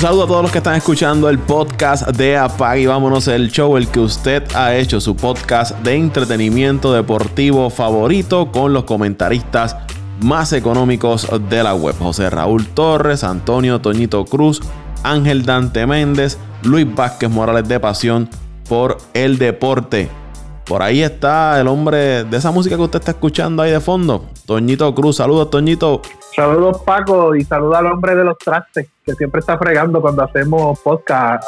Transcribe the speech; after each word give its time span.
Saludo 0.00 0.24
a 0.24 0.26
todos 0.28 0.42
los 0.44 0.50
que 0.50 0.56
están 0.56 0.76
escuchando 0.76 1.28
el 1.28 1.38
podcast 1.38 2.08
de 2.08 2.34
Apag 2.34 2.78
y 2.78 2.86
vámonos 2.86 3.28
el 3.28 3.50
show, 3.50 3.76
el 3.76 3.86
que 3.86 4.00
usted 4.00 4.42
ha 4.54 4.74
hecho, 4.74 4.98
su 4.98 5.14
podcast 5.14 5.78
de 5.80 5.94
entretenimiento 5.94 6.94
deportivo 6.94 7.68
favorito 7.68 8.50
con 8.50 8.72
los 8.72 8.84
comentaristas 8.84 9.76
más 10.22 10.54
económicos 10.54 11.28
de 11.50 11.62
la 11.62 11.74
web. 11.74 11.94
José 11.98 12.30
Raúl 12.30 12.66
Torres, 12.68 13.24
Antonio 13.24 13.82
Toñito 13.82 14.24
Cruz, 14.24 14.62
Ángel 15.02 15.44
Dante 15.44 15.86
Méndez, 15.86 16.38
Luis 16.62 16.86
Vázquez 16.94 17.28
Morales 17.28 17.68
de 17.68 17.78
Pasión 17.78 18.30
por 18.70 18.96
el 19.12 19.36
deporte. 19.36 20.08
Por 20.70 20.84
ahí 20.84 21.02
está 21.02 21.60
el 21.60 21.66
hombre 21.66 22.22
de 22.22 22.36
esa 22.36 22.52
música 22.52 22.76
que 22.76 22.82
usted 22.82 23.00
está 23.00 23.10
escuchando 23.10 23.60
ahí 23.60 23.72
de 23.72 23.80
fondo, 23.80 24.26
Toñito 24.46 24.94
Cruz. 24.94 25.16
Saludos, 25.16 25.50
Toñito. 25.50 26.00
Saludos, 26.36 26.82
Paco, 26.84 27.34
y 27.34 27.42
saludos 27.42 27.78
al 27.78 27.86
hombre 27.86 28.14
de 28.14 28.22
los 28.22 28.38
trastes, 28.38 28.88
que 29.04 29.14
siempre 29.14 29.40
está 29.40 29.58
fregando 29.58 30.00
cuando 30.00 30.22
hacemos 30.22 30.78
podcast. 30.78 31.42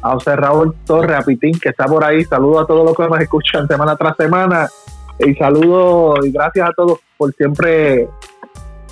A 0.00 0.12
José 0.12 0.34
Raúl 0.34 0.74
Torres, 0.86 1.18
a 1.18 1.20
Pitín, 1.20 1.60
que 1.60 1.68
está 1.68 1.84
por 1.84 2.02
ahí. 2.02 2.24
Saludos 2.24 2.62
a 2.62 2.66
todos 2.66 2.86
los 2.86 2.96
que 2.96 3.06
nos 3.06 3.20
escuchan 3.20 3.68
semana 3.68 3.94
tras 3.96 4.16
semana. 4.16 4.66
Y 5.18 5.34
saludos 5.34 6.24
y 6.24 6.32
gracias 6.32 6.70
a 6.70 6.72
todos 6.72 7.00
por 7.18 7.30
siempre 7.34 8.08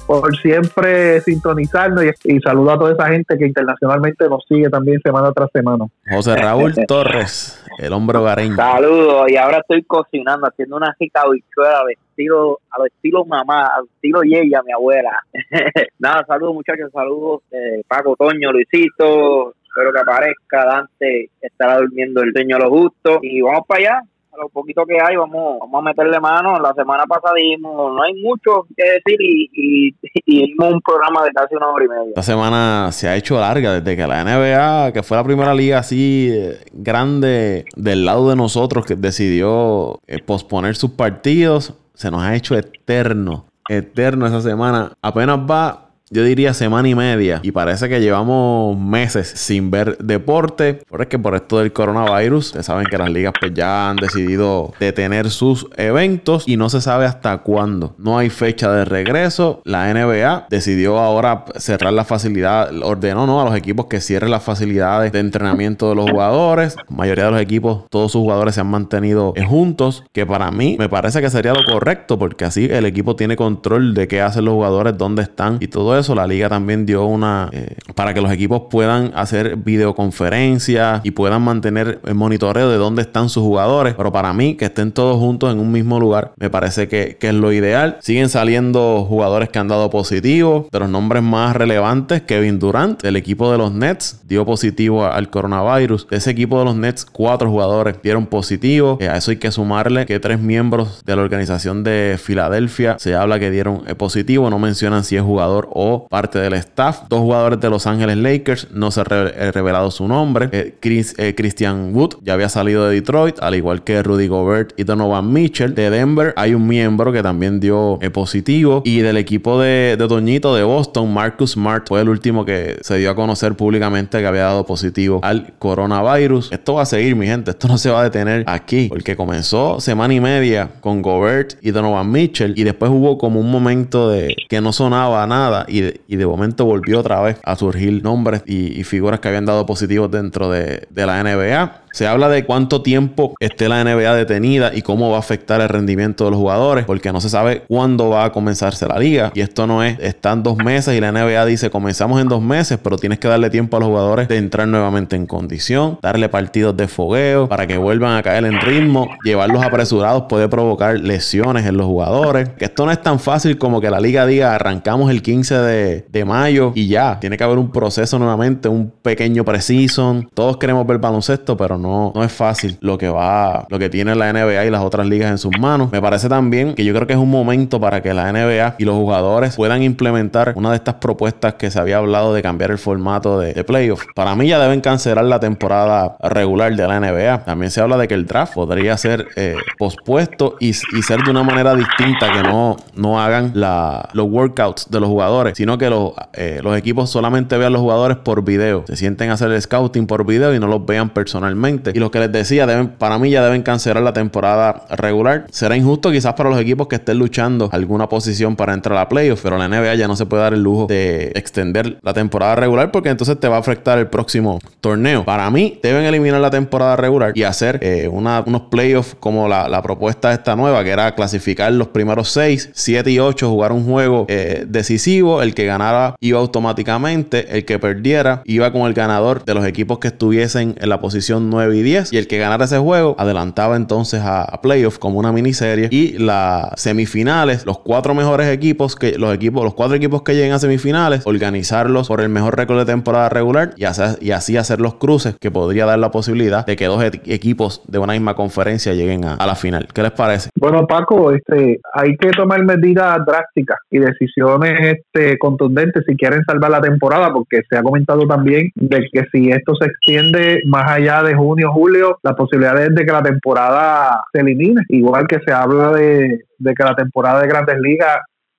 por 0.06 0.36
siempre 0.36 1.20
sintonizarnos 1.20 2.04
y, 2.24 2.40
saludo 2.40 2.72
a 2.72 2.78
toda 2.78 2.92
esa 2.92 3.08
gente 3.08 3.36
que 3.36 3.46
internacionalmente 3.46 4.28
nos 4.28 4.44
sigue 4.46 4.68
también 4.70 5.00
semana 5.00 5.32
tras 5.32 5.50
semana. 5.50 5.86
José 6.08 6.36
Raúl 6.36 6.74
Torres, 6.88 7.64
el 7.78 7.92
hombre 7.92 8.18
hogareño. 8.18 8.56
Saludos, 8.56 9.30
y 9.30 9.36
ahora 9.36 9.58
estoy 9.58 9.82
cocinando, 9.82 10.46
haciendo 10.46 10.76
una 10.76 10.94
rica 10.98 11.22
bichuela 11.28 11.80
al 11.80 11.90
estilo, 11.90 12.60
al 12.70 12.86
estilo 12.86 13.24
mamá, 13.24 13.66
al 13.66 13.84
estilo 13.86 14.22
Yeya, 14.22 14.62
mi 14.62 14.72
abuela. 14.72 15.10
Nada, 15.98 16.24
saludos 16.26 16.54
muchachos, 16.54 16.90
saludos 16.92 17.42
eh, 17.50 17.82
Paco, 17.88 18.14
Toño, 18.16 18.52
Luisito, 18.52 19.54
espero 19.64 19.92
que 19.92 20.00
aparezca, 20.00 20.64
Dante 20.64 21.30
estará 21.40 21.78
durmiendo 21.78 22.22
el 22.22 22.32
sueño 22.32 22.56
a 22.56 22.60
lo 22.60 22.70
justo 22.70 23.18
y 23.22 23.40
vamos 23.40 23.66
para 23.66 23.80
allá 23.80 24.02
lo 24.40 24.48
poquito 24.48 24.84
que 24.86 24.96
hay, 25.00 25.16
vamos, 25.16 25.58
vamos 25.60 25.80
a 25.80 25.82
meterle 25.82 26.20
mano. 26.20 26.58
La 26.60 26.72
semana 26.74 27.04
pasada 27.06 27.34
dimos, 27.36 27.92
no 27.94 28.02
hay 28.02 28.14
mucho 28.22 28.66
que 28.76 28.84
decir 28.84 29.18
y, 29.20 29.94
dimos 30.26 30.72
un 30.72 30.80
programa 30.80 31.24
de 31.24 31.30
casi 31.30 31.54
una 31.54 31.68
hora 31.68 31.84
y 31.84 31.88
media. 31.88 32.08
Esta 32.08 32.22
semana 32.22 32.90
se 32.92 33.08
ha 33.08 33.16
hecho 33.16 33.38
larga 33.38 33.80
desde 33.80 33.96
que 33.96 34.06
la 34.06 34.24
NBA, 34.24 34.92
que 34.92 35.02
fue 35.02 35.16
la 35.16 35.24
primera 35.24 35.54
liga 35.54 35.78
así 35.78 36.30
eh, 36.32 36.58
grande 36.72 37.64
del 37.76 38.04
lado 38.04 38.28
de 38.30 38.36
nosotros, 38.36 38.84
que 38.86 38.96
decidió 38.96 40.00
eh, 40.06 40.22
posponer 40.22 40.76
sus 40.76 40.90
partidos, 40.90 41.74
se 41.94 42.10
nos 42.10 42.22
ha 42.22 42.34
hecho 42.34 42.56
eterno, 42.56 43.46
eterno 43.68 44.26
esa 44.26 44.40
semana. 44.40 44.92
Apenas 45.02 45.38
va 45.38 45.85
yo 46.08 46.22
diría 46.22 46.54
semana 46.54 46.88
y 46.88 46.94
media. 46.94 47.40
Y 47.42 47.50
parece 47.50 47.88
que 47.88 48.00
llevamos 48.00 48.78
meses 48.78 49.28
sin 49.34 49.70
ver 49.70 49.98
deporte. 49.98 50.82
Que 51.08 51.18
por 51.18 51.34
esto 51.34 51.58
del 51.58 51.72
coronavirus, 51.72 52.46
ustedes 52.46 52.66
saben 52.66 52.86
que 52.86 52.98
las 52.98 53.10
ligas 53.10 53.32
pues 53.38 53.52
ya 53.54 53.90
han 53.90 53.96
decidido 53.96 54.72
detener 54.80 55.30
sus 55.30 55.66
eventos 55.76 56.48
y 56.48 56.56
no 56.56 56.68
se 56.68 56.80
sabe 56.80 57.06
hasta 57.06 57.38
cuándo. 57.38 57.94
No 57.98 58.18
hay 58.18 58.30
fecha 58.30 58.72
de 58.72 58.84
regreso. 58.84 59.62
La 59.64 59.92
NBA 59.92 60.46
decidió 60.50 60.98
ahora 60.98 61.44
cerrar 61.56 61.92
la 61.92 62.04
facilidad, 62.04 62.70
ordenó 62.82 63.26
¿no? 63.26 63.40
a 63.40 63.44
los 63.44 63.56
equipos 63.56 63.86
que 63.86 64.00
cierren 64.00 64.30
las 64.30 64.42
facilidades 64.42 65.12
de 65.12 65.20
entrenamiento 65.20 65.88
de 65.88 65.96
los 65.96 66.10
jugadores. 66.10 66.76
La 66.88 66.96
mayoría 66.96 67.26
de 67.26 67.30
los 67.32 67.40
equipos, 67.40 67.84
todos 67.90 68.12
sus 68.12 68.20
jugadores 68.20 68.54
se 68.54 68.60
han 68.60 68.68
mantenido 68.68 69.34
juntos. 69.48 70.04
Que 70.12 70.26
para 70.26 70.50
mí 70.50 70.76
me 70.78 70.88
parece 70.88 71.20
que 71.20 71.30
sería 71.30 71.52
lo 71.52 71.64
correcto 71.64 72.18
porque 72.18 72.44
así 72.44 72.66
el 72.70 72.86
equipo 72.86 73.16
tiene 73.16 73.36
control 73.36 73.94
de 73.94 74.08
qué 74.08 74.20
hacen 74.20 74.44
los 74.44 74.54
jugadores, 74.54 74.96
dónde 74.96 75.22
están 75.22 75.58
y 75.60 75.68
todo 75.68 75.95
eso, 75.98 76.14
la 76.14 76.26
liga 76.26 76.48
también 76.48 76.86
dio 76.86 77.04
una 77.04 77.48
eh, 77.52 77.76
para 77.94 78.14
que 78.14 78.20
los 78.20 78.30
equipos 78.32 78.62
puedan 78.70 79.12
hacer 79.14 79.56
videoconferencias 79.56 81.00
y 81.04 81.10
puedan 81.10 81.42
mantener 81.42 82.00
el 82.04 82.14
monitoreo 82.14 82.70
de 82.70 82.76
dónde 82.76 83.02
están 83.02 83.28
sus 83.28 83.42
jugadores. 83.42 83.94
Pero 83.94 84.12
para 84.12 84.32
mí, 84.32 84.54
que 84.54 84.66
estén 84.66 84.92
todos 84.92 85.18
juntos 85.18 85.52
en 85.52 85.58
un 85.58 85.72
mismo 85.72 85.98
lugar, 86.00 86.32
me 86.36 86.50
parece 86.50 86.88
que, 86.88 87.16
es 87.20 87.34
lo 87.34 87.52
ideal. 87.52 87.98
Siguen 88.00 88.28
saliendo 88.28 89.04
jugadores 89.08 89.48
que 89.48 89.58
han 89.58 89.66
dado 89.66 89.90
positivo, 89.90 90.68
de 90.70 90.78
los 90.78 90.88
nombres 90.88 91.22
más 91.22 91.56
relevantes, 91.56 92.22
Kevin 92.22 92.60
Durant, 92.60 93.02
del 93.02 93.16
equipo 93.16 93.50
de 93.50 93.58
los 93.58 93.72
Nets, 93.72 94.20
dio 94.28 94.44
positivo 94.44 95.04
al 95.04 95.28
coronavirus. 95.28 96.06
De 96.08 96.18
ese 96.18 96.30
equipo 96.30 96.58
de 96.60 96.66
los 96.66 96.76
Nets, 96.76 97.04
cuatro 97.04 97.50
jugadores 97.50 97.96
dieron 98.02 98.26
positivo. 98.26 98.98
Eh, 99.00 99.08
a 99.08 99.16
eso 99.16 99.32
hay 99.32 99.38
que 99.38 99.50
sumarle 99.50 100.06
que 100.06 100.20
tres 100.20 100.38
miembros 100.38 101.02
de 101.04 101.16
la 101.16 101.22
organización 101.22 101.82
de 101.82 102.16
Filadelfia 102.22 102.96
se 102.98 103.14
habla 103.14 103.38
que 103.38 103.50
dieron 103.50 103.82
eh, 103.86 103.94
positivo. 103.94 104.48
No 104.50 104.58
mencionan 104.58 105.04
si 105.04 105.16
es 105.16 105.22
jugador 105.22 105.68
o 105.72 105.85
parte 106.10 106.38
del 106.38 106.54
staff. 106.54 107.02
Dos 107.08 107.20
jugadores 107.20 107.60
de 107.60 107.70
Los 107.70 107.86
Ángeles 107.86 108.16
Lakers 108.16 108.68
no 108.72 108.90
se 108.90 109.00
ha 109.00 109.04
eh, 109.08 109.52
revelado 109.52 109.90
su 109.90 110.06
nombre. 110.08 110.48
Eh, 110.52 110.74
Chris, 110.80 111.14
eh, 111.18 111.34
Christian 111.36 111.94
Wood 111.94 112.16
ya 112.22 112.34
había 112.34 112.48
salido 112.48 112.88
de 112.88 112.94
Detroit, 112.94 113.38
al 113.40 113.54
igual 113.54 113.84
que 113.84 114.02
Rudy 114.02 114.26
Gobert 114.28 114.72
y 114.78 114.84
Donovan 114.84 115.32
Mitchell. 115.32 115.74
De 115.74 115.90
Denver 115.90 116.32
hay 116.36 116.54
un 116.54 116.66
miembro 116.66 117.12
que 117.12 117.22
también 117.22 117.60
dio 117.60 117.98
positivo. 118.12 118.82
Y 118.84 119.00
del 119.00 119.16
equipo 119.16 119.60
de, 119.60 119.96
de 119.96 120.06
de 120.06 120.62
Boston, 120.62 121.12
Marcus 121.12 121.52
Smart 121.52 121.86
fue 121.86 122.00
el 122.00 122.08
último 122.08 122.44
que 122.44 122.78
se 122.82 122.98
dio 122.98 123.10
a 123.10 123.14
conocer 123.14 123.54
públicamente 123.54 124.18
que 124.18 124.26
había 124.26 124.44
dado 124.44 124.64
positivo 124.64 125.20
al 125.22 125.54
coronavirus. 125.58 126.52
Esto 126.52 126.74
va 126.74 126.82
a 126.82 126.86
seguir, 126.86 127.16
mi 127.16 127.26
gente. 127.26 127.50
Esto 127.50 127.68
no 127.68 127.78
se 127.78 127.90
va 127.90 128.00
a 128.00 128.04
detener 128.04 128.44
aquí. 128.46 128.88
Porque 128.88 129.16
comenzó 129.16 129.80
semana 129.80 130.14
y 130.14 130.20
media 130.20 130.70
con 130.80 131.02
Gobert 131.02 131.54
y 131.62 131.70
Donovan 131.70 132.10
Mitchell. 132.10 132.54
Y 132.56 132.64
después 132.64 132.90
hubo 132.90 133.18
como 133.18 133.40
un 133.40 133.50
momento 133.50 134.08
de 134.08 134.34
que 134.48 134.60
no 134.60 134.72
sonaba 134.72 135.26
nada. 135.26 135.66
Y 136.06 136.16
de 136.16 136.26
momento 136.26 136.64
volvió 136.64 137.00
otra 137.00 137.20
vez 137.20 137.38
a 137.42 137.56
surgir 137.56 138.02
nombres 138.02 138.42
y, 138.46 138.84
figuras 138.84 139.20
que 139.20 139.28
habían 139.28 139.46
dado 139.46 139.66
positivos 139.66 140.10
dentro 140.10 140.50
de, 140.50 140.86
de 140.90 141.06
la 141.06 141.22
NBA. 141.22 141.85
Se 141.96 142.06
habla 142.06 142.28
de 142.28 142.44
cuánto 142.44 142.82
tiempo 142.82 143.32
esté 143.40 143.70
la 143.70 143.82
NBA 143.82 144.14
detenida 144.14 144.70
y 144.74 144.82
cómo 144.82 145.08
va 145.08 145.16
a 145.16 145.20
afectar 145.20 145.62
el 145.62 145.70
rendimiento 145.70 146.26
de 146.26 146.32
los 146.32 146.38
jugadores, 146.38 146.84
porque 146.84 147.10
no 147.10 147.22
se 147.22 147.30
sabe 147.30 147.62
cuándo 147.66 148.10
va 148.10 148.26
a 148.26 148.32
comenzarse 148.32 148.86
la 148.86 148.98
liga. 148.98 149.32
Y 149.34 149.40
esto 149.40 149.66
no 149.66 149.82
es, 149.82 149.98
están 150.00 150.42
dos 150.42 150.58
meses 150.58 150.94
y 150.94 151.00
la 151.00 151.10
NBA 151.10 151.46
dice 151.46 151.70
comenzamos 151.70 152.20
en 152.20 152.28
dos 152.28 152.42
meses, 152.42 152.78
pero 152.82 152.98
tienes 152.98 153.18
que 153.18 153.28
darle 153.28 153.48
tiempo 153.48 153.78
a 153.78 153.80
los 153.80 153.88
jugadores 153.88 154.28
de 154.28 154.36
entrar 154.36 154.68
nuevamente 154.68 155.16
en 155.16 155.24
condición, 155.24 155.98
darle 156.02 156.28
partidos 156.28 156.76
de 156.76 156.86
fogueo 156.86 157.48
para 157.48 157.66
que 157.66 157.78
vuelvan 157.78 158.18
a 158.18 158.22
caer 158.22 158.44
en 158.44 158.60
ritmo. 158.60 159.08
Llevarlos 159.24 159.64
apresurados 159.64 160.24
puede 160.28 160.50
provocar 160.50 161.00
lesiones 161.00 161.64
en 161.64 161.78
los 161.78 161.86
jugadores. 161.86 162.50
Que 162.58 162.66
esto 162.66 162.84
no 162.84 162.92
es 162.92 163.00
tan 163.00 163.18
fácil 163.18 163.56
como 163.56 163.80
que 163.80 163.88
la 163.88 164.00
liga 164.00 164.26
diga 164.26 164.54
arrancamos 164.54 165.10
el 165.10 165.22
15 165.22 165.54
de, 165.60 166.06
de 166.10 166.24
mayo 166.26 166.72
y 166.74 166.88
ya. 166.88 167.18
Tiene 167.20 167.38
que 167.38 167.44
haber 167.44 167.56
un 167.56 167.72
proceso 167.72 168.18
nuevamente, 168.18 168.68
un 168.68 168.92
pequeño 169.00 169.46
preseason. 169.46 170.28
Todos 170.34 170.58
queremos 170.58 170.86
ver 170.86 170.98
baloncesto, 170.98 171.56
pero 171.56 171.78
no 171.78 171.85
no, 171.86 172.24
es 172.24 172.32
fácil 172.32 172.76
lo 172.80 172.98
que 172.98 173.08
va, 173.08 173.66
lo 173.68 173.78
que 173.78 173.88
tiene 173.88 174.14
la 174.14 174.32
NBA 174.32 174.66
y 174.66 174.70
las 174.70 174.82
otras 174.82 175.06
ligas 175.06 175.30
en 175.30 175.38
sus 175.38 175.56
manos. 175.58 175.90
Me 175.92 176.00
parece 176.00 176.28
también 176.28 176.74
que 176.74 176.84
yo 176.84 176.92
creo 176.94 177.06
que 177.06 177.12
es 177.12 177.18
un 177.18 177.30
momento 177.30 177.80
para 177.80 178.02
que 178.02 178.12
la 178.12 178.32
NBA 178.32 178.76
y 178.78 178.84
los 178.84 178.94
jugadores 178.94 179.56
puedan 179.56 179.82
implementar 179.82 180.52
una 180.56 180.70
de 180.70 180.76
estas 180.76 180.94
propuestas 180.94 181.54
que 181.54 181.70
se 181.70 181.78
había 181.78 181.98
hablado 181.98 182.34
de 182.34 182.42
cambiar 182.42 182.70
el 182.70 182.78
formato 182.78 183.38
de, 183.38 183.64
playoff. 183.64 184.04
Para 184.14 184.36
mí 184.36 184.48
ya 184.48 184.60
deben 184.60 184.80
cancelar 184.80 185.24
la 185.24 185.40
temporada 185.40 186.16
regular 186.22 186.74
de 186.74 186.86
la 186.86 187.00
NBA. 187.00 187.44
También 187.44 187.70
se 187.70 187.80
habla 187.80 187.96
de 187.96 188.06
que 188.06 188.14
el 188.14 188.26
draft 188.26 188.54
podría 188.54 188.96
ser 188.96 189.26
eh, 189.36 189.56
pospuesto 189.78 190.56
y, 190.60 190.72
ser 190.72 191.22
de 191.22 191.30
una 191.30 191.42
manera 191.42 191.74
distinta, 191.74 192.30
que 192.32 192.42
no, 192.42 192.76
no 192.94 193.20
hagan 193.20 193.52
los 193.54 194.26
workouts 194.28 194.90
de 194.90 195.00
los 195.00 195.08
jugadores, 195.08 195.56
sino 195.56 195.78
que 195.78 195.90
los, 195.90 196.12
eh, 196.32 196.60
los 196.62 196.76
equipos 196.76 197.10
solamente 197.10 197.56
vean 197.56 197.72
los 197.72 197.80
jugadores 197.80 198.18
por 198.18 198.44
video. 198.44 198.84
Se 198.86 198.96
sienten 198.96 199.30
a 199.30 199.34
hacer 199.34 199.50
el 199.50 199.60
scouting 199.60 200.06
por 200.06 200.26
video 200.26 200.54
y 200.54 200.60
no 200.60 200.66
los 200.66 200.84
vean 200.84 201.10
personalmente 201.10 201.75
y 201.92 201.98
lo 201.98 202.10
que 202.10 202.20
les 202.20 202.32
decía, 202.32 202.66
deben, 202.66 202.88
para 202.88 203.18
mí 203.18 203.30
ya 203.30 203.44
deben 203.44 203.62
cancelar 203.62 204.02
la 204.02 204.12
temporada 204.12 204.84
regular. 204.90 205.46
Será 205.50 205.76
injusto 205.76 206.10
quizás 206.10 206.34
para 206.34 206.50
los 206.50 206.60
equipos 206.60 206.88
que 206.88 206.96
estén 206.96 207.18
luchando 207.18 207.68
alguna 207.72 208.08
posición 208.08 208.56
para 208.56 208.74
entrar 208.74 208.96
a 208.96 209.02
la 209.02 209.08
playoff, 209.08 209.40
pero 209.42 209.58
la 209.58 209.68
NBA 209.68 209.94
ya 209.94 210.08
no 210.08 210.16
se 210.16 210.26
puede 210.26 210.42
dar 210.42 210.54
el 210.54 210.62
lujo 210.62 210.86
de 210.86 211.32
extender 211.34 211.98
la 212.02 212.14
temporada 212.14 212.54
regular 212.56 212.90
porque 212.90 213.10
entonces 213.10 213.38
te 213.38 213.48
va 213.48 213.56
a 213.56 213.60
afectar 213.60 213.98
el 213.98 214.08
próximo 214.08 214.58
torneo. 214.80 215.24
Para 215.24 215.50
mí, 215.50 215.78
deben 215.82 216.04
eliminar 216.04 216.40
la 216.40 216.50
temporada 216.50 216.96
regular 216.96 217.32
y 217.34 217.42
hacer 217.42 217.78
eh, 217.82 218.08
unos 218.08 218.62
playoffs 218.70 219.16
como 219.18 219.48
la, 219.48 219.82
propuesta 219.82 220.32
esta 220.32 220.56
nueva, 220.56 220.82
que 220.82 220.90
era 220.90 221.14
clasificar 221.14 221.72
los 221.72 221.88
primeros 221.88 222.30
6, 222.30 222.70
7 222.72 223.10
y 223.10 223.18
8, 223.18 223.48
jugar 223.48 223.72
un 223.72 223.84
juego 223.84 224.24
eh, 224.28 224.64
decisivo. 224.66 225.42
El 225.42 225.54
que 225.54 225.66
ganara 225.66 226.16
iba 226.20 226.38
automáticamente, 226.40 227.56
el 227.56 227.64
que 227.64 227.78
perdiera 227.78 228.42
iba 228.44 228.72
con 228.72 228.82
el 228.82 228.94
ganador 228.94 229.44
de 229.44 229.54
los 229.54 229.64
equipos 229.66 229.98
que 229.98 230.08
estuviesen 230.08 230.74
en 230.80 230.88
la 230.88 231.00
posición 231.00 231.50
9 231.50 231.55
y 231.64 231.82
10. 231.82 232.12
Y 232.12 232.18
el 232.18 232.26
que 232.26 232.38
ganara 232.38 232.64
ese 232.64 232.78
juego 232.78 233.16
adelantaba 233.18 233.76
entonces 233.76 234.20
a, 234.20 234.42
a 234.42 234.60
playoff 234.60 234.98
como 234.98 235.18
una 235.18 235.32
miniserie. 235.32 235.88
Y 235.90 236.18
las 236.18 236.70
semifinales, 236.76 237.66
los 237.66 237.78
cuatro 237.78 238.14
mejores 238.14 238.48
equipos, 238.48 238.96
que 238.96 239.18
los 239.18 239.34
equipos, 239.34 239.64
los 239.64 239.74
cuatro 239.74 239.96
equipos 239.96 240.22
que 240.22 240.34
lleguen 240.34 240.52
a 240.52 240.58
semifinales, 240.58 241.26
organizarlos 241.26 242.08
por 242.08 242.20
el 242.20 242.28
mejor 242.28 242.56
récord 242.56 242.78
de 242.78 242.84
temporada 242.84 243.28
regular 243.28 243.74
y, 243.76 243.84
y 244.20 244.30
así 244.30 244.56
hacer 244.56 244.80
los 244.80 244.94
cruces 244.94 245.36
que 245.40 245.50
podría 245.50 245.86
dar 245.86 245.98
la 245.98 246.10
posibilidad 246.10 246.66
de 246.66 246.76
que 246.76 246.86
dos 246.86 247.02
equipos 247.04 247.82
de 247.88 247.98
una 247.98 248.12
misma 248.12 248.34
conferencia 248.34 248.92
lleguen 248.94 249.24
a, 249.24 249.46
la 249.46 249.54
final. 249.54 249.88
¿Qué 249.94 250.02
les 250.02 250.12
parece? 250.12 250.50
Bueno, 250.58 250.86
Paco, 250.86 251.32
este, 251.32 251.80
hay 251.92 252.16
que 252.16 252.30
tomar 252.30 252.64
medidas 252.64 253.18
drásticas 253.24 253.78
y 253.90 253.98
decisiones 253.98 254.98
este, 254.98 255.38
contundentes 255.38 256.04
si 256.06 256.16
quieren 256.16 256.42
salvar 256.44 256.70
la 256.70 256.80
temporada, 256.80 257.32
porque 257.32 257.62
se 257.68 257.76
ha 257.76 257.82
comentado 257.82 258.26
también 258.26 258.70
de 258.74 259.06
que 259.12 259.22
si 259.32 259.50
esto 259.50 259.74
se 259.76 259.86
extiende 259.86 260.60
más 260.66 260.90
allá 260.90 261.22
de 261.22 261.34
junio, 261.46 261.72
julio, 261.72 262.18
la 262.22 262.34
posibilidad 262.34 262.80
es 262.82 262.94
de 262.94 263.04
que 263.04 263.12
la 263.12 263.22
temporada 263.22 264.24
se 264.32 264.40
elimine, 264.40 264.82
igual 264.88 265.26
que 265.26 265.38
se 265.46 265.52
habla 265.52 265.92
de, 265.92 266.44
de 266.58 266.74
que 266.74 266.84
la 266.84 266.94
temporada 266.94 267.40
de 267.40 267.48
grandes 267.48 267.78
ligas 267.78 268.18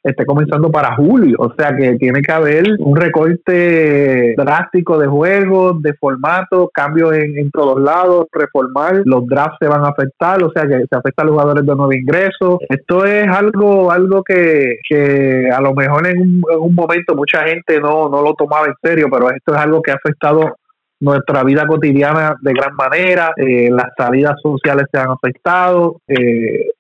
esté 0.10 0.26
comenzando 0.26 0.72
para 0.72 0.96
julio. 0.96 1.36
O 1.40 1.54
sea 1.58 1.76
que 1.76 1.96
tiene 1.96 2.22
que 2.22 2.32
haber 2.32 2.66
un 2.80 2.96
recorte 2.96 4.34
drástico 4.38 4.98
de 4.98 5.08
juegos, 5.08 5.82
de 5.82 5.94
formato, 5.94 6.70
cambios 6.74 7.14
en, 7.14 7.52
todos 7.52 7.82
lados, 7.82 8.28
reformar, 8.32 9.02
los 9.06 9.26
drafts 9.28 9.58
se 9.60 9.68
van 9.68 9.84
a 9.84 9.90
afectar, 9.90 10.42
o 10.44 10.52
sea 10.52 10.64
que 10.64 10.86
se 10.90 10.96
afecta 10.96 11.24
a 11.24 11.26
los 11.26 11.34
jugadores 11.34 11.66
de 11.66 11.76
nuevo 11.76 11.94
ingreso. 11.94 12.60
Esto 12.70 13.06
es 13.06 13.28
algo 13.28 13.92
algo 13.92 14.24
que, 14.24 14.78
que 14.88 15.50
a 15.52 15.62
lo 15.62 15.74
mejor 15.74 16.08
en 16.08 16.22
un, 16.22 16.44
en 16.52 16.60
un 16.60 16.76
momento 16.76 17.16
mucha 17.16 17.44
gente 17.44 17.80
no, 17.80 18.10
no 18.10 18.22
lo 18.22 18.34
tomaba 18.34 18.68
en 18.68 18.76
serio, 18.82 19.08
pero 19.12 19.30
esto 19.32 19.54
es 19.54 19.60
algo 19.60 19.82
que 19.82 19.92
ha 19.92 19.96
afectado 19.96 20.56
nuestra 21.00 21.44
vida 21.44 21.66
cotidiana 21.68 22.36
de 22.42 22.54
gran 22.54 22.74
manera, 22.76 23.32
eh, 23.38 23.70
las 23.72 23.90
salidas 23.96 24.36
sociales 24.42 24.88
se 24.92 25.00
han 25.00 25.12
afectado, 25.12 26.02
eh, 26.08 26.72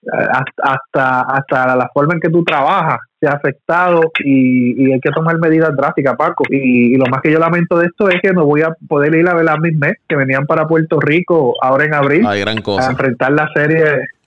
hasta, 0.61 1.21
hasta 1.21 1.75
la 1.75 1.89
forma 1.93 2.15
en 2.15 2.19
que 2.19 2.29
tú 2.29 2.43
trabajas 2.43 2.99
se 3.19 3.27
ha 3.27 3.33
afectado 3.33 4.11
y, 4.23 4.91
hay 4.91 4.99
que 4.99 5.11
tomar 5.11 5.37
medidas 5.39 5.75
drásticas, 5.75 6.15
Paco. 6.15 6.43
Y, 6.49 6.95
lo 6.97 7.05
más 7.07 7.21
que 7.21 7.31
yo 7.31 7.39
lamento 7.39 7.77
de 7.77 7.87
esto 7.87 8.09
es 8.09 8.21
que 8.21 8.31
no 8.31 8.45
voy 8.45 8.61
a 8.61 8.69
poder 8.87 9.15
ir 9.15 9.27
a 9.27 9.33
ver 9.33 9.49
a 9.49 9.57
mis 9.57 9.75
mes 9.75 9.95
que 10.07 10.15
venían 10.15 10.45
para 10.45 10.67
Puerto 10.67 10.99
Rico 10.99 11.53
ahora 11.61 11.85
en 11.85 11.93
abril 11.93 12.25
a 12.25 12.89
enfrentar 12.89 13.31
la 13.31 13.49
serie 13.53 13.83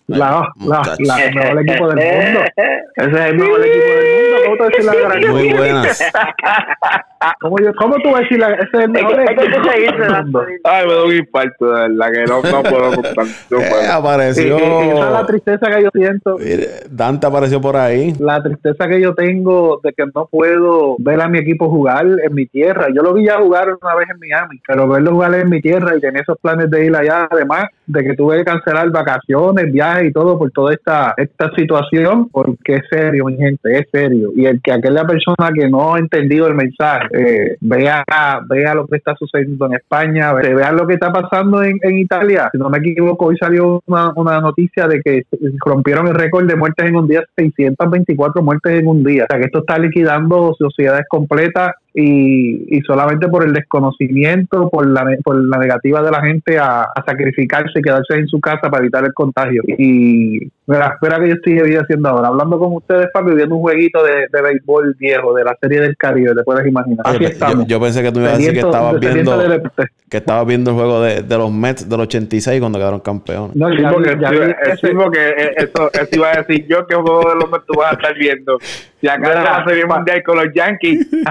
la, 0.07 0.53
la, 0.67 0.97
la, 0.99 1.25
el 1.25 1.35
mejor 1.35 1.61
equipo 1.61 1.89
del 1.89 1.97
mundo. 1.97 2.41
Ese 2.97 3.11
es 3.11 3.31
el 3.31 3.37
mejor 3.37 3.61
equipo 3.65 3.87
del 3.87 4.07
mundo. 4.13 4.37
¿Cómo 4.45 4.57
tú 4.57 4.65
decir 4.65 4.85
la 4.85 4.95
gran 4.95 5.33
Muy 5.33 5.53
buenas. 5.53 6.13
¿Cómo, 7.41 7.59
yo, 7.59 7.75
¿Cómo 7.75 7.97
tú 7.97 8.11
vas 8.11 8.21
a 8.21 8.23
decir 8.23 8.39
la, 8.39 8.55
ese 8.55 8.69
es 8.73 8.81
el 8.81 8.91
mejor 8.91 9.21
equipo 9.21 9.43
del 9.43 10.25
mundo? 10.25 10.43
Ay, 10.65 10.87
me 10.87 10.93
doy 10.95 11.11
un 11.11 11.17
infarto, 11.17 11.67
de 11.67 11.89
verdad, 11.89 12.13
que 12.13 12.25
no, 12.25 12.43
no 12.43 12.63
puedo 12.63 12.95
contar. 12.95 13.27
No 13.51 13.59
eh, 13.61 13.89
apareció. 13.93 14.59
Y, 14.59 14.89
esa 14.89 15.07
es 15.07 15.13
la 15.13 15.27
tristeza 15.27 15.67
que 15.71 15.83
yo 15.83 15.91
siento. 15.93 16.37
Dante 16.91 17.27
apareció 17.27 17.61
por 17.61 17.77
ahí. 17.77 18.15
La 18.19 18.43
tristeza 18.43 18.89
que 18.89 19.03
yo 19.03 19.15
tengo 19.15 19.81
de 19.85 19.93
que 19.93 20.05
no 20.15 20.29
puedo 20.31 20.97
ver 20.99 21.21
a 21.21 21.29
mi 21.29 21.39
equipo 21.39 21.69
jugar 21.69 22.07
en 22.07 22.35
mi 22.35 22.47
tierra. 22.47 22.87
Yo 22.95 23.03
lo 23.03 23.13
vi 23.13 23.27
ya 23.27 23.39
jugar 23.39 23.69
una 23.81 23.95
vez 23.97 24.09
en 24.09 24.19
Miami, 24.19 24.61
pero 24.67 24.89
verlo 24.89 25.13
jugar 25.13 25.35
en 25.35 25.51
mi 25.51 25.61
tierra 25.61 25.95
y 25.97 26.01
tener 26.01 26.23
esos 26.23 26.39
planes 26.39 26.71
de 26.71 26.87
ir 26.87 26.97
allá, 26.97 27.29
además 27.31 27.65
de 27.87 28.03
que 28.03 28.15
tuve 28.15 28.39
que 28.39 28.45
cancelar 28.45 28.89
vacaciones, 28.91 29.71
viajes 29.71 30.09
y 30.09 30.13
todo 30.13 30.39
por 30.39 30.51
toda 30.53 30.73
esta, 30.73 31.13
esta 31.17 31.51
situación, 31.55 32.29
porque 32.31 32.77
es 32.77 32.83
serio, 32.89 33.27
mi 33.27 33.37
gente, 33.37 33.79
es 33.79 33.87
serio. 33.93 34.31
Y 34.35 34.47
el 34.47 34.63
que 34.63 34.73
aquella 34.73 35.05
persona 35.05 35.51
que 35.55 35.69
no 35.69 35.95
ha 35.95 35.99
entendido 35.99 36.47
el 36.47 36.55
mensaje, 36.55 37.10
eh, 37.13 37.57
vea, 37.61 38.05
vea 38.49 38.75
lo 38.75 38.87
que 38.87 38.97
está 38.97 39.15
sucediendo 39.17 39.67
en 39.67 39.75
España, 39.75 40.33
vea 40.33 40.73
lo 40.73 40.87
que 40.87 40.95
está 40.95 41.13
pasando 41.13 41.63
en, 41.63 41.79
en 41.83 41.99
Italia. 41.99 42.49
Si 42.53 42.59
no 42.59 42.71
me 42.71 42.79
equivoco, 42.79 43.27
hoy 43.27 43.37
salió 43.37 43.83
una, 43.87 44.13
una 44.17 44.41
noticia 44.41 44.87
de 44.87 45.01
que 45.01 45.25
rompieron 45.65 46.09
el 46.09 46.15
récord 46.15 46.47
de 46.47 46.57
muertes 46.57 46.87
en 46.87 46.97
un 46.97 47.09
día, 47.09 47.25
624 47.37 48.43
muertes 48.43 48.81
en 48.81 48.87
un 48.87 49.03
día. 49.05 49.25
O 49.25 49.27
sea 49.29 49.39
que 49.39 49.47
esto 49.47 49.61
está 49.61 49.79
liquidando 49.79 50.55
sociedades 50.59 51.07
completas 51.09 51.73
y, 51.95 52.77
y 52.77 52.81
solamente 52.83 53.29
por 53.29 53.45
el 53.45 53.53
desconocimiento, 53.53 54.69
por 54.71 54.87
la, 54.89 55.05
por 55.25 55.37
la 55.37 55.59
negativa 55.59 56.03
de 56.03 56.11
la 56.11 56.23
gente 56.23 56.59
a, 56.59 56.87
sacrificarse 57.07 57.79
y 57.79 57.83
quedarse 57.83 58.15
en 58.15 58.29
su 58.29 58.41
casa 58.41 58.71
para 58.71 58.83
evitar 58.83 59.05
el 59.05 59.13
contagio. 59.13 59.63
Y 59.67 60.51
mira, 60.67 60.95
espera 60.95 61.19
que 61.19 61.29
yo 61.29 61.35
estoy 61.35 61.77
haciendo 61.77 62.09
ahora, 62.09 62.29
hablando 62.29 62.59
con 62.59 62.75
ustedes, 62.75 63.09
Paco, 63.13 63.35
viendo 63.35 63.57
un 63.57 63.63
jueguito 63.63 64.05
de, 64.05 64.27
de 64.33 64.43
béisbol 64.43 64.95
viejo, 64.99 65.35
de 65.35 65.45
la 65.45 65.57
serie 65.61 65.81
del 65.81 65.97
Caribe, 65.97 66.35
te 66.35 66.43
puedes 66.45 66.67
imaginar. 66.67 67.07
Yo, 67.67 67.81
pensé 67.81 68.03
que 68.03 68.13
tú 68.13 68.21
ibas 68.21 68.35
a 68.35 68.37
decir 68.37 68.53
que 68.53 68.61
estabas 68.61 69.01
viendo 69.01 69.39
que 70.11 70.17
estabas 70.17 70.45
viendo 70.45 70.73
el 70.73 70.77
juego 70.77 71.03
de, 71.03 71.23
de, 71.23 71.39
los 71.39 71.53
Mets 71.53 71.89
del 71.89 72.01
86 72.01 72.59
cuando 72.59 72.81
quedaron 72.81 72.99
campeones. 72.99 73.55
No, 73.55 73.73
ya, 73.73 73.93
porque, 73.93 74.19
ya, 74.21 74.31
eh, 74.31 74.57
eso, 75.57 75.89
eso 75.93 76.09
iba 76.11 76.33
a 76.33 76.43
decir 76.43 76.67
yo 76.67 76.85
que 76.87 76.97
juego 76.97 77.31
de 77.31 77.37
los 77.37 77.49
Mets 77.49 77.65
tú 77.65 77.75
vas 77.79 77.93
a 77.93 77.95
estar 77.95 78.15
viendo. 78.17 78.59
Si 79.01 79.09
acá 79.09 79.43
la 79.43 79.65
serie 79.65 79.87
mundial 79.87 80.23
con 80.23 80.37
los 80.37 80.53
Yankees. 80.53 81.09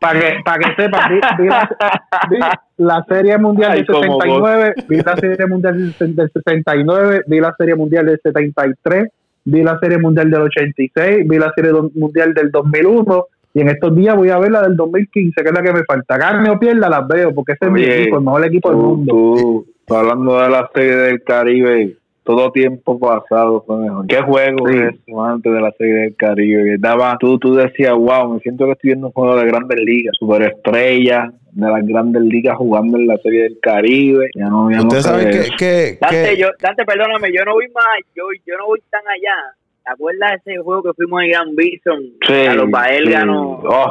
para 0.00 0.20
que, 0.20 0.36
para 0.44 0.58
que 0.58 0.74
sepas, 0.82 1.10
vi, 1.10 2.38
la, 2.76 3.04
serie 3.08 3.36
mundial 3.38 3.72
del 3.72 3.86
69, 3.86 4.74
vi 4.88 5.02
la 5.02 5.16
serie 5.16 5.46
mundial 5.46 5.76
del 5.76 6.30
69, 6.32 7.24
vi 7.26 7.40
la 7.40 7.54
serie 7.58 7.74
mundial 7.74 8.06
del 8.06 8.20
73, 8.22 9.08
vi 9.44 9.62
la 9.64 9.76
serie 9.80 9.98
mundial 9.98 10.30
del 10.30 10.42
86, 10.42 11.26
vi 11.26 11.38
la 11.38 11.52
serie 11.54 11.72
mundial 11.94 12.32
del 12.32 12.52
2001 12.52 13.26
y 13.54 13.60
en 13.60 13.68
estos 13.70 13.96
días 13.96 14.14
voy 14.14 14.30
a 14.30 14.38
ver 14.38 14.52
la 14.52 14.62
del 14.62 14.76
2015, 14.76 15.42
que 15.42 15.48
es 15.48 15.54
la 15.54 15.62
que 15.62 15.72
me 15.72 15.82
falta. 15.84 16.16
Gane 16.16 16.48
o 16.50 16.60
pierda, 16.60 16.88
las 16.88 17.08
veo, 17.08 17.34
porque 17.34 17.52
ese 17.52 17.64
es 17.64 17.70
mi 17.72 17.82
equipo, 17.82 18.18
el 18.18 18.24
mejor 18.24 18.44
equipo 18.44 18.68
del 18.68 18.78
mundo. 18.78 19.12
Tú, 19.12 19.66
hablando 19.96 20.38
de 20.38 20.48
la 20.48 20.70
serie 20.72 20.96
del 20.96 21.24
Caribe, 21.24 21.96
todo 22.28 22.52
tiempo 22.52 23.00
pasado 23.00 23.64
fue 23.66 23.78
mejor. 23.78 24.06
¿Qué 24.06 24.20
juego 24.20 24.68
es 24.68 24.94
antes 25.18 25.50
de 25.50 25.60
la 25.62 25.72
serie 25.78 25.94
del 25.94 26.14
Caribe? 26.14 26.76
Daba, 26.78 27.16
tú, 27.18 27.38
tú 27.38 27.54
decías, 27.54 27.94
wow, 27.94 28.34
me 28.34 28.40
siento 28.40 28.66
que 28.66 28.72
estoy 28.72 28.88
viendo 28.88 29.06
un 29.06 29.14
juego 29.14 29.34
de 29.34 29.46
grandes 29.46 29.80
ligas, 29.80 30.14
superestrellas 30.18 31.32
de 31.52 31.70
las 31.70 31.86
grandes 31.86 32.20
ligas 32.20 32.58
jugando 32.58 32.98
en 32.98 33.06
la 33.06 33.16
serie 33.16 33.44
del 33.44 33.58
Caribe. 33.62 34.28
Ya 34.34 34.44
no 34.44 34.66
¿Usted 34.66 35.00
sabe 35.00 35.30
que, 35.30 35.56
que, 35.56 35.98
Dante, 35.98 36.36
Yo, 36.36 36.48
Dante, 36.60 36.84
perdóname, 36.84 37.32
yo 37.32 37.46
no 37.46 37.54
voy 37.54 37.68
más, 37.68 37.84
yo, 38.14 38.24
yo 38.46 38.58
no 38.58 38.66
voy 38.66 38.82
tan 38.90 39.08
allá 39.08 39.56
¿Te 39.88 39.94
acuerdas 39.94 40.32
de 40.44 40.52
ese 40.52 40.62
juego 40.62 40.82
que 40.82 40.92
fuimos 40.92 41.22
en 41.22 41.30
Gran 41.30 41.56
Bison? 41.56 42.00
Sí, 42.26 42.46
a 42.46 42.52
los 42.52 42.70
Baelganos. 42.70 43.60
Oh, 43.64 43.90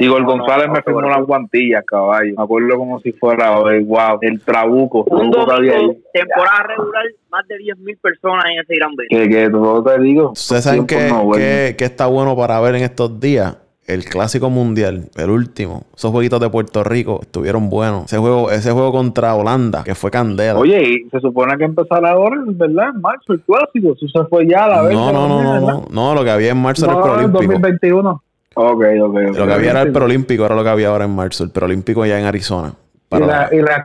Igor 0.00 0.24
González 0.24 0.68
me 0.70 0.80
firmó 0.80 1.02
las 1.02 1.22
guantillas, 1.26 1.84
caballo. 1.84 2.32
Me 2.34 2.42
acuerdo 2.42 2.78
como 2.78 2.98
si 3.00 3.12
fuera 3.12 3.58
hoy, 3.58 3.84
wow, 3.84 4.18
el 4.22 4.40
trabuco. 4.42 5.04
Un 5.04 5.30
domingo, 5.30 5.96
temporada 6.14 6.62
regular, 6.68 7.04
más 7.30 7.46
de 7.46 7.56
10.000 7.56 7.98
personas 8.00 8.44
en 8.50 8.60
ese 8.60 8.74
Gran 8.74 8.92
Bison. 8.96 9.18
Que, 9.20 9.28
que 9.28 9.50
todo 9.50 9.84
te 9.84 10.00
digo. 10.00 10.30
¿Ustedes 10.30 10.64
saben 10.64 10.86
qué 10.86 11.74
que 11.76 11.84
está 11.84 12.06
bueno 12.06 12.34
para 12.34 12.58
ver 12.60 12.76
en 12.76 12.84
estos 12.84 13.20
días? 13.20 13.58
El 13.86 14.04
clásico 14.04 14.50
mundial, 14.50 15.10
el 15.16 15.30
último, 15.30 15.84
esos 15.94 16.10
jueguitos 16.10 16.40
de 16.40 16.48
Puerto 16.48 16.84
Rico 16.84 17.20
estuvieron 17.22 17.68
buenos. 17.68 18.04
Ese 18.06 18.18
juego, 18.18 18.50
ese 18.50 18.72
juego 18.72 18.92
contra 18.92 19.34
Holanda, 19.34 19.84
que 19.84 19.94
fue 19.94 20.10
candela. 20.10 20.58
Oye, 20.58 20.82
y 20.82 21.10
se 21.10 21.20
supone 21.20 21.56
que 21.58 21.64
empezara 21.64 22.12
ahora, 22.12 22.42
¿verdad? 22.46 22.90
En 22.94 23.00
marzo, 23.00 23.32
el 23.32 23.40
clásico. 23.40 23.92
Eso 23.92 24.06
se 24.08 24.28
fue 24.28 24.46
ya 24.46 24.64
a 24.64 24.68
la 24.68 24.82
vez. 24.82 24.94
No, 24.94 25.12
no, 25.12 25.28
no, 25.28 25.42
no, 25.42 25.60
no, 25.60 25.84
no. 25.90 26.14
Lo 26.14 26.24
que 26.24 26.30
había 26.30 26.52
en 26.52 26.58
marzo 26.58 26.86
era 26.86 26.94
el 26.94 27.02
Prolímpico. 27.02 27.42
2021. 27.42 28.22
Ok, 28.56 28.66
ok, 28.66 28.84
ok. 29.02 29.36
Lo 29.36 29.46
que 29.46 29.52
había 29.52 29.70
era 29.70 29.82
el 29.82 29.92
Prolímpico, 29.92 30.46
era 30.46 30.54
lo 30.54 30.62
que 30.62 30.70
había 30.70 30.88
ahora 30.88 31.04
en 31.04 31.14
marzo. 31.14 31.44
El 31.44 31.50
Prolímpico 31.50 32.06
ya 32.06 32.18
en 32.18 32.24
Arizona 32.24 32.74
y, 33.16 33.26
la, 33.26 33.48
y, 33.52 33.60
las 33.60 33.84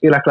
y 0.00 0.08
las, 0.08 0.22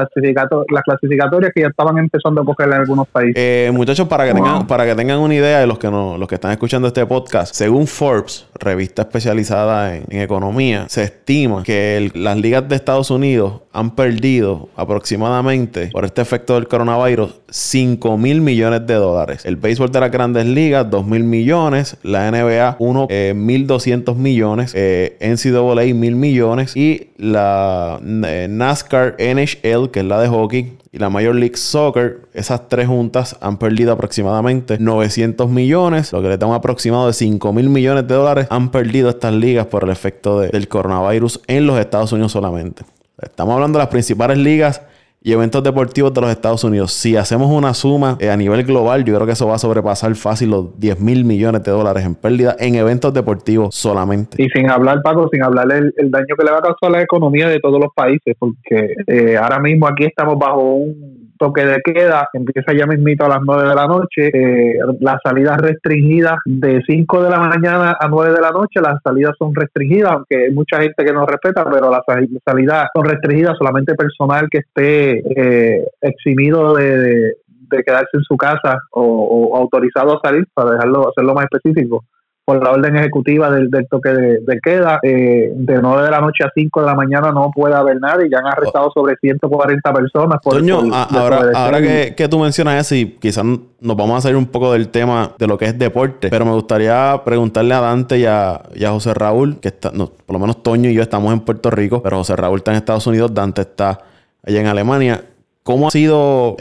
las 0.69 0.83
clasificatorias 0.83 1.51
que 1.53 1.61
ya 1.61 1.67
estaban 1.67 1.97
empezando 1.97 2.41
a 2.41 2.45
coger 2.45 2.67
en 2.67 2.73
algunos 2.73 3.07
países. 3.07 3.35
Eh, 3.37 3.71
muchachos, 3.73 4.07
para 4.07 4.25
que, 4.25 4.33
tengan, 4.33 4.67
para 4.67 4.85
que 4.85 4.95
tengan 4.95 5.19
una 5.19 5.35
idea 5.35 5.59
de 5.59 5.67
los 5.67 5.79
que, 5.79 5.89
no, 5.89 6.17
los 6.17 6.27
que 6.27 6.35
están 6.35 6.51
escuchando 6.51 6.87
este 6.87 7.05
podcast, 7.05 7.53
según 7.53 7.87
Forbes, 7.87 8.47
revista 8.55 9.03
especializada 9.03 9.95
en, 9.95 10.05
economía, 10.11 10.85
se 10.87 11.03
estima 11.03 11.63
que 11.63 12.11
las 12.13 12.37
ligas 12.37 12.67
de 12.67 12.75
Estados 12.75 13.11
Unidos 13.11 13.61
han 13.73 13.95
perdido 13.95 14.69
aproximadamente, 14.75 15.89
por 15.91 16.05
este 16.05 16.21
efecto 16.21 16.55
del 16.55 16.67
coronavirus, 16.67 17.41
5 17.49 18.17
mil 18.17 18.41
millones 18.41 18.85
de 18.87 18.95
dólares. 18.95 19.45
El 19.45 19.55
béisbol 19.55 19.91
de 19.91 19.99
las 19.99 20.11
grandes 20.11 20.45
ligas, 20.45 20.89
2 20.89 21.05
mil 21.05 21.23
millones. 21.23 21.97
La 22.03 22.29
NBA, 22.31 22.77
1 22.79 23.07
eh, 23.09 23.33
1.200 23.35 24.15
millones. 24.15 24.73
Eh, 24.75 25.17
NCAA, 25.21 25.93
mil 25.93 26.15
millones. 26.15 26.75
Y 26.75 27.09
la 27.17 27.99
NASCAR 28.21 29.15
NHL, 29.19 29.91
que 29.91 29.99
es 29.99 30.05
la 30.05 30.21
de 30.21 30.27
hockey, 30.27 30.77
y 30.91 30.97
la 30.99 31.09
Major 31.09 31.33
League 31.33 31.55
Soccer, 31.55 32.21
esas 32.33 32.67
tres 32.67 32.87
juntas 32.87 33.37
han 33.41 33.57
perdido 33.57 33.93
aproximadamente 33.93 34.77
900 34.79 35.49
millones, 35.49 36.11
lo 36.11 36.21
que 36.21 36.29
le 36.29 36.37
da 36.37 36.47
un 36.47 36.53
aproximado 36.53 37.07
de 37.07 37.13
5 37.13 37.53
mil 37.53 37.69
millones 37.69 38.07
de 38.07 38.15
dólares. 38.15 38.47
Han 38.49 38.71
perdido 38.71 39.09
estas 39.09 39.33
ligas 39.33 39.67
por 39.67 39.83
el 39.83 39.89
efecto 39.89 40.39
del 40.41 40.67
coronavirus 40.67 41.41
en 41.47 41.65
los 41.65 41.79
Estados 41.79 42.11
Unidos 42.11 42.33
solamente. 42.33 42.83
Estamos 43.21 43.53
hablando 43.53 43.77
de 43.77 43.83
las 43.83 43.91
principales 43.91 44.37
ligas 44.37 44.81
y 45.23 45.33
eventos 45.33 45.63
deportivos 45.63 46.13
de 46.13 46.21
los 46.21 46.31
Estados 46.31 46.63
Unidos. 46.63 46.91
Si 46.93 47.15
hacemos 47.15 47.51
una 47.51 47.73
suma 47.73 48.17
eh, 48.19 48.29
a 48.29 48.37
nivel 48.37 48.63
global, 48.63 49.05
yo 49.05 49.13
creo 49.15 49.25
que 49.27 49.33
eso 49.33 49.47
va 49.47 49.55
a 49.55 49.59
sobrepasar 49.59 50.13
fácil 50.15 50.49
los 50.49 50.79
10 50.79 50.99
mil 50.99 51.23
millones 51.25 51.63
de 51.63 51.71
dólares 51.71 52.05
en 52.05 52.15
pérdida 52.15 52.55
en 52.59 52.75
eventos 52.75 53.13
deportivos 53.13 53.75
solamente. 53.75 54.41
Y 54.41 54.49
sin 54.49 54.69
hablar, 54.69 55.01
Paco, 55.03 55.29
sin 55.31 55.43
hablar 55.43 55.71
el, 55.71 55.93
el 55.97 56.09
daño 56.09 56.35
que 56.37 56.43
le 56.43 56.51
va 56.51 56.57
a 56.57 56.61
causar 56.61 56.89
a 56.89 56.89
la 56.89 57.01
economía 57.01 57.47
de 57.47 57.59
todos 57.59 57.79
los 57.79 57.93
países, 57.93 58.35
porque 58.39 58.95
eh, 59.07 59.37
ahora 59.37 59.59
mismo 59.59 59.87
aquí 59.87 60.05
estamos 60.05 60.39
bajo 60.39 60.61
un 60.61 61.20
toque 61.41 61.65
de 61.65 61.81
queda, 61.81 62.29
empieza 62.33 62.71
ya 62.71 62.85
mismito 62.85 63.25
a 63.25 63.29
las 63.29 63.39
9 63.41 63.67
de 63.67 63.75
la 63.75 63.87
noche, 63.87 64.27
eh, 64.27 64.75
las 64.99 65.17
salidas 65.23 65.57
restringidas 65.59 66.37
de 66.45 66.83
5 66.85 67.23
de 67.23 67.29
la 67.31 67.39
mañana 67.39 67.97
a 67.99 68.07
9 68.07 68.31
de 68.31 68.41
la 68.41 68.51
noche, 68.51 68.79
las 68.79 69.01
salidas 69.03 69.33
son 69.39 69.55
restringidas, 69.55 70.11
aunque 70.11 70.45
hay 70.45 70.51
mucha 70.51 70.79
gente 70.79 71.03
que 71.03 71.11
no 71.11 71.25
respeta, 71.25 71.65
pero 71.65 71.89
las 71.89 72.03
salidas 72.45 72.89
son 72.93 73.05
restringidas 73.05 73.57
solamente 73.57 73.95
personal 73.95 74.47
que 74.51 74.59
esté 74.59 75.23
eh, 75.35 75.83
eximido 76.01 76.75
de, 76.75 77.33
de, 77.71 77.83
quedarse 77.83 78.17
en 78.17 78.23
su 78.23 78.37
casa 78.37 78.77
o, 78.91 79.01
o 79.01 79.57
autorizado 79.57 80.17
a 80.17 80.21
salir, 80.23 80.45
para 80.53 80.73
dejarlo 80.73 81.09
hacerlo 81.09 81.33
más 81.33 81.45
específico 81.45 82.05
por 82.43 82.63
la 82.63 82.71
orden 82.71 82.95
ejecutiva 82.95 83.51
del, 83.51 83.69
toque 83.89 84.09
de, 84.09 84.59
queda. 84.61 84.99
Eh, 85.03 85.51
de 85.53 85.81
9 85.81 86.03
de 86.03 86.11
la 86.11 86.21
noche 86.21 86.43
a 86.43 86.51
5 86.53 86.81
de 86.81 86.85
la 86.85 86.95
mañana 86.95 87.31
no 87.31 87.51
puede 87.53 87.75
haber 87.75 87.99
nadie. 87.99 88.29
Ya 88.29 88.39
han 88.39 88.47
arrestado 88.47 88.91
sobre 88.93 89.15
140 89.17 89.93
personas. 89.93 90.39
Por, 90.43 90.55
ahora, 90.57 91.51
ahora 91.53 91.81
que, 91.81 92.27
tú 92.29 92.39
mencionas 92.39 92.85
eso, 92.85 92.95
y 92.95 93.17
quizás 93.19 93.45
nos 93.45 93.97
vamos 93.97 94.17
a 94.17 94.21
salir 94.21 94.37
un 94.37 94.47
poco 94.47 94.73
del 94.73 94.89
tema 94.89 95.33
de 95.37 95.47
lo 95.47 95.57
que 95.57 95.65
es 95.65 95.77
deporte, 95.77 96.29
pero 96.29 96.45
me 96.45 96.51
gustaría 96.51 97.21
preguntarle 97.23 97.73
a 97.73 97.81
Dante 97.81 98.19
y 98.19 98.25
a, 98.25 98.61
José 98.89 99.13
Raúl, 99.13 99.59
que 99.59 99.69
está, 99.69 99.91
por 99.91 100.09
lo 100.33 100.39
menos 100.39 100.63
Toño 100.63 100.89
y 100.89 100.93
yo 100.93 101.01
estamos 101.01 101.31
en 101.33 101.41
Puerto 101.41 101.69
Rico, 101.69 102.01
pero 102.01 102.17
José 102.17 102.35
Raúl 102.35 102.57
está 102.57 102.71
en 102.71 102.77
Estados 102.77 103.05
Unidos, 103.07 103.33
Dante 103.33 103.61
está 103.61 103.99
allá 104.43 104.59
en 104.59 104.67
Alemania. 104.67 105.23
¿Cómo 105.63 105.87
ha 105.87 105.91
sido 105.91 106.55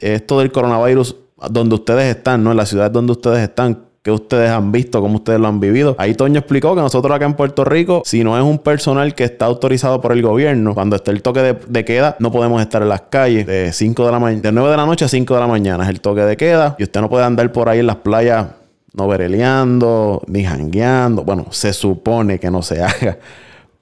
esto 0.00 0.38
del 0.38 0.52
coronavirus 0.52 1.16
donde 1.50 1.74
ustedes 1.74 2.14
están, 2.14 2.44
¿no? 2.44 2.50
En 2.50 2.56
la 2.56 2.66
ciudad 2.66 2.90
donde 2.90 3.12
ustedes 3.12 3.40
están? 3.40 3.91
Que 4.02 4.10
ustedes 4.10 4.50
han 4.50 4.72
visto, 4.72 5.00
cómo 5.00 5.16
ustedes 5.16 5.38
lo 5.38 5.46
han 5.46 5.60
vivido. 5.60 5.94
Ahí 5.98 6.14
Toño 6.14 6.40
explicó 6.40 6.74
que 6.74 6.80
nosotros 6.80 7.14
acá 7.14 7.24
en 7.24 7.34
Puerto 7.34 7.64
Rico, 7.64 8.02
si 8.04 8.24
no 8.24 8.36
es 8.36 8.44
un 8.44 8.58
personal 8.58 9.14
que 9.14 9.24
está 9.24 9.46
autorizado 9.46 10.00
por 10.00 10.12
el 10.12 10.22
gobierno, 10.22 10.74
cuando 10.74 10.96
está 10.96 11.12
el 11.12 11.22
toque 11.22 11.56
de, 11.68 11.84
queda, 11.84 12.16
no 12.18 12.32
podemos 12.32 12.60
estar 12.60 12.82
en 12.82 12.88
las 12.88 13.02
calles 13.02 13.46
de 13.46 13.72
5 13.72 14.04
de 14.04 14.12
la 14.12 14.18
mañana, 14.18 14.42
de 14.42 14.52
9 14.52 14.70
de 14.70 14.76
la 14.76 14.86
noche 14.86 15.04
a 15.04 15.08
5 15.08 15.34
de 15.34 15.40
la 15.40 15.46
mañana 15.46 15.84
es 15.84 15.90
el 15.90 16.00
toque 16.00 16.22
de 16.22 16.36
queda 16.36 16.74
y 16.78 16.82
usted 16.82 17.00
no 17.00 17.08
puede 17.08 17.24
andar 17.24 17.50
por 17.52 17.68
ahí 17.68 17.78
en 17.78 17.86
las 17.86 17.96
playas 17.96 18.46
no 18.94 19.08
vereleando, 19.08 20.22
ni 20.26 20.44
jangueando. 20.44 21.24
Bueno, 21.24 21.46
se 21.50 21.72
supone 21.72 22.38
que 22.38 22.50
no 22.50 22.62
se 22.62 22.82
haga 22.82 23.18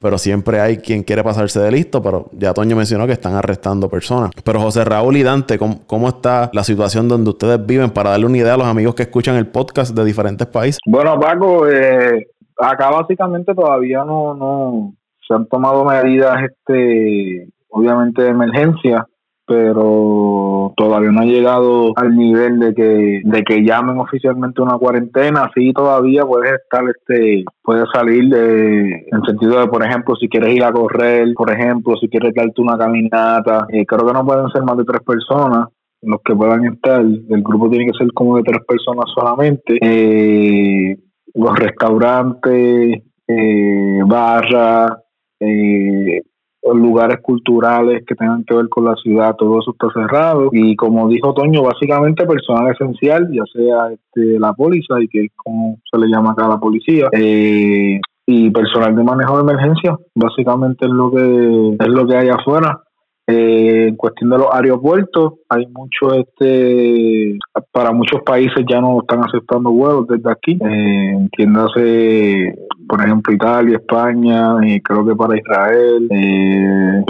pero 0.00 0.16
siempre 0.16 0.60
hay 0.60 0.78
quien 0.78 1.02
quiere 1.02 1.22
pasarse 1.22 1.60
de 1.60 1.70
listo, 1.70 2.02
pero 2.02 2.30
ya 2.32 2.54
Toño 2.54 2.74
mencionó 2.74 3.06
que 3.06 3.12
están 3.12 3.34
arrestando 3.34 3.88
personas. 3.88 4.30
Pero 4.42 4.60
José 4.60 4.84
Raúl 4.84 5.16
y 5.16 5.22
Dante, 5.22 5.58
¿cómo, 5.58 6.08
está 6.08 6.50
la 6.54 6.64
situación 6.64 7.06
donde 7.06 7.30
ustedes 7.30 7.64
viven 7.64 7.90
para 7.90 8.10
darle 8.10 8.26
una 8.26 8.38
idea 8.38 8.54
a 8.54 8.56
los 8.56 8.66
amigos 8.66 8.94
que 8.94 9.02
escuchan 9.02 9.36
el 9.36 9.46
podcast 9.46 9.94
de 9.94 10.04
diferentes 10.04 10.46
países? 10.46 10.78
Bueno, 10.86 11.20
Paco, 11.20 11.68
eh, 11.68 12.28
acá 12.56 12.90
básicamente 12.90 13.54
todavía 13.54 14.02
no, 14.04 14.34
no 14.34 14.94
se 15.26 15.34
han 15.34 15.46
tomado 15.46 15.84
medidas, 15.84 16.44
este, 16.44 17.48
obviamente 17.68 18.22
de 18.22 18.30
emergencia, 18.30 19.06
pero 19.50 20.72
todavía 20.76 21.10
no 21.10 21.22
ha 21.22 21.24
llegado 21.24 21.92
al 21.96 22.14
nivel 22.14 22.60
de 22.60 22.72
que 22.72 23.20
de 23.24 23.42
que 23.42 23.64
llamen 23.64 23.98
oficialmente 23.98 24.62
una 24.62 24.78
cuarentena. 24.78 25.50
Sí 25.56 25.72
todavía 25.72 26.24
puedes 26.24 26.52
estar 26.52 26.84
este 26.88 27.42
puedes 27.60 27.88
salir 27.92 28.28
de, 28.28 29.06
en 29.10 29.22
sentido 29.26 29.58
de 29.58 29.66
por 29.66 29.84
ejemplo 29.84 30.14
si 30.14 30.28
quieres 30.28 30.54
ir 30.54 30.62
a 30.62 30.70
correr 30.70 31.34
por 31.34 31.50
ejemplo 31.50 31.96
si 31.96 32.08
quieres 32.08 32.32
darte 32.32 32.62
una 32.62 32.78
caminata. 32.78 33.66
Eh, 33.70 33.84
creo 33.84 34.06
que 34.06 34.12
no 34.12 34.24
pueden 34.24 34.48
ser 34.50 34.62
más 34.62 34.76
de 34.76 34.84
tres 34.84 35.00
personas 35.04 35.66
los 36.02 36.20
que 36.24 36.36
puedan 36.36 36.64
estar. 36.66 37.00
El 37.00 37.42
grupo 37.42 37.68
tiene 37.68 37.86
que 37.86 37.98
ser 37.98 38.06
como 38.14 38.36
de 38.36 38.44
tres 38.44 38.64
personas 38.68 39.06
solamente. 39.12 39.78
Eh, 39.82 40.96
los 41.34 41.58
restaurantes 41.58 43.02
eh, 43.26 44.00
barras 44.06 44.92
eh, 45.40 46.22
lugares 46.62 47.18
culturales 47.22 48.04
que 48.06 48.14
tengan 48.14 48.44
que 48.44 48.54
ver 48.54 48.68
con 48.68 48.84
la 48.84 48.94
ciudad, 48.96 49.34
todo 49.36 49.60
eso 49.60 49.72
está 49.72 49.88
cerrado. 49.92 50.50
Y 50.52 50.76
como 50.76 51.08
dijo 51.08 51.32
Toño, 51.34 51.62
básicamente 51.62 52.26
personal 52.26 52.72
esencial, 52.72 53.28
ya 53.32 53.42
sea 53.52 53.92
este, 53.92 54.38
la 54.38 54.52
policía, 54.52 54.96
y 55.00 55.08
que 55.08 55.24
es 55.24 55.32
como 55.36 55.78
se 55.90 55.98
le 55.98 56.08
llama 56.08 56.32
acá 56.32 56.46
a 56.46 56.50
la 56.50 56.60
policía, 56.60 57.08
eh, 57.12 58.00
y 58.26 58.50
personal 58.50 58.94
de 58.94 59.02
manejo 59.02 59.36
de 59.36 59.52
emergencia, 59.52 59.96
básicamente 60.14 60.86
es 60.86 60.92
lo 60.92 61.10
que 61.10 61.76
es 61.80 61.88
lo 61.88 62.06
que 62.06 62.16
hay 62.16 62.28
afuera. 62.28 62.80
Eh, 63.30 63.88
en 63.88 63.96
cuestión 63.96 64.30
de 64.30 64.38
los 64.38 64.48
aeropuertos, 64.52 65.34
hay 65.48 65.66
mucho, 65.66 66.14
este, 66.14 67.38
para 67.72 67.92
muchos 67.92 68.22
países 68.22 68.64
ya 68.68 68.80
no 68.80 69.00
están 69.00 69.24
aceptando 69.24 69.70
vuelos 69.70 70.06
desde 70.08 70.30
aquí. 70.30 70.58
Eh, 70.60 71.12
entiéndase, 71.12 72.54
por 72.88 73.00
ejemplo, 73.00 73.32
Italia, 73.32 73.76
España, 73.76 74.56
y 74.62 74.80
creo 74.80 75.06
que 75.06 75.14
para 75.14 75.38
Israel, 75.38 76.08
eh, 76.10 77.04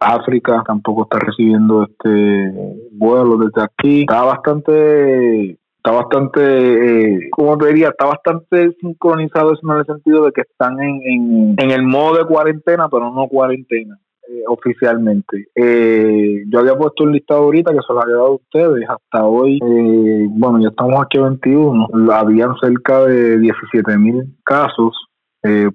África 0.00 0.62
tampoco 0.66 1.04
está 1.04 1.18
recibiendo 1.18 1.84
este 1.84 2.52
vuelos 2.92 3.40
desde 3.40 3.62
aquí. 3.62 4.00
Está 4.00 4.24
bastante 4.24 5.58
está 5.84 5.90
bastante, 5.90 6.40
eh, 6.40 7.30
te 7.58 7.66
diría, 7.66 7.88
está 7.88 8.06
bastante 8.06 8.70
sincronizado 8.80 9.52
eso 9.52 9.72
en 9.72 9.78
el 9.78 9.84
sentido 9.84 10.24
de 10.26 10.32
que 10.32 10.42
están 10.42 10.80
en, 10.80 11.00
en, 11.02 11.54
en 11.58 11.70
el 11.72 11.82
modo 11.82 12.18
de 12.18 12.24
cuarentena, 12.24 12.88
pero 12.88 13.12
no 13.12 13.26
cuarentena. 13.26 13.98
Eh, 14.32 14.44
oficialmente. 14.46 15.48
Eh, 15.54 16.44
yo 16.48 16.60
había 16.60 16.74
puesto 16.74 17.04
un 17.04 17.12
listado 17.12 17.42
ahorita 17.42 17.72
que 17.72 17.80
se 17.86 17.92
lo 17.92 18.00
había 18.00 18.14
dado 18.14 18.28
a 18.28 18.34
ustedes. 18.34 18.88
Hasta 18.88 19.26
hoy, 19.26 19.58
eh, 19.62 20.26
bueno, 20.30 20.58
ya 20.58 20.68
estamos 20.68 21.04
aquí 21.04 21.18
a 21.18 21.22
21, 21.22 21.88
habían 22.12 22.54
cerca 22.58 23.04
de 23.04 23.38
17 23.38 23.98
mil 23.98 24.24
casos. 24.44 24.96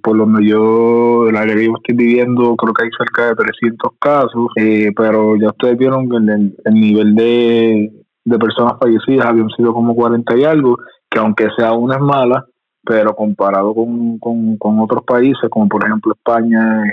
por 0.01 0.17
donde 0.17 0.45
yo, 0.47 1.27
el 1.27 1.35
área 1.35 1.53
que 1.53 1.65
yo 1.65 1.73
estoy 1.75 1.95
viviendo, 1.95 2.55
creo 2.55 2.73
que 2.73 2.85
hay 2.85 2.89
cerca 2.97 3.27
de 3.27 3.35
300 3.35 3.91
casos, 3.99 4.47
pero 4.95 5.35
ya 5.35 5.49
ustedes 5.49 5.77
vieron 5.77 6.09
que 6.09 6.15
el, 6.15 6.55
el 6.63 6.73
nivel 6.73 7.13
de, 7.15 7.91
de 8.23 8.39
personas 8.39 8.79
fallecidas 8.79 9.25
habían 9.25 9.49
sido 9.49 9.73
como 9.73 9.93
40 9.93 10.37
y 10.37 10.45
algo, 10.45 10.77
que 11.09 11.19
aunque 11.19 11.49
sea 11.57 11.73
una 11.73 11.95
es 11.95 12.01
mala, 12.01 12.45
pero 12.87 13.13
comparado 13.13 13.75
con, 13.75 14.17
con, 14.17 14.79
otros 14.79 15.03
países, 15.03 15.49
como 15.49 15.67
por 15.67 15.85
ejemplo 15.85 16.13
España, 16.13 16.83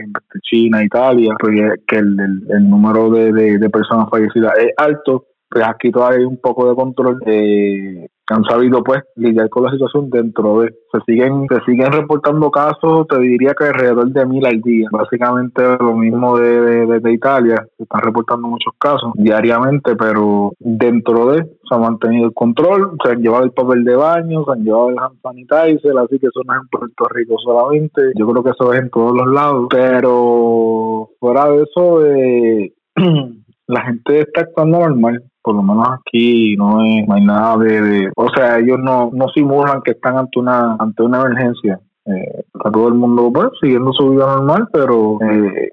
China, 0.42 0.82
Italia, 0.82 1.34
pues 1.38 1.54
que 1.86 1.96
el, 1.96 2.16
el, 2.48 2.68
número 2.68 3.10
de, 3.10 3.32
de, 3.32 3.70
personas 3.70 4.08
fallecidas 4.10 4.58
es 4.58 4.72
alto, 4.76 5.26
pues 5.48 5.64
aquí 5.64 5.92
todavía 5.92 6.18
hay 6.18 6.24
un 6.24 6.38
poco 6.38 6.68
de 6.68 6.74
control. 6.74 7.22
Eh, 7.26 8.08
han 8.28 8.44
sabido 8.44 8.82
pues 8.82 9.02
lidiar 9.16 9.50
con 9.50 9.64
la 9.64 9.70
situación 9.72 10.08
dentro 10.08 10.60
de 10.60 10.74
se 10.92 11.00
siguen 11.06 11.46
se 11.48 11.60
siguen 11.66 11.92
reportando 11.92 12.50
casos 12.50 13.06
te 13.08 13.18
diría 13.18 13.54
que 13.54 13.66
alrededor 13.66 14.10
de 14.10 14.26
mil 14.26 14.46
al 14.46 14.60
día. 14.62 14.88
Básicamente 14.90 15.62
lo 15.78 15.94
mismo 15.94 16.38
de, 16.38 16.86
de, 17.00 17.12
Italia 17.12 17.66
se 17.76 17.82
están 17.82 18.00
reportando 18.00 18.48
muchos 18.48 18.72
casos 18.78 19.12
diariamente 19.14 19.94
pero 19.96 20.52
dentro 20.58 21.32
de 21.32 21.44
se 21.44 21.74
ha 21.74 21.78
mantenido 21.78 22.26
el 22.26 22.34
control 22.34 22.96
se 23.04 23.12
han 23.12 23.20
llevado 23.20 23.44
el 23.44 23.52
papel 23.52 23.84
de 23.84 23.94
baño 23.94 24.44
se 24.44 24.52
han 24.52 24.64
llevado 24.64 24.90
el 24.90 24.98
hand 24.98 25.20
sanitizer 25.22 25.98
así 25.98 26.18
que 26.18 26.28
eso 26.28 26.40
no 26.46 26.54
es 26.54 26.60
en 26.62 26.68
Puerto 26.68 27.04
Rico 27.10 27.36
solamente. 27.38 28.12
Yo 28.16 28.26
creo 28.26 28.42
que 28.42 28.50
eso 28.50 28.72
es 28.72 28.80
en 28.80 28.90
todos 28.90 29.14
los 29.14 29.26
lados. 29.32 29.66
Pero 29.70 31.10
fuera 31.20 31.48
de 31.50 31.62
eso 31.62 32.04
eh, 32.04 32.72
la 33.66 33.82
gente 33.82 34.20
está 34.20 34.42
actuando 34.42 34.80
normal 34.80 35.22
por 35.44 35.54
lo 35.54 35.62
menos 35.62 35.86
aquí 35.90 36.56
no, 36.56 36.78
hay 36.78 37.04
nada 37.04 37.58
de, 37.58 38.10
o 38.16 38.28
sea 38.34 38.58
ellos 38.58 38.78
no, 38.82 39.10
no 39.12 39.28
simulan 39.28 39.82
que 39.82 39.90
están 39.90 40.16
ante 40.16 40.38
una 40.40 40.74
ante 40.78 41.02
una 41.02 41.20
emergencia. 41.20 41.78
Eh, 42.06 42.44
está 42.54 42.70
todo 42.70 42.88
el 42.88 42.94
mundo 42.94 43.30
pues, 43.32 43.48
siguiendo 43.60 43.92
su 43.92 44.10
vida 44.10 44.26
normal 44.26 44.68
pero 44.72 45.18
eh, 45.22 45.72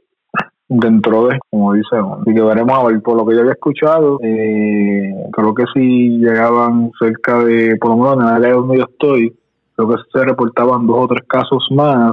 dentro 0.68 1.28
de 1.28 1.40
como 1.50 1.74
dice 1.74 1.96
así 1.96 2.34
que 2.34 2.42
a 2.42 2.84
ver 2.84 3.02
por 3.02 3.18
lo 3.18 3.26
que 3.26 3.36
yo 3.36 3.42
había 3.42 3.54
escuchado 3.54 4.18
eh, 4.24 5.14
creo 5.32 5.54
que 5.54 5.66
si 5.74 6.20
llegaban 6.20 6.92
cerca 7.00 7.44
de 7.44 7.76
por 7.78 7.92
lo 7.92 7.98
menos 7.98 8.14
en 8.16 8.22
el 8.22 8.46
área 8.46 8.54
donde 8.54 8.78
yo 8.78 8.84
estoy 8.84 9.38
creo 9.76 9.90
que 9.90 9.96
se 10.12 10.26
reportaban 10.26 10.88
dos 10.88 10.98
o 11.00 11.08
tres 11.08 11.26
casos 11.28 11.66
más 11.72 12.12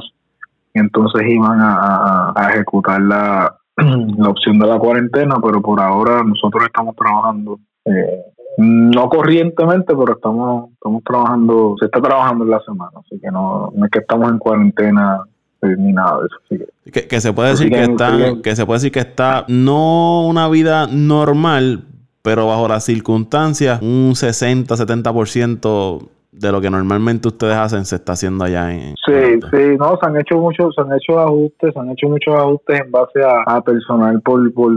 y 0.74 0.80
entonces 0.80 1.22
iban 1.28 1.60
a, 1.60 2.32
a 2.34 2.50
ejecutar 2.50 3.00
la 3.00 3.57
la 3.78 4.28
opción 4.28 4.58
de 4.58 4.66
la 4.66 4.78
cuarentena, 4.78 5.36
pero 5.42 5.60
por 5.62 5.80
ahora 5.80 6.22
nosotros 6.24 6.64
estamos 6.64 6.96
trabajando, 6.96 7.58
eh, 7.84 8.24
no 8.58 9.08
corrientemente, 9.08 9.94
pero 9.94 10.14
estamos, 10.14 10.70
estamos 10.72 11.02
trabajando, 11.04 11.76
se 11.78 11.86
está 11.86 12.00
trabajando 12.00 12.44
en 12.44 12.50
la 12.50 12.60
semana, 12.60 12.90
así 12.98 13.20
que 13.20 13.30
no, 13.30 13.72
es 13.84 13.90
que 13.90 14.00
estamos 14.00 14.30
en 14.30 14.38
cuarentena 14.38 15.22
eh, 15.62 15.74
ni 15.78 15.92
nada 15.92 16.18
de 16.20 16.26
eso. 16.26 16.68
que, 17.08 17.20
se 17.20 17.32
puede 17.32 17.50
decir 17.50 17.70
que, 17.70 17.82
está, 17.82 18.12
que 18.42 18.56
se 18.56 18.66
puede 18.66 18.78
decir 18.78 18.92
que 18.92 19.00
está 19.00 19.44
no 19.48 20.26
una 20.26 20.48
vida 20.48 20.88
normal, 20.88 21.84
pero 22.22 22.46
bajo 22.46 22.66
las 22.68 22.84
circunstancias, 22.84 23.80
un 23.80 24.12
60-70% 24.14 26.08
de 26.38 26.52
lo 26.52 26.60
que 26.60 26.70
normalmente 26.70 27.28
ustedes 27.28 27.56
hacen 27.56 27.84
se 27.84 27.96
está 27.96 28.12
haciendo 28.12 28.44
allá 28.44 28.72
en... 28.72 28.94
Sí, 29.04 29.40
sí, 29.50 29.76
no, 29.78 29.98
se 30.00 30.08
han 30.08 30.16
hecho 30.16 30.38
muchos, 30.38 30.74
se 30.74 30.80
han 30.82 30.92
hecho 30.92 31.18
ajustes, 31.18 31.74
se 31.74 31.78
han 31.78 31.90
hecho 31.90 32.08
muchos 32.08 32.34
ajustes 32.34 32.80
en 32.80 32.90
base 32.90 33.20
a, 33.24 33.60
personal 33.62 34.20
por, 34.22 34.52
por, 34.52 34.72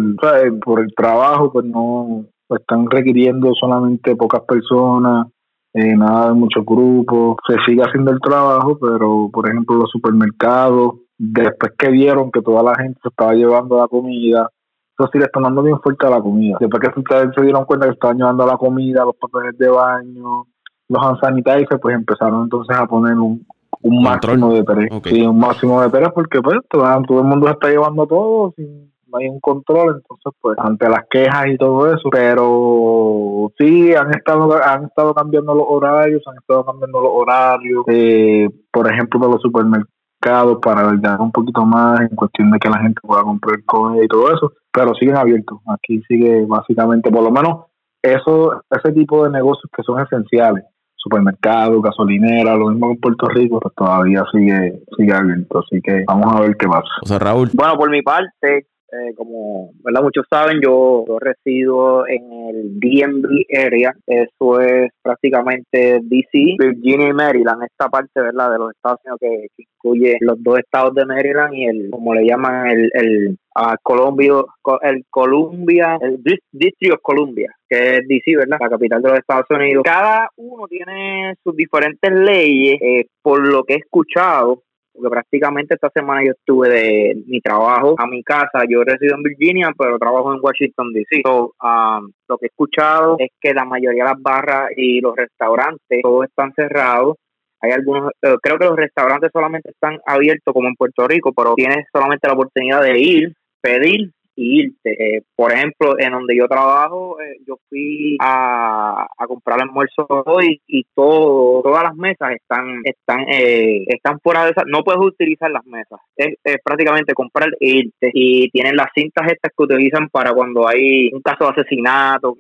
por 0.64 0.80
el 0.80 0.94
trabajo, 0.96 1.52
pues 1.52 1.66
no, 1.66 2.26
pues 2.48 2.62
están 2.62 2.90
requiriendo 2.90 3.54
solamente 3.54 4.16
pocas 4.16 4.42
personas, 4.42 5.28
eh, 5.74 5.96
nada 5.96 6.30
de 6.30 6.34
muchos 6.34 6.66
grupos, 6.66 7.38
se 7.48 7.56
sigue 7.66 7.84
haciendo 7.84 8.12
el 8.12 8.20
trabajo, 8.20 8.78
pero 8.80 9.30
por 9.32 9.48
ejemplo 9.48 9.78
los 9.78 9.92
supermercados, 9.92 10.96
después 11.18 11.74
que 11.78 11.90
vieron 11.92 12.32
que 12.32 12.42
toda 12.42 12.64
la 12.64 12.76
gente 12.76 13.00
se 13.04 13.10
estaba 13.10 13.34
llevando 13.34 13.78
la 13.78 13.88
comida, 13.88 14.50
eso 14.98 15.10
sí 15.12 15.20
le 15.20 15.26
están 15.26 15.44
dando 15.44 15.64
bien 15.64 15.80
fuerte 15.80 16.06
a 16.08 16.10
la 16.10 16.22
comida. 16.22 16.58
Después 16.60 16.82
que 16.82 17.00
ustedes 17.00 17.30
se 17.36 17.42
dieron 17.42 17.66
cuenta 17.66 17.86
que 17.86 17.94
estaban 17.94 18.18
llevando 18.18 18.46
la 18.46 18.58
comida, 18.58 19.06
los 19.06 19.16
papeles 19.16 19.58
de 19.58 19.70
baño, 19.70 20.46
los 20.92 21.04
hand 21.04 21.20
sanitizers, 21.22 21.80
pues 21.82 21.96
empezaron 21.96 22.44
entonces 22.44 22.76
a 22.76 22.86
poner 22.86 23.14
un, 23.14 23.46
un 23.82 24.04
máximo 24.04 24.54
de 24.54 24.64
tres. 24.64 24.90
Sí, 25.06 25.22
un 25.22 25.40
máximo 25.40 25.82
de 25.82 25.90
tres 25.90 26.10
porque 26.14 26.42
pues 26.42 26.58
todo, 26.70 26.84
todo 27.08 27.20
el 27.20 27.26
mundo 27.26 27.48
se 27.48 27.54
está 27.54 27.70
llevando 27.70 28.06
todo 28.06 28.54
sin 28.56 28.92
no 29.12 29.18
hay 29.18 29.28
un 29.28 29.40
control, 29.40 29.98
entonces 29.98 30.34
pues 30.40 30.58
ante 30.60 30.88
las 30.88 31.06
quejas 31.10 31.48
y 31.48 31.58
todo 31.58 31.94
eso, 31.94 32.10
pero 32.10 33.52
sí 33.58 33.94
han 33.94 34.12
estado 34.12 34.54
han 34.64 34.86
estado 34.86 35.14
cambiando 35.14 35.54
los 35.54 35.66
horarios, 35.68 36.22
han 36.28 36.38
estado 36.38 36.66
cambiando 36.66 37.02
los 37.02 37.12
horarios, 37.14 37.84
eh, 37.88 38.50
por 38.72 38.90
ejemplo 38.92 39.20
de 39.20 39.28
los 39.34 39.42
supermercados 39.42 40.60
para 40.62 40.94
dar 40.98 41.20
un 41.20 41.32
poquito 41.32 41.66
más 41.66 42.00
en 42.00 42.16
cuestión 42.16 42.52
de 42.52 42.60
que 42.60 42.70
la 42.70 42.80
gente 42.80 43.02
pueda 43.02 43.24
comprar 43.24 43.64
comida 43.66 44.04
y 44.04 44.08
todo 44.08 44.34
eso, 44.34 44.54
pero 44.72 44.94
siguen 44.96 45.18
abiertos, 45.18 45.60
aquí 45.68 46.02
sigue 46.08 46.46
básicamente 46.46 47.12
por 47.12 47.24
lo 47.24 47.32
menos 47.32 47.66
eso 48.02 48.64
ese 48.70 48.94
tipo 48.94 49.26
de 49.26 49.32
negocios 49.32 49.70
que 49.76 49.84
son 49.84 50.00
esenciales 50.00 50.64
supermercados, 51.02 51.82
gasolineras, 51.82 52.58
lo 52.58 52.70
mismo 52.70 52.88
que 52.88 52.94
en 52.94 53.00
Puerto 53.00 53.28
Rico, 53.28 53.60
pues 53.60 53.74
todavía 53.76 54.24
sigue, 54.32 54.80
sigue 54.98 55.14
abierto. 55.14 55.60
Así 55.60 55.82
que 55.82 56.04
vamos 56.08 56.36
a 56.36 56.42
ver 56.42 56.56
qué 56.58 56.68
pasa. 56.68 56.90
O 57.02 57.08
sea, 57.08 57.20
Raúl. 57.20 57.50
Bueno, 57.54 57.76
por 57.76 57.90
mi 57.90 58.02
parte, 58.02 58.68
eh, 58.92 59.14
como 59.16 59.72
¿verdad? 59.84 60.04
muchos 60.04 60.26
saben, 60.30 60.60
yo, 60.62 61.06
resido 61.20 62.08
en 62.08 62.32
el 62.32 62.80
DMV 62.80 63.46
area, 63.58 63.94
eso 64.06 64.60
es 64.60 64.92
prácticamente 65.02 66.00
DC, 66.04 66.56
Virginia 66.60 67.10
y 67.10 67.14
Maryland, 67.14 67.64
esta 67.64 67.90
parte 67.90 68.20
¿verdad? 68.20 68.52
de 68.52 68.58
los 68.58 68.72
Estados 68.72 69.00
Unidos 69.06 69.20
que, 69.22 69.64
incluye 69.64 70.18
los 70.20 70.42
dos 70.44 70.60
estados 70.60 70.94
de 70.94 71.06
Maryland 71.06 71.54
y 71.54 71.66
el, 71.66 71.90
como 71.90 72.14
le 72.14 72.26
llaman, 72.26 72.68
el, 72.70 72.92
el 72.94 73.38
Colombia, 73.82 74.34
el 74.82 75.06
Columbia, 75.10 75.98
el 76.02 76.22
District 76.52 76.94
of 76.94 77.02
Columbia, 77.02 77.54
que 77.68 77.98
es 77.98 78.08
DC, 78.08 78.36
¿verdad? 78.36 78.58
La 78.60 78.70
capital 78.70 79.02
de 79.02 79.10
los 79.10 79.20
Estados 79.20 79.46
Unidos. 79.50 79.84
Cada 79.86 80.30
uno 80.38 80.68
tiene 80.68 81.36
sus 81.44 81.56
diferentes 81.56 82.12
leyes, 82.12 82.80
eh, 82.82 83.06
por 83.22 83.46
lo 83.46 83.64
que 83.64 83.74
he 83.74 83.78
escuchado, 83.78 84.64
porque 84.94 85.10
prácticamente 85.10 85.76
esta 85.76 85.90
semana 85.94 86.24
yo 86.24 86.32
estuve 86.32 86.70
de 86.70 87.24
mi 87.26 87.40
trabajo 87.42 87.96
a 87.98 88.08
mi 88.08 88.24
casa. 88.24 88.64
Yo 88.68 88.84
resido 88.84 89.16
en 89.16 89.24
Virginia, 89.24 89.72
pero 89.78 89.98
trabajo 89.98 90.34
en 90.34 90.40
Washington, 90.42 90.94
D.C. 90.94 91.22
Um, 91.26 92.12
lo 92.28 92.38
que 92.38 92.46
he 92.46 92.48
escuchado 92.48 93.16
es 93.20 93.30
que 93.40 93.54
la 93.54 93.66
mayoría 93.66 94.04
de 94.04 94.10
las 94.10 94.22
barras 94.22 94.70
y 94.76 95.02
los 95.02 95.16
restaurantes, 95.16 96.02
todos 96.02 96.26
están 96.26 96.54
cerrados. 96.54 97.18
Hay 97.62 97.72
algunos, 97.72 98.12
eh, 98.22 98.36
creo 98.42 98.58
que 98.58 98.66
los 98.66 98.76
restaurantes 98.76 99.30
solamente 99.32 99.70
están 99.70 100.00
abiertos 100.06 100.54
como 100.54 100.68
en 100.68 100.76
Puerto 100.76 101.08
Rico, 101.08 101.32
pero 101.32 101.54
tienes 101.54 101.86
solamente 101.92 102.28
la 102.28 102.34
oportunidad 102.34 102.82
de 102.82 103.00
ir, 103.00 103.34
pedir 103.62 104.12
irte. 104.36 105.18
Eh, 105.18 105.22
por 105.36 105.52
ejemplo, 105.52 105.96
en 106.00 106.12
donde 106.12 106.36
yo 106.36 106.48
trabajo, 106.48 107.20
eh, 107.22 107.38
yo 107.46 107.58
fui 107.70 108.18
a, 108.20 109.08
a 109.18 109.28
comprar 109.28 109.62
almuerzo 109.62 110.06
hoy 110.26 110.62
y 110.68 110.86
todo, 110.94 111.62
todas 111.62 111.84
las 111.84 111.96
mesas 111.96 112.32
están 112.32 112.82
están 112.84 113.26
eh, 113.30 113.84
están 113.88 114.20
fuera 114.20 114.46
de 114.46 114.52
esa, 114.52 114.64
no 114.66 114.84
puedes 114.84 115.02
utilizar 115.02 115.52
las 115.52 115.66
mesas. 115.66 116.00
Es, 116.16 116.36
prácticamente 116.64 117.14
comprar 117.14 117.50
e 117.60 117.70
irte 117.70 118.12
y 118.14 118.50
tienen 118.52 118.76
las 118.76 118.88
cintas 118.96 119.32
estas 119.32 119.52
que 119.56 119.64
utilizan 119.64 120.10
para 120.10 120.34
cuando 120.34 120.68
hay 120.68 121.12
un 121.14 121.22
caso 121.22 121.46
de 121.46 121.62
asesinato 121.62 122.36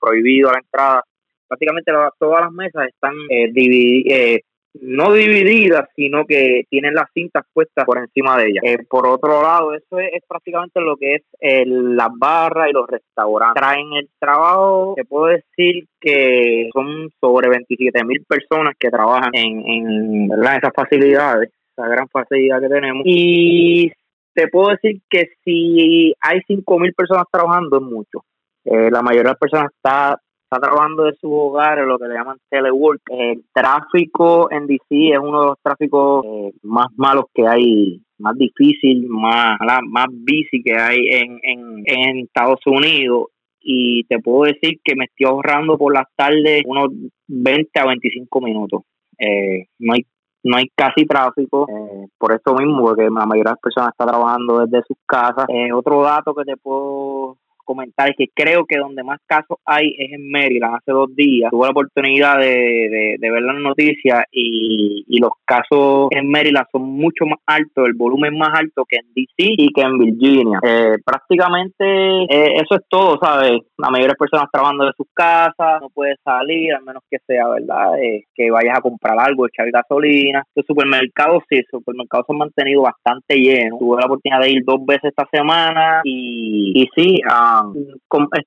prohibido 0.00 0.50
a 0.50 0.54
la 0.54 0.60
entrada 0.60 1.02
prácticamente 1.46 1.92
todas 2.18 2.42
las 2.42 2.52
mesas 2.52 2.88
están 2.88 3.14
divididas, 3.52 4.40
no 4.80 5.12
divididas, 5.12 5.88
sino 5.96 6.24
que 6.24 6.64
tienen 6.70 6.94
las 6.94 7.10
cintas 7.12 7.44
puestas 7.52 7.84
por 7.84 7.98
encima 7.98 8.36
de 8.38 8.48
ellas. 8.48 8.64
Eh, 8.64 8.78
por 8.88 9.06
otro 9.06 9.42
lado, 9.42 9.74
eso 9.74 9.98
es, 9.98 10.22
prácticamente 10.26 10.80
lo 10.80 10.96
que 10.96 11.16
es 11.16 11.22
el, 11.40 11.96
las 11.96 12.08
barras 12.16 12.68
y 12.70 12.72
los 12.72 12.86
restaurantes. 12.88 13.60
Traen 13.60 13.92
el 13.94 14.08
trabajo, 14.18 14.94
te 14.96 15.04
puedo 15.04 15.26
decir 15.26 15.86
que 16.00 16.68
son 16.72 17.10
sobre 17.20 17.48
27 17.48 18.04
mil 18.04 18.24
personas 18.28 18.74
que 18.78 18.90
trabajan 18.90 19.30
en, 19.34 19.66
en 19.66 20.30
esas 20.32 20.72
facilidades, 20.74 21.50
esa 21.76 21.88
gran 21.88 22.08
facilidad 22.08 22.60
que 22.60 22.68
tenemos. 22.68 23.02
Y 23.04 23.92
te 24.34 24.48
puedo 24.48 24.68
decir 24.68 25.00
que 25.10 25.30
si 25.44 26.14
hay 26.20 26.40
5 26.46 26.78
mil 26.78 26.94
personas 26.94 27.24
trabajando 27.30 27.78
es 27.78 27.82
mucho. 27.82 28.24
Eh, 28.64 28.90
la 28.90 29.02
mayoría 29.02 29.22
de 29.22 29.30
las 29.30 29.38
personas 29.38 29.72
está 29.74 30.20
está 30.50 30.66
trabajando 30.66 31.04
de 31.04 31.14
su 31.20 31.30
hogar 31.30 31.78
en 31.78 31.88
lo 31.88 31.98
que 31.98 32.08
le 32.08 32.14
llaman 32.14 32.38
telework. 32.48 33.02
El 33.10 33.44
tráfico 33.52 34.50
en 34.50 34.66
DC 34.66 34.86
es 34.88 35.18
uno 35.18 35.40
de 35.40 35.46
los 35.48 35.58
tráficos 35.62 36.24
eh, 36.24 36.52
más 36.62 36.86
malos 36.96 37.26
que 37.34 37.46
hay, 37.46 38.00
más 38.18 38.34
difícil, 38.36 39.06
más, 39.08 39.58
más 39.60 40.06
busy 40.10 40.62
que 40.64 40.74
hay 40.74 40.98
en, 41.10 41.38
en, 41.42 41.82
en 41.84 42.18
Estados 42.20 42.60
Unidos 42.66 43.26
y 43.60 44.04
te 44.04 44.18
puedo 44.20 44.50
decir 44.50 44.80
que 44.82 44.96
me 44.96 45.04
estoy 45.04 45.26
ahorrando 45.26 45.76
por 45.76 45.92
las 45.92 46.06
tardes 46.16 46.62
unos 46.64 46.88
20 47.26 47.80
a 47.80 47.86
25 47.86 48.40
minutos. 48.40 48.82
Eh, 49.18 49.66
no 49.78 49.94
hay 49.94 50.06
no 50.44 50.56
hay 50.56 50.68
casi 50.74 51.04
tráfico, 51.04 51.66
eh, 51.68 52.06
por 52.16 52.32
eso 52.32 52.54
mismo, 52.54 52.80
porque 52.80 53.02
la 53.02 53.26
mayoría 53.26 53.50
de 53.50 53.50
las 53.50 53.60
personas 53.60 53.90
está 53.90 54.06
trabajando 54.06 54.60
desde 54.60 54.86
sus 54.86 54.96
casas. 55.04 55.46
otro 55.74 56.02
dato 56.02 56.32
que 56.32 56.44
te 56.44 56.56
puedo 56.56 57.36
comentar 57.68 58.14
que 58.16 58.28
creo 58.34 58.64
que 58.64 58.78
donde 58.78 59.04
más 59.04 59.20
casos 59.26 59.58
hay 59.66 59.94
es 59.98 60.12
en 60.12 60.30
Maryland. 60.30 60.76
Hace 60.76 60.92
dos 60.92 61.14
días 61.14 61.50
tuve 61.50 61.66
la 61.66 61.72
oportunidad 61.72 62.38
de, 62.38 63.18
ver 63.20 63.42
las 63.42 63.60
noticias 63.60 64.24
y, 64.32 65.04
y, 65.06 65.18
los 65.18 65.32
casos 65.44 66.08
en 66.12 66.30
Maryland 66.30 66.66
son 66.72 66.82
mucho 66.82 67.26
más 67.26 67.38
altos, 67.44 67.86
el 67.86 67.92
volumen 67.92 68.38
más 68.38 68.58
alto 68.58 68.86
que 68.88 68.96
en 68.96 69.06
DC 69.14 69.34
y 69.36 69.68
que 69.74 69.82
en 69.82 69.98
Virginia. 69.98 70.58
Eh, 70.62 70.96
prácticamente 71.04 71.84
eh, 71.84 72.54
eso 72.62 72.76
es 72.76 72.82
todo, 72.88 73.18
¿sabes? 73.20 73.60
La 73.76 73.90
mayoría 73.90 74.14
de 74.14 74.24
personas 74.24 74.48
trabajando 74.50 74.86
de 74.86 74.92
sus 74.96 75.06
casas, 75.12 75.82
no 75.82 75.90
puedes 75.90 76.16
salir, 76.24 76.72
al 76.72 76.84
menos 76.84 77.02
que 77.10 77.18
sea, 77.26 77.48
¿verdad? 77.48 77.98
Eh, 78.02 78.24
que 78.34 78.50
vayas 78.50 78.78
a 78.78 78.80
comprar 78.80 79.18
algo, 79.20 79.46
echar 79.46 79.70
gasolina. 79.70 80.42
Los 80.54 80.64
supermercados, 80.66 81.42
sí, 81.50 81.56
los 81.56 81.82
supermercados 81.82 82.24
se 82.26 82.32
han 82.32 82.38
mantenido 82.38 82.82
bastante 82.82 83.36
llenos. 83.36 83.78
Tuve 83.78 84.00
la 84.00 84.06
oportunidad 84.06 84.40
de 84.40 84.52
ir 84.52 84.64
dos 84.64 84.84
veces 84.86 85.10
esta 85.10 85.26
semana 85.30 86.00
y, 86.04 86.72
y 86.74 86.88
sí, 86.96 87.20
ah, 87.28 87.57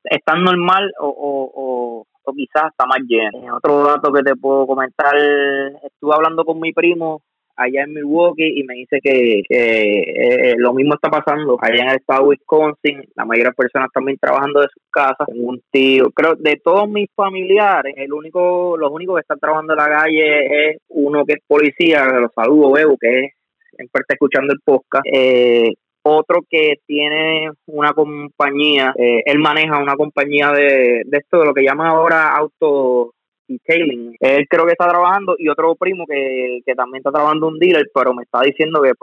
están 0.04 0.44
normal 0.44 0.92
o, 1.00 1.08
o, 1.08 2.06
o, 2.24 2.34
quizás 2.34 2.72
está 2.72 2.86
más 2.86 3.00
lleno. 3.08 3.44
Eh, 3.44 3.52
otro 3.52 3.84
dato 3.84 4.12
que 4.12 4.24
te 4.24 4.36
puedo 4.36 4.66
comentar, 4.68 5.16
estuve 5.18 6.14
hablando 6.14 6.46
con 6.46 6.60
mi 6.60 6.72
primo 6.72 7.22
allá 7.58 7.84
en 7.84 7.94
Milwaukee 7.94 8.60
y 8.60 8.64
me 8.64 8.76
dice 8.76 9.00
que, 9.04 9.44
eh, 9.50 10.56
lo 10.58 10.74
mismo 10.74 10.96
está 10.96 11.10
pasando 11.10 11.58
allá 11.62 11.84
en 11.84 11.90
el 11.90 11.96
estado 11.98 12.24
de 12.24 12.30
Wisconsin. 12.30 13.04
La 13.16 13.26
mayoría 13.26 13.44
de 13.44 13.50
las 13.50 13.56
personas 13.56 13.90
también 13.94 14.18
trabajando 14.20 14.62
de 14.62 14.68
sus 14.74 14.84
casas. 14.90 15.28
un 15.28 15.62
tío, 15.72 16.10
creo, 16.12 16.36
de 16.36 16.60
todos 16.64 16.90
mis 16.90 17.10
familiares, 17.16 17.94
el 17.98 18.14
único, 18.14 18.78
los 18.78 18.92
únicos 18.92 19.16
que 19.16 19.22
están 19.22 19.40
trabajando 19.40 19.74
en 19.74 19.78
la 19.78 19.90
calle 19.90 20.70
es 20.70 20.78
uno 20.90 21.26
que 21.26 21.34
es 21.34 21.40
policía, 21.48 22.08
que 22.08 22.20
lo 22.20 22.30
saludo, 22.34 22.72
Bebo, 22.72 22.98
que 22.98 23.26
es 23.26 23.32
siempre 23.76 24.02
está 24.02 24.14
escuchando 24.14 24.54
el 24.54 24.60
podcast. 24.64 25.06
Eh, 25.12 25.74
otro 26.04 26.42
que 26.50 26.76
tiene 26.86 27.52
una 27.68 27.94
compañía, 27.94 28.94
eh, 28.98 29.24
él 29.26 29.40
maneja 29.40 29.78
una 29.78 29.96
compañía 29.96 30.52
de, 30.52 31.04
de 31.06 31.18
esto, 31.18 31.40
de 31.40 31.46
lo 31.46 31.54
que 31.54 31.64
llaman 31.64 31.88
ahora 31.88 32.36
auto 32.36 33.14
detailing. 33.48 34.16
Él 34.20 34.48
creo 34.50 34.66
que 34.66 34.72
está 34.72 34.88
trabajando 34.88 35.36
y 35.38 35.50
otro 35.50 35.76
primo 35.76 36.06
que, 36.08 36.60
que 36.66 36.76
también 36.76 37.00
está 37.00 37.12
trabajando 37.12 37.48
un 37.48 37.60
dealer, 37.60 37.90
pero 37.94 38.14
me 38.14 38.24
está 38.24 38.42
diciendo 38.42 38.82
que 38.82 38.94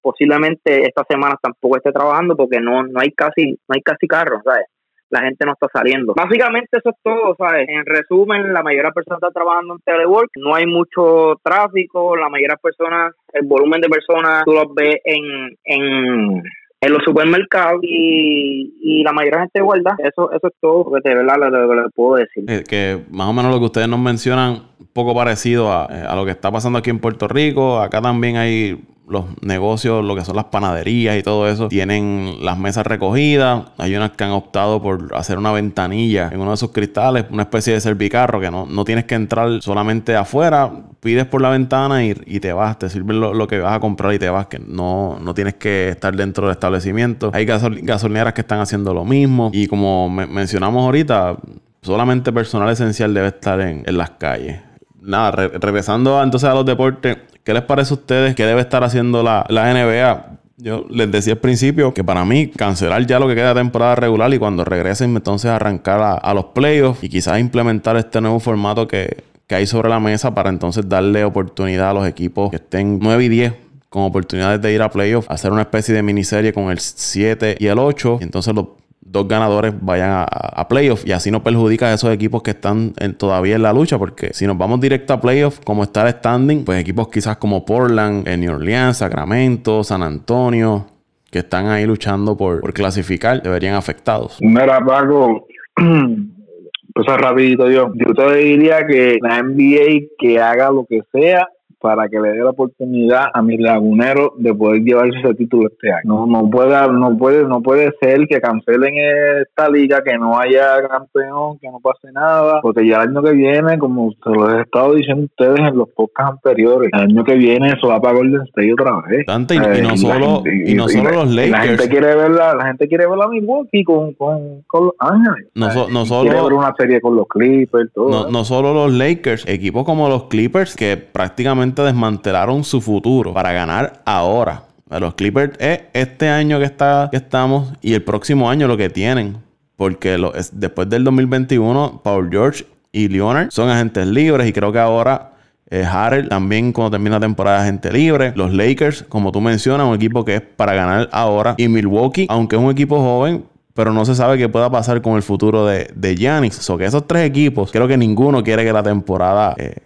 posiblemente 0.00 0.86
esta 0.86 1.04
semana 1.08 1.36
tampoco 1.40 1.76
esté 1.76 1.90
trabajando 1.90 2.36
porque 2.36 2.60
no, 2.60 2.82
no 2.82 3.00
hay 3.00 3.10
casi, 3.12 3.52
no 3.52 3.74
hay 3.74 3.80
casi 3.80 4.06
carros, 4.06 4.42
¿sabes? 4.44 4.66
La 5.14 5.22
gente 5.22 5.46
no 5.46 5.52
está 5.52 5.68
saliendo. 5.72 6.12
Básicamente 6.14 6.78
eso 6.78 6.90
es 6.90 6.96
todo, 7.02 7.34
¿sabes? 7.38 7.68
En 7.68 7.86
resumen, 7.86 8.52
la 8.52 8.62
mayoría 8.62 8.88
de 8.88 8.94
personas 8.94 9.18
están 9.18 9.32
trabajando 9.32 9.74
en 9.74 9.80
telework, 9.80 10.30
no 10.36 10.54
hay 10.54 10.66
mucho 10.66 11.40
tráfico, 11.42 12.16
la 12.16 12.28
mayoría 12.28 12.56
de 12.56 12.70
personas, 12.70 13.14
el 13.32 13.46
volumen 13.46 13.80
de 13.80 13.88
personas 13.88 14.44
tú 14.44 14.52
los 14.52 14.74
ves 14.74 14.96
en, 15.04 15.56
en 15.64 16.42
en 16.84 16.92
los 16.92 17.02
supermercados 17.02 17.80
y, 17.82 18.74
y 18.82 19.02
la 19.04 19.12
mayoría 19.12 19.38
de 19.38 19.44
gente 19.44 19.62
guarda. 19.62 19.96
Eso, 19.98 20.30
eso 20.32 20.46
es 20.46 20.52
todo 20.60 20.92
que 20.92 21.08
de 21.08 21.14
verdad 21.14 21.36
lo, 21.38 21.68
que 21.68 21.76
le 21.76 21.88
puedo 21.94 22.16
decir. 22.16 22.44
Eh, 22.46 22.62
que 22.68 23.02
más 23.10 23.28
o 23.28 23.32
menos 23.32 23.52
lo 23.52 23.58
que 23.58 23.66
ustedes 23.66 23.88
nos 23.88 24.00
mencionan, 24.00 24.64
poco 24.92 25.14
parecido 25.14 25.72
a, 25.72 25.88
eh, 25.90 26.04
a, 26.06 26.14
lo 26.14 26.26
que 26.26 26.32
está 26.32 26.52
pasando 26.52 26.78
aquí 26.78 26.90
en 26.90 26.98
Puerto 26.98 27.26
Rico. 27.26 27.80
Acá 27.80 28.02
también 28.02 28.36
hay 28.36 28.84
los 29.06 29.24
negocios, 29.42 30.04
lo 30.04 30.14
que 30.14 30.24
son 30.24 30.36
las 30.36 30.46
panaderías 30.46 31.18
y 31.18 31.22
todo 31.22 31.48
eso, 31.48 31.68
tienen 31.68 32.36
las 32.40 32.58
mesas 32.58 32.86
recogidas. 32.86 33.64
Hay 33.78 33.94
unas 33.94 34.12
que 34.12 34.24
han 34.24 34.30
optado 34.30 34.80
por 34.82 35.14
hacer 35.14 35.38
una 35.38 35.52
ventanilla 35.52 36.30
en 36.32 36.40
uno 36.40 36.50
de 36.50 36.54
esos 36.54 36.70
cristales, 36.70 37.26
una 37.30 37.42
especie 37.42 37.74
de 37.74 37.80
servicarro 37.80 38.40
que 38.40 38.50
no, 38.50 38.66
no 38.66 38.84
tienes 38.84 39.04
que 39.04 39.14
entrar 39.14 39.60
solamente 39.62 40.16
afuera, 40.16 40.72
pides 41.00 41.26
por 41.26 41.42
la 41.42 41.50
ventana 41.50 42.04
y, 42.04 42.14
te 42.14 42.52
vas, 42.52 42.78
te 42.78 42.88
sirven 42.88 43.20
lo, 43.20 43.46
que 43.46 43.58
vas 43.58 43.76
a 43.76 43.80
comprar 43.80 44.14
y 44.14 44.18
te 44.18 44.28
vas, 44.28 44.46
que 44.46 44.58
no, 44.58 45.18
no 45.20 45.34
tienes 45.34 45.54
que 45.54 45.90
estar 45.90 46.14
dentro 46.16 46.46
del 46.46 46.52
establecimiento. 46.52 47.30
Hay 47.34 47.44
gasolineras 47.44 48.32
que 48.32 48.40
están 48.40 48.60
haciendo 48.60 48.94
lo 48.94 49.04
mismo 49.04 49.50
y 49.52 49.66
como 49.66 50.08
mencionamos 50.08 50.84
ahorita, 50.84 51.36
solamente 51.82 52.32
personal 52.32 52.70
esencial 52.70 53.12
debe 53.12 53.28
estar 53.28 53.60
en, 53.60 53.82
en 53.86 53.98
las 53.98 54.10
calles 54.10 54.63
nada, 55.04 55.30
regresando 55.30 56.22
entonces 56.22 56.48
a 56.48 56.54
los 56.54 56.66
deportes, 56.66 57.18
¿qué 57.42 57.54
les 57.54 57.62
parece 57.62 57.94
a 57.94 57.96
ustedes 57.96 58.34
que 58.34 58.44
debe 58.44 58.60
estar 58.60 58.82
haciendo 58.82 59.22
la, 59.22 59.46
NBA? 59.48 60.38
Yo 60.56 60.86
les 60.88 61.10
decía 61.10 61.34
al 61.34 61.40
principio 61.40 61.92
que 61.92 62.04
para 62.04 62.24
mí 62.24 62.48
cancelar 62.48 63.06
ya 63.06 63.18
lo 63.18 63.26
que 63.26 63.34
queda 63.34 63.54
de 63.54 63.60
temporada 63.60 63.96
regular 63.96 64.32
y 64.32 64.38
cuando 64.38 64.64
regresen 64.64 65.16
entonces 65.16 65.50
arrancar 65.50 66.20
a, 66.22 66.34
los 66.34 66.46
playoffs 66.46 67.02
y 67.02 67.08
quizás 67.08 67.40
implementar 67.40 67.96
este 67.96 68.20
nuevo 68.20 68.38
formato 68.38 68.86
que, 68.86 69.24
que, 69.46 69.54
hay 69.56 69.66
sobre 69.66 69.88
la 69.88 69.98
mesa 69.98 70.34
para 70.34 70.50
entonces 70.50 70.88
darle 70.88 71.24
oportunidad 71.24 71.90
a 71.90 71.94
los 71.94 72.06
equipos 72.06 72.50
que 72.50 72.56
estén 72.56 72.98
9 73.00 73.24
y 73.24 73.28
10 73.28 73.54
con 73.88 74.04
oportunidades 74.04 74.60
de 74.62 74.72
ir 74.72 74.82
a 74.82 74.90
playoffs, 74.90 75.28
hacer 75.30 75.52
una 75.52 75.62
especie 75.62 75.94
de 75.94 76.02
miniserie 76.02 76.52
con 76.52 76.70
el 76.70 76.78
7 76.78 77.56
y 77.58 77.66
el 77.66 77.78
8 77.78 78.18
y 78.20 78.24
entonces 78.24 78.54
los 78.54 78.66
dos 79.14 79.28
ganadores 79.28 79.72
vayan 79.80 80.10
a, 80.10 80.68
playoffs 80.68 81.06
y 81.06 81.12
así 81.12 81.30
no 81.30 81.42
perjudica 81.42 81.86
a 81.86 81.94
esos 81.94 82.12
equipos 82.12 82.42
que 82.42 82.50
están 82.50 82.94
todavía 83.16 83.54
en 83.54 83.62
la 83.62 83.72
lucha 83.72 83.96
porque 83.96 84.34
si 84.34 84.44
nos 84.44 84.58
vamos 84.58 84.80
directo 84.80 85.12
a 85.12 85.20
playoffs 85.20 85.60
como 85.64 85.84
está 85.84 86.02
el 86.06 86.14
standing 86.14 86.64
pues 86.64 86.80
equipos 86.80 87.08
quizás 87.08 87.36
como 87.36 87.64
Portland, 87.64 88.26
New 88.26 88.52
Orleans, 88.52 88.98
Sacramento, 88.98 89.84
San 89.84 90.02
Antonio 90.02 90.86
que 91.30 91.38
están 91.38 91.68
ahí 91.68 91.86
luchando 91.86 92.36
por, 92.36 92.60
por 92.60 92.74
clasificar 92.74 93.40
deberían 93.40 93.74
afectados. 93.76 94.38
Mira 94.40 94.84
Paco 94.84 95.46
pues 95.76 97.06
rapidito 97.06 97.70
yo 97.70 97.92
yo 97.94 98.14
te 98.14 98.34
diría 98.34 98.84
que 98.84 99.18
la 99.22 99.42
NBA 99.44 100.08
que 100.18 100.40
haga 100.40 100.72
lo 100.72 100.84
que 100.86 101.02
sea 101.12 101.46
para 101.84 102.08
que 102.08 102.18
le 102.18 102.30
dé 102.30 102.38
la 102.38 102.48
oportunidad 102.48 103.26
a 103.34 103.42
mis 103.42 103.60
laguneros 103.60 104.30
de 104.38 104.54
poder 104.54 104.80
llevarse 104.80 105.18
ese 105.18 105.34
título 105.34 105.68
este 105.68 105.92
año. 105.92 106.00
No, 106.04 106.26
no 106.26 106.48
puede, 106.48 106.70
no 106.90 107.18
puede, 107.18 107.44
no 107.44 107.60
puede 107.60 107.92
ser 108.00 108.26
que 108.26 108.40
cancelen 108.40 108.94
esta 109.42 109.68
liga, 109.68 110.02
que 110.02 110.16
no 110.16 110.38
haya 110.38 110.80
campeón, 110.88 111.58
que 111.58 111.70
no 111.70 111.80
pase 111.80 112.10
nada, 112.10 112.62
porque 112.62 112.88
ya 112.88 113.02
el 113.02 113.10
año 113.10 113.22
que 113.22 113.32
viene, 113.32 113.78
como 113.78 114.12
se 114.12 114.30
lo 114.30 114.56
he 114.56 114.62
estado 114.62 114.94
diciendo 114.94 115.26
ustedes 115.26 115.58
en 115.58 115.76
los 115.76 115.90
podcasts 115.90 116.38
anteriores, 116.42 116.88
el 116.90 117.00
año 117.00 117.22
que 117.22 117.34
viene 117.34 117.68
eso 117.76 117.88
va 117.88 118.00
para 118.00 118.16
Golden 118.16 118.40
State 118.44 118.72
otra 118.72 119.02
vez. 119.06 119.26
y, 119.28 119.82
no 119.82 119.90
eh, 119.90 119.98
solo, 119.98 120.42
y, 120.46 120.72
no 120.72 120.88
solo 120.88 121.10
los 121.10 121.34
Lakers. 121.34 121.50
La 121.50 121.60
gente 121.64 121.88
quiere 121.90 122.16
ver 122.16 122.30
la, 122.30 122.54
la 122.54 122.66
gente 122.66 122.88
quiere 122.88 123.06
ver 123.06 123.18
a 123.22 123.28
Milwaukee 123.28 123.84
con, 123.84 124.14
con, 124.14 124.62
con 124.68 124.86
los 124.86 124.94
Ángeles. 125.00 125.48
No, 125.54 125.66
no 125.90 126.06
solo 126.06 126.30
quiere 126.30 126.42
ver 126.44 126.52
una 126.54 126.74
serie 126.78 127.02
con 127.02 127.14
los 127.14 127.28
Clippers, 127.28 127.92
todo. 127.92 128.08
No, 128.08 128.30
no 128.30 128.44
solo 128.44 128.72
los 128.72 128.90
Lakers, 128.90 129.46
equipos 129.46 129.84
como 129.84 130.08
los 130.08 130.24
Clippers 130.24 130.76
que 130.76 130.96
prácticamente 130.96 131.73
desmantelaron 131.82 132.62
su 132.64 132.80
futuro 132.80 133.32
para 133.32 133.52
ganar 133.52 134.02
ahora. 134.04 134.64
Los 134.90 135.14
Clippers 135.14 135.56
es 135.58 135.80
este 135.92 136.28
año 136.28 136.58
que, 136.58 136.66
está, 136.66 137.08
que 137.10 137.16
estamos 137.16 137.72
y 137.82 137.94
el 137.94 138.02
próximo 138.02 138.48
año 138.48 138.68
lo 138.68 138.76
que 138.76 138.90
tienen. 138.90 139.38
Porque 139.76 140.16
después 140.52 140.88
del 140.88 141.02
2021, 141.02 142.00
Paul 142.04 142.28
George 142.30 142.64
y 142.92 143.08
Leonard 143.08 143.50
son 143.50 143.68
agentes 143.68 144.06
libres 144.06 144.46
y 144.46 144.52
creo 144.52 144.70
que 144.70 144.78
ahora 144.78 145.32
eh, 145.68 145.84
Harrell 145.84 146.28
también 146.28 146.72
cuando 146.72 146.92
termina 146.92 147.16
la 147.16 147.26
temporada 147.26 147.56
de 147.58 147.62
agente 147.64 147.92
libre. 147.92 148.32
Los 148.36 148.52
Lakers, 148.52 149.04
como 149.08 149.32
tú 149.32 149.40
mencionas, 149.40 149.86
un 149.86 149.94
equipo 149.94 150.24
que 150.24 150.36
es 150.36 150.40
para 150.40 150.74
ganar 150.74 151.08
ahora. 151.10 151.54
Y 151.58 151.66
Milwaukee, 151.66 152.26
aunque 152.28 152.54
es 152.54 152.62
un 152.62 152.70
equipo 152.70 153.00
joven, 153.00 153.44
pero 153.74 153.92
no 153.92 154.04
se 154.04 154.14
sabe 154.14 154.38
qué 154.38 154.48
pueda 154.48 154.70
pasar 154.70 155.02
con 155.02 155.16
el 155.16 155.22
futuro 155.22 155.66
de, 155.66 155.90
de 155.94 156.14
Giannis. 156.14 156.70
O 156.70 156.78
que 156.78 156.84
esos 156.84 157.06
tres 157.08 157.26
equipos, 157.26 157.72
creo 157.72 157.88
que 157.88 157.96
ninguno 157.96 158.44
quiere 158.44 158.64
que 158.64 158.72
la 158.72 158.84
temporada 158.84 159.54
eh, 159.58 159.78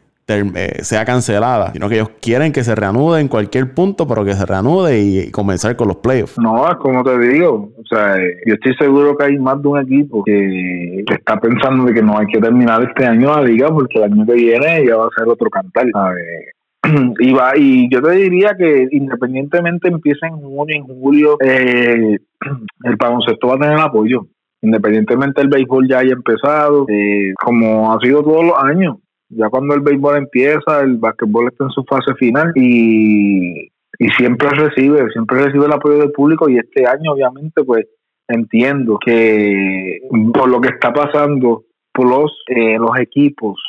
sea 0.83 1.05
cancelada, 1.05 1.73
sino 1.73 1.89
que 1.89 1.97
ellos 1.97 2.11
quieren 2.21 2.53
que 2.53 2.63
se 2.63 2.75
reanude 2.75 3.21
en 3.21 3.29
cualquier 3.29 3.73
punto, 3.73 4.07
pero 4.07 4.25
que 4.25 4.35
se 4.35 4.45
reanude 4.45 5.01
y, 5.01 5.31
comenzar 5.31 5.77
con 5.77 5.89
los 5.89 5.99
playoffs. 5.99 6.39
No, 6.39 6.69
es 6.71 6.77
como 6.77 7.03
te 7.03 7.19
digo, 7.19 7.71
o 7.77 7.87
sea, 7.89 8.17
yo 8.47 8.55
estoy 8.55 8.75
seguro 8.75 9.17
que 9.17 9.25
hay 9.27 9.39
más 9.39 9.61
de 9.63 9.69
un 9.69 9.81
equipo 9.81 10.23
que 10.25 11.05
está 11.11 11.39
pensando 11.41 11.85
de 11.85 11.95
que 11.95 12.03
no 12.03 12.19
hay 12.19 12.27
que 12.27 12.41
terminar 12.41 12.83
este 12.83 13.07
año 13.07 13.35
la 13.35 13.43
liga 13.43 13.69
porque 13.69 13.99
el 13.99 14.13
año 14.13 14.27
que 14.27 14.35
viene 14.35 14.87
ya 14.87 14.97
va 14.97 15.07
a 15.07 15.19
ser 15.19 15.29
otro 15.29 15.49
cantar. 15.51 15.87
Y, 17.21 17.33
va, 17.33 17.53
y 17.55 17.91
yo 17.91 18.01
te 18.01 18.13
diría 18.13 18.57
que 18.57 18.89
independientemente 18.93 19.89
empiece 19.89 20.25
en 20.27 20.37
junio, 20.37 20.75
en 20.75 20.85
julio, 20.85 21.37
eh, 21.45 22.17
el 22.85 22.97
baloncesto 22.97 23.49
va 23.49 23.57
a 23.57 23.59
tener 23.59 23.79
apoyo 23.79 24.27
independientemente 24.63 25.41
el 25.41 25.49
béisbol 25.49 25.89
ya 25.89 25.99
haya 25.99 26.13
empezado, 26.13 26.87
eh, 26.89 27.33
como 27.43 27.93
ha 27.93 27.99
sido 28.01 28.23
todos 28.23 28.45
los 28.45 28.55
años. 28.63 28.97
Ya 29.31 29.49
cuando 29.51 29.75
el 29.75 29.81
béisbol 29.81 30.17
empieza, 30.17 30.81
el 30.81 30.97
básquetbol 30.97 31.49
está 31.49 31.65
en 31.65 31.71
su 31.71 31.85
fase 31.85 32.15
final 32.15 32.53
y, 32.55 33.69
y 33.99 34.09
siempre 34.17 34.49
recibe, 34.51 35.11
siempre 35.13 35.45
recibe 35.45 35.67
el 35.67 35.73
apoyo 35.73 35.99
del 35.99 36.13
público 36.13 36.49
y 36.49 36.57
este 36.59 36.87
año 36.87 37.13
obviamente 37.13 37.65
pues 37.65 37.87
entiendo 38.29 38.99
que 39.05 40.01
por 40.33 40.49
lo 40.49 40.61
que 40.61 40.69
está 40.69 40.93
pasando 40.93 41.65
por 41.93 42.09
los, 42.09 42.31
eh, 42.49 42.79
los 42.79 42.99
equipos 43.01 43.61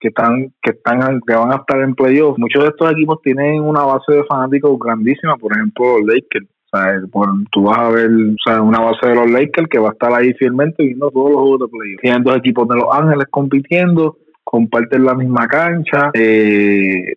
que 0.00 0.08
están 0.08 0.52
que 0.62 0.72
están 0.72 1.20
que 1.26 1.34
van 1.34 1.52
a 1.52 1.56
estar 1.56 1.80
en 1.80 1.94
playoffs 1.94 2.38
muchos 2.38 2.62
de 2.64 2.68
estos 2.70 2.90
equipos 2.92 3.20
tienen 3.22 3.62
una 3.62 3.84
base 3.84 4.12
de 4.12 4.24
fanáticos 4.24 4.78
grandísima 4.78 5.36
por 5.36 5.52
ejemplo 5.52 5.98
los 5.98 6.06
Lakers 6.06 6.46
o 6.46 6.76
sea, 6.76 7.00
por, 7.10 7.28
tú 7.52 7.62
vas 7.62 7.78
a 7.78 7.90
ver 7.90 8.10
o 8.10 8.62
una 8.62 8.80
base 8.80 9.08
de 9.08 9.14
los 9.14 9.30
Lakers 9.30 9.68
que 9.68 9.78
va 9.78 9.90
a 9.90 9.92
estar 9.92 10.12
ahí 10.12 10.34
fielmente 10.34 10.82
viendo 10.84 11.10
todos 11.10 11.30
los 11.30 11.40
juegos 11.40 11.60
de 11.60 11.68
playoffs 11.68 12.02
tienen 12.02 12.24
dos 12.24 12.36
equipos 12.36 12.68
de 12.68 12.76
Los 12.76 12.88
Ángeles 12.92 13.26
compitiendo 13.30 14.16
comparten 14.46 15.04
la 15.04 15.14
misma 15.14 15.48
cancha, 15.48 16.10
eh, 16.14 17.14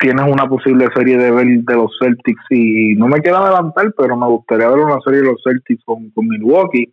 tienes 0.00 0.24
una 0.26 0.48
posible 0.48 0.88
serie 0.94 1.18
de 1.18 1.30
ver 1.30 1.46
de 1.46 1.74
los 1.74 1.96
Celtics 2.00 2.44
y 2.50 2.94
no 2.96 3.08
me 3.08 3.20
quiero 3.20 3.38
adelantar, 3.38 3.92
pero 3.96 4.16
me 4.16 4.26
gustaría 4.26 4.68
ver 4.68 4.78
una 4.78 4.98
serie 5.04 5.20
de 5.20 5.26
los 5.26 5.42
Celtics 5.44 5.84
con, 5.84 6.10
Milwaukee. 6.16 6.92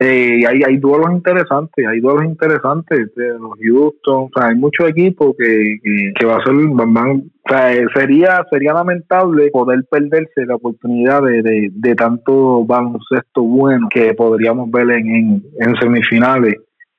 Eh, 0.00 0.38
y 0.40 0.44
hay, 0.44 0.62
hay 0.64 0.76
duelos 0.76 1.10
interesantes, 1.10 1.84
hay 1.84 1.98
duelos 1.98 2.24
interesantes 2.24 3.12
de 3.16 3.30
los 3.30 3.50
Houston, 3.60 4.26
o 4.26 4.30
sea, 4.32 4.50
hay 4.50 4.54
muchos 4.54 4.88
equipos 4.88 5.34
que, 5.36 5.78
que, 6.14 6.24
va 6.24 6.36
a 6.36 6.44
ser, 6.44 6.54
van, 6.54 7.24
o 7.44 7.48
sea, 7.48 7.74
eh, 7.74 7.84
sería, 7.92 8.46
sería 8.48 8.74
lamentable 8.74 9.50
poder 9.50 9.84
perderse 9.90 10.46
la 10.46 10.54
oportunidad 10.54 11.22
de, 11.22 11.42
de, 11.42 11.70
de 11.72 11.94
tanto 11.96 12.64
baloncesto 12.64 13.42
bueno 13.42 13.88
que 13.90 14.14
podríamos 14.14 14.70
ver 14.70 14.88
en, 14.90 15.42
en 15.58 15.76
semifinales 15.80 16.54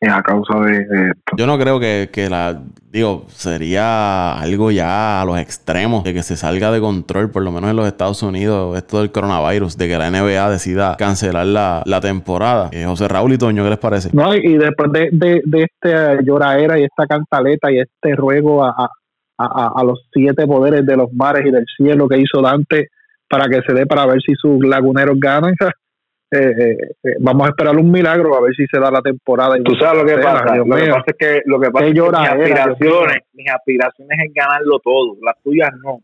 a 0.07 0.21
causa 0.23 0.59
de, 0.59 0.77
esto. 0.81 1.35
Yo 1.37 1.45
no 1.45 1.57
creo 1.57 1.79
que, 1.79 2.27
la, 2.29 2.61
digo, 2.89 3.25
sería 3.27 4.39
algo 4.39 4.71
ya 4.71 5.21
a 5.21 5.25
los 5.25 5.37
extremos, 5.37 6.03
de 6.03 6.13
que 6.13 6.23
se 6.23 6.37
salga 6.37 6.71
de 6.71 6.79
control, 6.79 7.31
por 7.31 7.43
lo 7.43 7.51
menos 7.51 7.69
en 7.69 7.75
los 7.75 7.87
Estados 7.87 8.23
Unidos, 8.23 8.77
esto 8.77 8.99
del 8.99 9.11
coronavirus, 9.11 9.77
de 9.77 9.87
que 9.87 9.97
la 9.97 10.09
NBA 10.09 10.49
decida 10.49 10.95
cancelar 10.97 11.45
la, 11.45 11.99
temporada. 12.01 12.69
Eh, 12.71 12.85
José 12.85 13.07
Raúl 13.07 13.33
y 13.33 13.37
Toño, 13.37 13.63
¿qué 13.63 13.69
les 13.69 13.79
parece? 13.79 14.09
No, 14.13 14.33
y 14.33 14.57
después 14.57 14.91
de, 14.93 15.09
de, 15.11 15.41
de 15.45 15.63
este 15.63 16.23
lloradera 16.23 16.79
y 16.79 16.83
esta 16.83 17.05
cantaleta 17.05 17.71
y 17.71 17.79
este 17.79 18.15
ruego 18.15 18.63
a, 18.63 18.89
a, 19.37 19.71
a 19.75 19.83
los 19.83 20.07
siete 20.13 20.47
poderes 20.47 20.85
de 20.85 20.95
los 20.95 21.11
mares 21.13 21.45
y 21.45 21.51
del 21.51 21.65
cielo 21.77 22.07
que 22.07 22.19
hizo 22.19 22.41
Dante 22.41 22.87
para 23.29 23.47
que 23.47 23.61
se 23.61 23.73
dé 23.73 23.85
para 23.85 24.05
ver 24.05 24.19
si 24.25 24.33
sus 24.35 24.65
laguneros 24.65 25.19
ganan, 25.19 25.53
eh, 26.31 26.37
eh, 26.37 26.77
eh, 27.03 27.15
vamos 27.19 27.47
a 27.47 27.49
esperar 27.49 27.75
un 27.75 27.89
milagro 27.89 28.35
a 28.35 28.41
ver 28.41 28.53
si 28.53 28.67
se 28.67 28.79
da 28.79 28.91
la 28.91 29.01
temporada. 29.01 29.55
Tú 29.63 29.73
sabes 29.75 30.03
lo 30.03 30.07
que 30.07 30.21
pasa. 30.21 30.55
Lo 30.55 30.63
que 30.63 30.87
pasa 30.87 31.03
es 31.07 31.15
que, 31.17 31.41
lo 31.45 31.59
que 31.59 31.71
pasa 31.71 31.85
es 31.87 31.93
que 31.93 32.01
mis 32.01 32.13
aspiraciones, 32.13 33.23
mis 33.33 33.49
aspiraciones 33.51 34.19
es 34.25 34.33
ganarlo 34.33 34.79
todo. 34.79 35.17
Las 35.23 35.35
tuyas 35.43 35.71
no. 35.83 36.01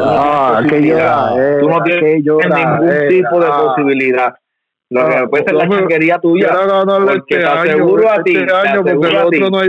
Ah, 0.00 0.62
tú 0.68 1.68
no 1.68 1.82
tienes 1.84 2.24
ningún 2.24 3.08
tipo 3.08 3.40
de 3.40 3.48
posibilidad. 3.48 4.34
Lo 4.92 5.08
que 5.08 5.28
puede 5.28 5.44
ser 5.44 5.54
la 5.54 5.68
chanquería 5.68 6.18
tuya. 6.18 6.50
Porque 6.84 7.36
te 7.36 7.44
aseguro 7.44 8.10
a 8.10 8.22
ti. 8.22 8.36
Este 8.36 8.54
año, 8.54 8.84
porque 8.84 9.08
el 9.08 9.16
otro 9.16 9.50
no 9.50 9.58
hay 9.58 9.68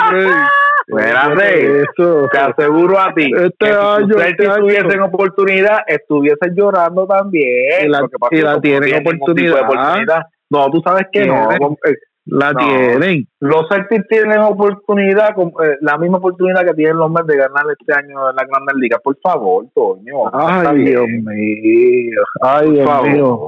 Espérate, 0.85 1.85
te 2.29 2.37
aseguro 2.37 2.99
a 2.99 3.13
ti 3.13 3.31
este 3.33 3.53
que 3.57 3.71
año, 3.71 4.07
si 4.07 4.21
este 4.21 4.47
tuviesen 4.47 5.01
oportunidad, 5.01 5.77
estuviesen 5.87 6.53
llorando 6.55 7.07
también. 7.07 7.85
Y 7.85 7.87
la, 7.87 8.05
y 8.31 8.41
la 8.41 8.59
tienen 8.59 8.95
oportunidad. 8.95 10.25
No, 10.49 10.69
tú 10.69 10.81
sabes 10.85 11.07
que 11.11 11.25
no. 11.25 11.51
Eh, 11.51 11.95
la 12.25 12.53
tienen. 12.53 13.27
Los 13.39 13.67
Celtics 13.69 14.07
tienen 14.07 14.39
oportunidad, 14.39 15.29
eh, 15.37 15.77
la 15.81 15.97
misma 15.97 16.17
oportunidad 16.17 16.65
que 16.65 16.73
tienen 16.73 16.97
los 16.97 17.11
Mets 17.11 17.27
de 17.27 17.37
ganar 17.37 17.65
este 17.77 17.93
año 17.93 18.29
en 18.29 18.35
la 18.35 18.43
Grandes 18.45 18.75
Ligas. 18.75 18.99
Por 19.03 19.17
favor, 19.21 19.65
Toño. 19.73 20.29
Ay, 20.31 20.83
Dios 20.85 21.07
mío. 21.07 22.21
Ay, 22.41 22.71
Dios 22.71 23.03
mío. 23.03 23.39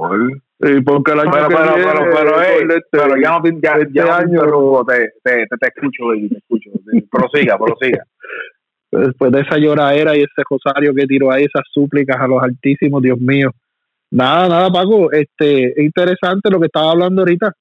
Sí, 0.58 0.80
porque 0.82 1.12
el 1.12 1.20
año 1.20 1.30
pero, 1.32 1.48
pero, 1.48 1.74
pero, 1.74 2.12
pero, 2.12 2.40
este, 2.40 2.82
pero, 2.90 3.16
ya 3.22 3.38
no 3.38 3.60
ya, 3.60 3.72
este 3.72 3.92
ya 3.92 4.16
año, 4.16 4.40
te, 4.86 5.12
te, 5.22 5.46
te, 5.46 5.56
te, 5.60 5.68
escucho, 5.68 6.06
baby, 6.06 6.28
te 6.30 6.38
escucho. 6.38 6.70
Prosiga, 7.10 7.58
prosiga. 7.64 8.04
después 8.90 9.32
de 9.32 9.40
esa 9.40 9.58
lloradera 9.58 10.16
y 10.16 10.20
ese 10.20 10.42
rosario 10.48 10.94
que 10.94 11.06
tiró 11.06 11.30
ahí, 11.30 11.44
esas 11.44 11.64
súplicas 11.72 12.16
a 12.18 12.26
los 12.26 12.42
altísimos, 12.42 13.02
Dios 13.02 13.18
mío. 13.18 13.50
Nada, 14.10 14.48
nada, 14.48 14.70
Paco, 14.70 15.12
este, 15.12 15.72
es 15.72 15.84
interesante 15.84 16.48
lo 16.50 16.58
que 16.58 16.66
estaba 16.66 16.92
hablando 16.92 17.22
ahorita, 17.22 17.52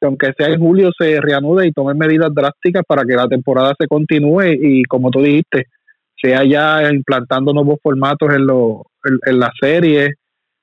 que 0.00 0.06
aunque 0.06 0.32
sea 0.36 0.48
en 0.48 0.58
julio 0.58 0.90
se 0.98 1.20
reanude 1.20 1.68
y 1.68 1.72
tome 1.72 1.94
medidas 1.94 2.34
drásticas 2.34 2.82
para 2.86 3.04
que 3.04 3.14
la 3.14 3.28
temporada 3.28 3.74
se 3.78 3.86
continúe 3.86 4.54
y 4.60 4.82
como 4.84 5.10
tú 5.10 5.22
dijiste, 5.22 5.66
sea 6.20 6.42
ya 6.44 6.90
implantando 6.90 7.52
nuevos 7.52 7.78
formatos 7.82 8.32
en, 8.34 8.46
lo, 8.46 8.86
en, 9.26 9.38
la 9.38 9.52
serie. 9.60 10.14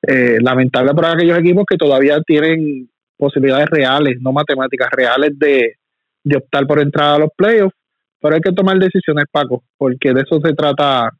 Eh, 0.07 0.37
lamentable 0.41 0.93
para 0.95 1.11
aquellos 1.11 1.37
equipos 1.37 1.63
que 1.69 1.77
todavía 1.77 2.19
tienen 2.25 2.89
posibilidades 3.15 3.67
reales, 3.69 4.17
no 4.19 4.31
matemáticas 4.31 4.89
reales 4.91 5.37
de, 5.37 5.75
de 6.23 6.37
optar 6.37 6.65
por 6.65 6.79
entrar 6.79 7.15
a 7.15 7.19
los 7.19 7.29
playoffs, 7.35 7.75
pero 8.19 8.35
hay 8.35 8.41
que 8.41 8.51
tomar 8.51 8.77
decisiones, 8.79 9.25
Paco, 9.31 9.63
porque 9.77 10.13
de 10.13 10.21
eso 10.21 10.39
se 10.43 10.53
trata 10.53 11.11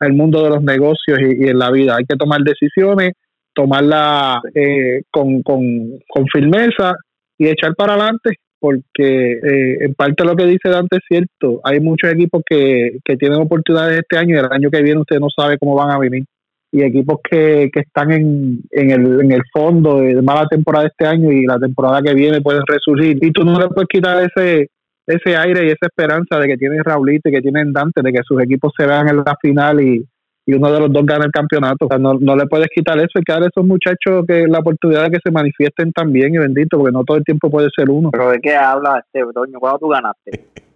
el 0.00 0.14
mundo 0.14 0.42
de 0.42 0.50
los 0.50 0.62
negocios 0.62 1.18
y, 1.20 1.48
en 1.48 1.58
la 1.58 1.70
vida. 1.70 1.96
Hay 1.96 2.06
que 2.06 2.16
tomar 2.16 2.40
decisiones, 2.40 3.12
tomarla 3.52 4.40
eh, 4.54 5.02
con, 5.10 5.42
con, 5.42 5.62
con 6.08 6.26
firmeza 6.28 6.94
y 7.36 7.48
echar 7.48 7.74
para 7.74 7.92
adelante 7.92 8.36
porque 8.60 9.32
eh, 9.32 9.84
en 9.84 9.94
parte 9.94 10.24
lo 10.24 10.36
que 10.36 10.44
dice 10.44 10.68
Dante 10.68 10.98
es 10.98 11.02
cierto. 11.08 11.60
Hay 11.64 11.80
muchos 11.80 12.12
equipos 12.12 12.42
que, 12.46 12.98
que 13.04 13.16
tienen 13.16 13.40
oportunidades 13.40 13.98
este 13.98 14.18
año 14.18 14.36
y 14.36 14.38
el 14.38 14.52
año 14.52 14.70
que 14.70 14.82
viene 14.82 15.00
usted 15.00 15.18
no 15.18 15.28
sabe 15.34 15.58
cómo 15.58 15.74
van 15.74 15.90
a 15.90 15.98
venir. 15.98 16.24
Y 16.72 16.82
equipos 16.82 17.18
que, 17.28 17.68
que 17.72 17.80
están 17.80 18.12
en, 18.12 18.60
en, 18.70 18.90
el, 18.90 19.20
en 19.22 19.32
el 19.32 19.42
fondo 19.52 20.00
de 20.00 20.22
mala 20.22 20.46
temporada 20.46 20.86
este 20.86 21.06
año 21.06 21.32
y 21.32 21.44
la 21.44 21.58
temporada 21.58 22.00
que 22.00 22.14
viene 22.14 22.40
pueden 22.40 22.62
resurgir. 22.66 23.18
Y 23.20 23.32
tú 23.32 23.44
no 23.44 23.58
le 23.58 23.68
puedes 23.68 23.88
quitar 23.88 24.22
ese 24.22 24.68
ese 25.06 25.36
aire 25.36 25.66
y 25.66 25.68
esa 25.68 25.86
esperanza 25.86 26.38
de 26.38 26.46
que 26.46 26.56
tienen 26.56 26.84
Raulito 26.84 27.28
y 27.28 27.32
que 27.32 27.40
tienen 27.40 27.72
Dante, 27.72 28.00
de 28.02 28.12
que 28.12 28.20
sus 28.22 28.40
equipos 28.40 28.72
se 28.78 28.86
vean 28.86 29.08
en 29.08 29.16
la 29.16 29.36
final 29.40 29.80
y, 29.80 30.04
y 30.46 30.54
uno 30.54 30.72
de 30.72 30.80
los 30.80 30.92
dos 30.92 31.04
gana 31.04 31.24
el 31.24 31.32
campeonato. 31.32 31.86
O 31.86 31.88
sea, 31.88 31.98
no, 31.98 32.14
no 32.14 32.36
le 32.36 32.46
puedes 32.46 32.68
quitar 32.74 32.98
eso, 32.98 33.10
hay 33.16 33.22
que 33.22 33.32
a 33.32 33.38
esos 33.38 33.66
muchachos 33.66 34.24
que 34.26 34.46
la 34.46 34.60
oportunidad 34.60 35.04
de 35.04 35.10
que 35.10 35.18
se 35.22 35.30
manifiesten 35.30 35.92
también 35.92 36.34
y 36.34 36.38
bendito, 36.38 36.78
porque 36.78 36.92
no 36.92 37.04
todo 37.04 37.16
el 37.16 37.24
tiempo 37.24 37.50
puede 37.50 37.68
ser 37.74 37.90
uno. 37.90 38.10
Pero 38.10 38.30
de 38.30 38.40
qué 38.40 38.54
habla 38.54 39.04
este 39.04 39.24
Toño, 39.32 39.58
¿cuándo 39.58 39.78
tú 39.78 39.88
ganaste? 39.88 40.30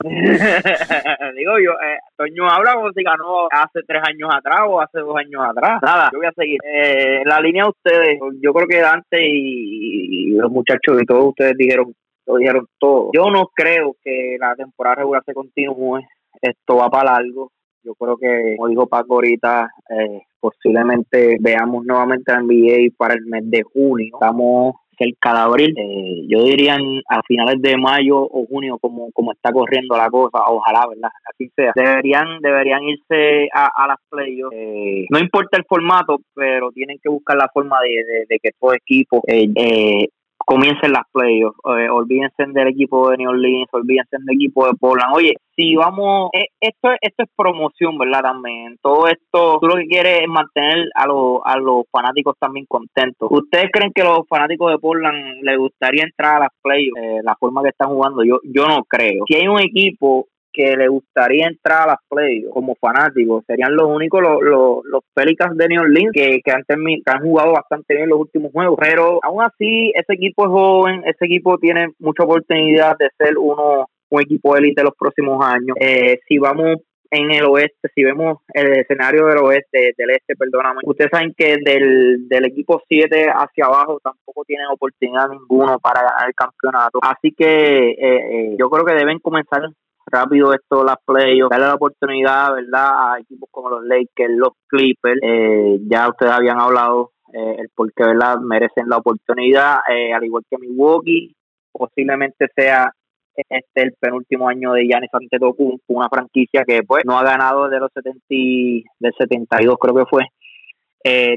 Digo 1.36 1.52
yo, 1.58 1.72
eh, 1.72 1.98
Toño 2.16 2.48
habla 2.48 2.74
como 2.74 2.92
si 2.92 3.02
ganó 3.02 3.48
hace 3.50 3.80
tres 3.86 4.02
años 4.06 4.30
atrás 4.32 4.60
o 4.68 4.80
hace 4.80 5.00
dos 5.00 5.16
años 5.16 5.42
atrás. 5.44 5.80
Nada, 5.82 6.10
yo 6.12 6.18
voy 6.18 6.26
a 6.26 6.32
seguir. 6.32 6.58
Eh, 6.64 7.22
la 7.24 7.40
línea 7.40 7.64
de 7.64 7.70
ustedes, 7.70 8.18
yo 8.42 8.52
creo 8.52 8.66
que 8.66 8.80
Dante 8.80 9.18
y, 9.20 10.30
los 10.32 10.50
muchachos 10.50 11.00
y 11.02 11.06
todos 11.06 11.26
ustedes 11.26 11.56
dijeron, 11.56 11.94
lo 12.26 12.36
dijeron 12.36 12.66
todo. 12.78 13.10
Yo 13.12 13.30
no 13.30 13.50
creo 13.54 13.96
que 14.02 14.36
la 14.38 14.54
temporada 14.54 14.96
regular 14.96 15.22
se 15.24 15.34
continúe. 15.34 16.00
Esto 16.40 16.76
va 16.76 16.88
para 16.88 17.12
largo 17.12 17.50
yo 17.82 17.94
creo 17.94 18.16
que, 18.16 18.56
como 18.56 18.68
dijo 18.68 18.86
Paco 18.86 19.14
ahorita, 19.14 19.70
eh, 19.88 20.20
posiblemente 20.38 21.38
veamos 21.40 21.84
nuevamente 21.84 22.32
la 22.32 22.42
NBA 22.42 22.94
para 22.96 23.14
el 23.14 23.24
mes 23.26 23.42
de 23.50 23.62
junio. 23.62 24.10
Estamos 24.12 24.74
cerca 25.00 25.32
de 25.32 25.40
abril, 25.40 25.74
eh, 25.78 26.26
yo 26.28 26.44
diría 26.44 26.76
a 27.08 27.22
finales 27.22 27.56
de 27.62 27.76
mayo 27.78 28.18
o 28.18 28.46
junio, 28.46 28.78
como, 28.78 29.10
como 29.12 29.32
está 29.32 29.50
corriendo 29.50 29.96
la 29.96 30.10
cosa, 30.10 30.38
ojalá, 30.46 30.86
¿verdad? 30.88 31.10
Así 31.32 31.50
sea. 31.56 31.72
Deberían, 31.74 32.40
deberían 32.40 32.82
irse 32.82 33.48
a, 33.54 33.86
las 33.88 33.96
playoffs. 34.10 34.54
Eh, 34.54 35.06
no 35.10 35.18
importa 35.18 35.56
el 35.56 35.64
formato, 35.64 36.20
pero 36.34 36.70
tienen 36.72 36.98
que 37.02 37.08
buscar 37.08 37.36
la 37.36 37.48
forma 37.52 37.78
de, 37.80 38.26
de, 38.28 38.38
que 38.38 38.50
todo 38.58 38.74
equipo 38.74 39.22
eh, 39.26 40.08
comiencen 40.50 40.90
las 40.90 41.04
playoffs, 41.12 41.56
eh, 41.78 41.88
olvídense 41.88 42.44
del 42.48 42.66
equipo 42.66 43.08
de 43.08 43.18
New 43.18 43.30
Orleans, 43.30 43.68
olvídense 43.70 44.16
del 44.18 44.34
equipo 44.34 44.66
de 44.66 44.72
Portland. 44.74 45.14
Oye, 45.14 45.34
si 45.54 45.76
vamos, 45.76 46.30
eh, 46.32 46.48
esto, 46.60 46.88
esto 47.00 47.22
es 47.22 47.28
promoción, 47.36 47.96
¿verdad? 47.96 48.22
También, 48.22 48.76
todo 48.82 49.06
esto, 49.06 49.58
tú 49.60 49.68
lo 49.68 49.76
que 49.76 49.86
quieres 49.86 50.22
es 50.22 50.28
mantener 50.28 50.88
a, 50.96 51.06
los 51.06 51.38
a 51.44 51.56
los 51.56 51.84
fanáticos 51.92 52.34
también 52.40 52.66
contentos. 52.68 53.28
¿Ustedes 53.30 53.70
creen 53.72 53.92
que 53.94 54.02
los 54.02 54.26
fanáticos 54.28 54.72
de 54.72 54.78
Portland 54.78 55.40
les 55.42 55.56
gustaría 55.56 56.02
entrar 56.02 56.38
a 56.38 56.40
las 56.40 56.52
playoffs, 56.60 57.00
eh, 57.00 57.20
la 57.22 57.36
forma 57.36 57.62
que 57.62 57.68
están 57.68 57.90
jugando? 57.90 58.24
Yo, 58.24 58.40
yo 58.42 58.66
no 58.66 58.82
creo. 58.88 59.22
Si 59.28 59.36
hay 59.36 59.46
un 59.46 59.60
equipo 59.60 60.26
que 60.52 60.76
le 60.76 60.88
gustaría 60.88 61.46
entrar 61.46 61.82
a 61.82 61.86
las 61.92 61.98
playoffs 62.08 62.52
como 62.52 62.74
fanáticos 62.76 63.44
serían 63.46 63.74
los 63.74 63.88
únicos 63.88 64.22
los, 64.22 64.42
los, 64.42 64.84
los 64.84 65.02
Pelicans 65.14 65.56
de 65.56 65.68
New 65.68 65.82
Orleans 65.82 66.12
que, 66.12 66.40
que, 66.44 66.50
han 66.50 66.64
que 66.64 67.10
han 67.10 67.22
jugado 67.22 67.52
bastante 67.52 67.94
bien 67.94 68.04
en 68.04 68.10
los 68.10 68.20
últimos 68.20 68.52
juegos. 68.52 68.78
Pero 68.80 69.20
aún 69.22 69.42
así 69.42 69.92
ese 69.94 70.14
equipo 70.14 70.44
es 70.44 70.50
joven 70.50 71.02
ese 71.04 71.24
equipo 71.24 71.58
tiene 71.58 71.88
mucha 71.98 72.24
oportunidad 72.24 72.96
de 72.98 73.10
ser 73.18 73.38
uno 73.38 73.86
un 74.10 74.22
equipo 74.22 74.56
élite 74.56 74.82
los 74.82 74.96
próximos 74.98 75.44
años. 75.44 75.76
Eh, 75.80 76.18
si 76.26 76.38
vamos 76.38 76.78
en 77.10 77.30
el 77.32 77.44
oeste, 77.44 77.88
si 77.94 78.04
vemos 78.04 78.38
el 78.54 78.72
escenario 78.78 79.26
del 79.26 79.38
oeste, 79.38 79.94
del 79.96 80.10
este, 80.10 80.36
perdóname, 80.36 80.80
ustedes 80.84 81.10
saben 81.10 81.34
que 81.36 81.56
del, 81.64 82.28
del 82.28 82.44
equipo 82.44 82.80
7 82.86 83.30
hacia 83.34 83.66
abajo 83.66 83.98
tampoco 84.02 84.44
tienen 84.44 84.66
oportunidad 84.68 85.28
ninguno 85.28 85.78
para 85.80 86.02
el 86.26 86.34
campeonato. 86.34 87.00
Así 87.02 87.32
que 87.32 87.90
eh, 87.90 87.96
eh, 88.00 88.56
yo 88.58 88.70
creo 88.70 88.84
que 88.84 88.94
deben 88.94 89.18
comenzar 89.18 89.62
rápido 90.10 90.52
esto, 90.52 90.84
las 90.84 90.96
playoffs, 91.04 91.50
darle 91.50 91.66
la 91.66 91.74
oportunidad, 91.74 92.54
¿verdad? 92.54 93.12
A 93.12 93.18
equipos 93.20 93.48
como 93.50 93.70
los 93.70 93.84
Lakers, 93.84 94.34
los 94.36 94.52
Clippers, 94.66 95.20
eh, 95.22 95.78
ya 95.88 96.08
ustedes 96.08 96.32
habían 96.32 96.60
hablado 96.60 97.12
eh, 97.32 97.56
el 97.58 97.68
por 97.74 97.92
qué, 97.92 98.04
¿verdad? 98.04 98.38
Merecen 98.38 98.88
la 98.88 98.98
oportunidad, 98.98 99.78
eh, 99.90 100.12
al 100.12 100.24
igual 100.24 100.44
que 100.50 100.58
Milwaukee, 100.58 101.34
posiblemente 101.72 102.46
sea 102.54 102.92
este 103.34 103.82
el 103.82 103.94
penúltimo 103.98 104.48
año 104.48 104.72
de 104.72 104.84
Giannis 104.84 105.10
Antetokounmpo, 105.12 105.94
una 105.94 106.08
franquicia 106.08 106.64
que 106.66 106.82
pues 106.82 107.04
no 107.06 107.18
ha 107.18 107.24
ganado 107.24 107.68
desde 107.68 107.80
los 107.80 107.90
70 107.94 108.20
del 108.28 109.14
72 109.16 109.76
creo 109.80 109.94
que 109.94 110.04
fue. 110.10 110.24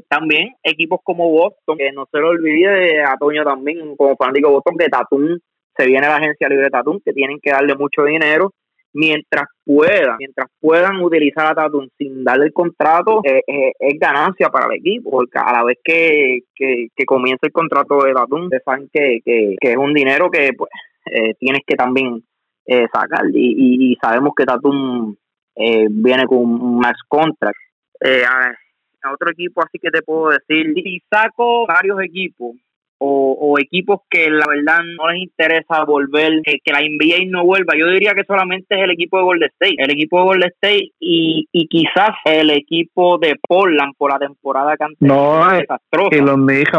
también 0.09 0.55
equipos 0.63 0.99
como 1.03 1.29
Boston, 1.29 1.77
que 1.77 1.91
no 1.93 2.05
se 2.11 2.19
lo 2.19 2.29
olvide 2.29 3.03
a 3.03 3.15
Toño 3.17 3.43
también, 3.43 3.95
como 3.95 4.17
fanático 4.17 4.49
de 4.49 4.53
Boston, 4.55 4.77
que 4.77 4.89
Tatum 4.89 5.39
se 5.77 5.85
viene 5.85 6.07
la 6.07 6.17
agencia 6.17 6.49
libre 6.49 6.69
Tatum, 6.69 6.99
que 7.03 7.13
tienen 7.13 7.39
que 7.41 7.51
darle 7.51 7.75
mucho 7.75 8.03
dinero 8.03 8.51
mientras 8.93 9.47
puedan, 9.65 10.17
mientras 10.17 10.47
puedan 10.59 11.01
utilizar 11.01 11.47
a 11.47 11.55
Tatum 11.55 11.87
sin 11.97 12.23
darle 12.23 12.45
el 12.45 12.53
contrato, 12.53 13.21
eh, 13.23 13.41
eh, 13.45 13.71
es 13.79 13.99
ganancia 13.99 14.49
para 14.49 14.67
el 14.67 14.79
equipo, 14.79 15.09
porque 15.09 15.39
a 15.39 15.51
la 15.51 15.63
vez 15.63 15.77
que, 15.83 16.39
que, 16.55 17.05
comienza 17.05 17.45
el 17.47 17.51
contrato 17.51 18.03
de 18.03 18.13
Tatum, 18.13 18.43
ustedes 18.43 18.63
saben 18.63 18.89
que, 18.91 19.19
que, 19.25 19.55
es 19.59 19.77
un 19.77 19.93
dinero 19.93 20.29
que 20.29 20.51
pues 20.57 20.69
eh, 21.11 21.33
tienes 21.39 21.61
que 21.65 21.75
también 21.75 22.23
sacar 22.93 23.25
y, 23.33 23.91
y, 23.91 23.95
sabemos 24.01 24.31
que 24.37 24.45
Tatum 24.45 25.15
viene 25.55 26.25
con 26.25 26.37
un 26.37 26.79
max 26.79 26.99
contract. 27.07 27.57
a, 28.01 29.11
otro 29.11 29.31
equipo 29.31 29.61
así 29.61 29.79
que 29.79 29.91
te 29.91 30.01
puedo 30.01 30.29
decir, 30.29 30.71
y 30.77 31.01
saco 31.09 31.67
varios 31.67 32.01
equipos 32.01 32.55
o, 33.05 33.59
equipos 33.59 34.01
que 34.09 34.29
la 34.29 34.45
verdad 34.47 34.79
no 34.97 35.09
les 35.09 35.23
interesa 35.23 35.83
volver, 35.85 36.41
que, 36.43 36.71
la 36.71 36.81
NBA 36.81 37.29
no 37.29 37.43
vuelva. 37.45 37.73
Yo 37.77 37.87
diría 37.87 38.13
que 38.13 38.23
solamente 38.23 38.75
es 38.75 38.83
el 38.83 38.91
equipo 38.91 39.17
de 39.17 39.23
Golden 39.23 39.49
State, 39.49 39.75
el 39.77 39.91
equipo 39.91 40.19
de 40.19 40.23
Golden 40.25 40.49
State 40.49 40.91
y, 40.99 41.47
y 41.51 41.67
quizás 41.67 42.11
el 42.25 42.49
equipo 42.49 43.17
de 43.17 43.35
Portland 43.47 43.93
por 43.97 44.11
la 44.11 44.19
temporada 44.19 44.75
que 44.77 44.83
han 44.83 44.95
tenido 44.95 45.15
no, 45.15 45.51
desastrosa. 45.51 46.15
Y 46.15 46.21
los 46.21 46.35
Knicks, 46.35 46.71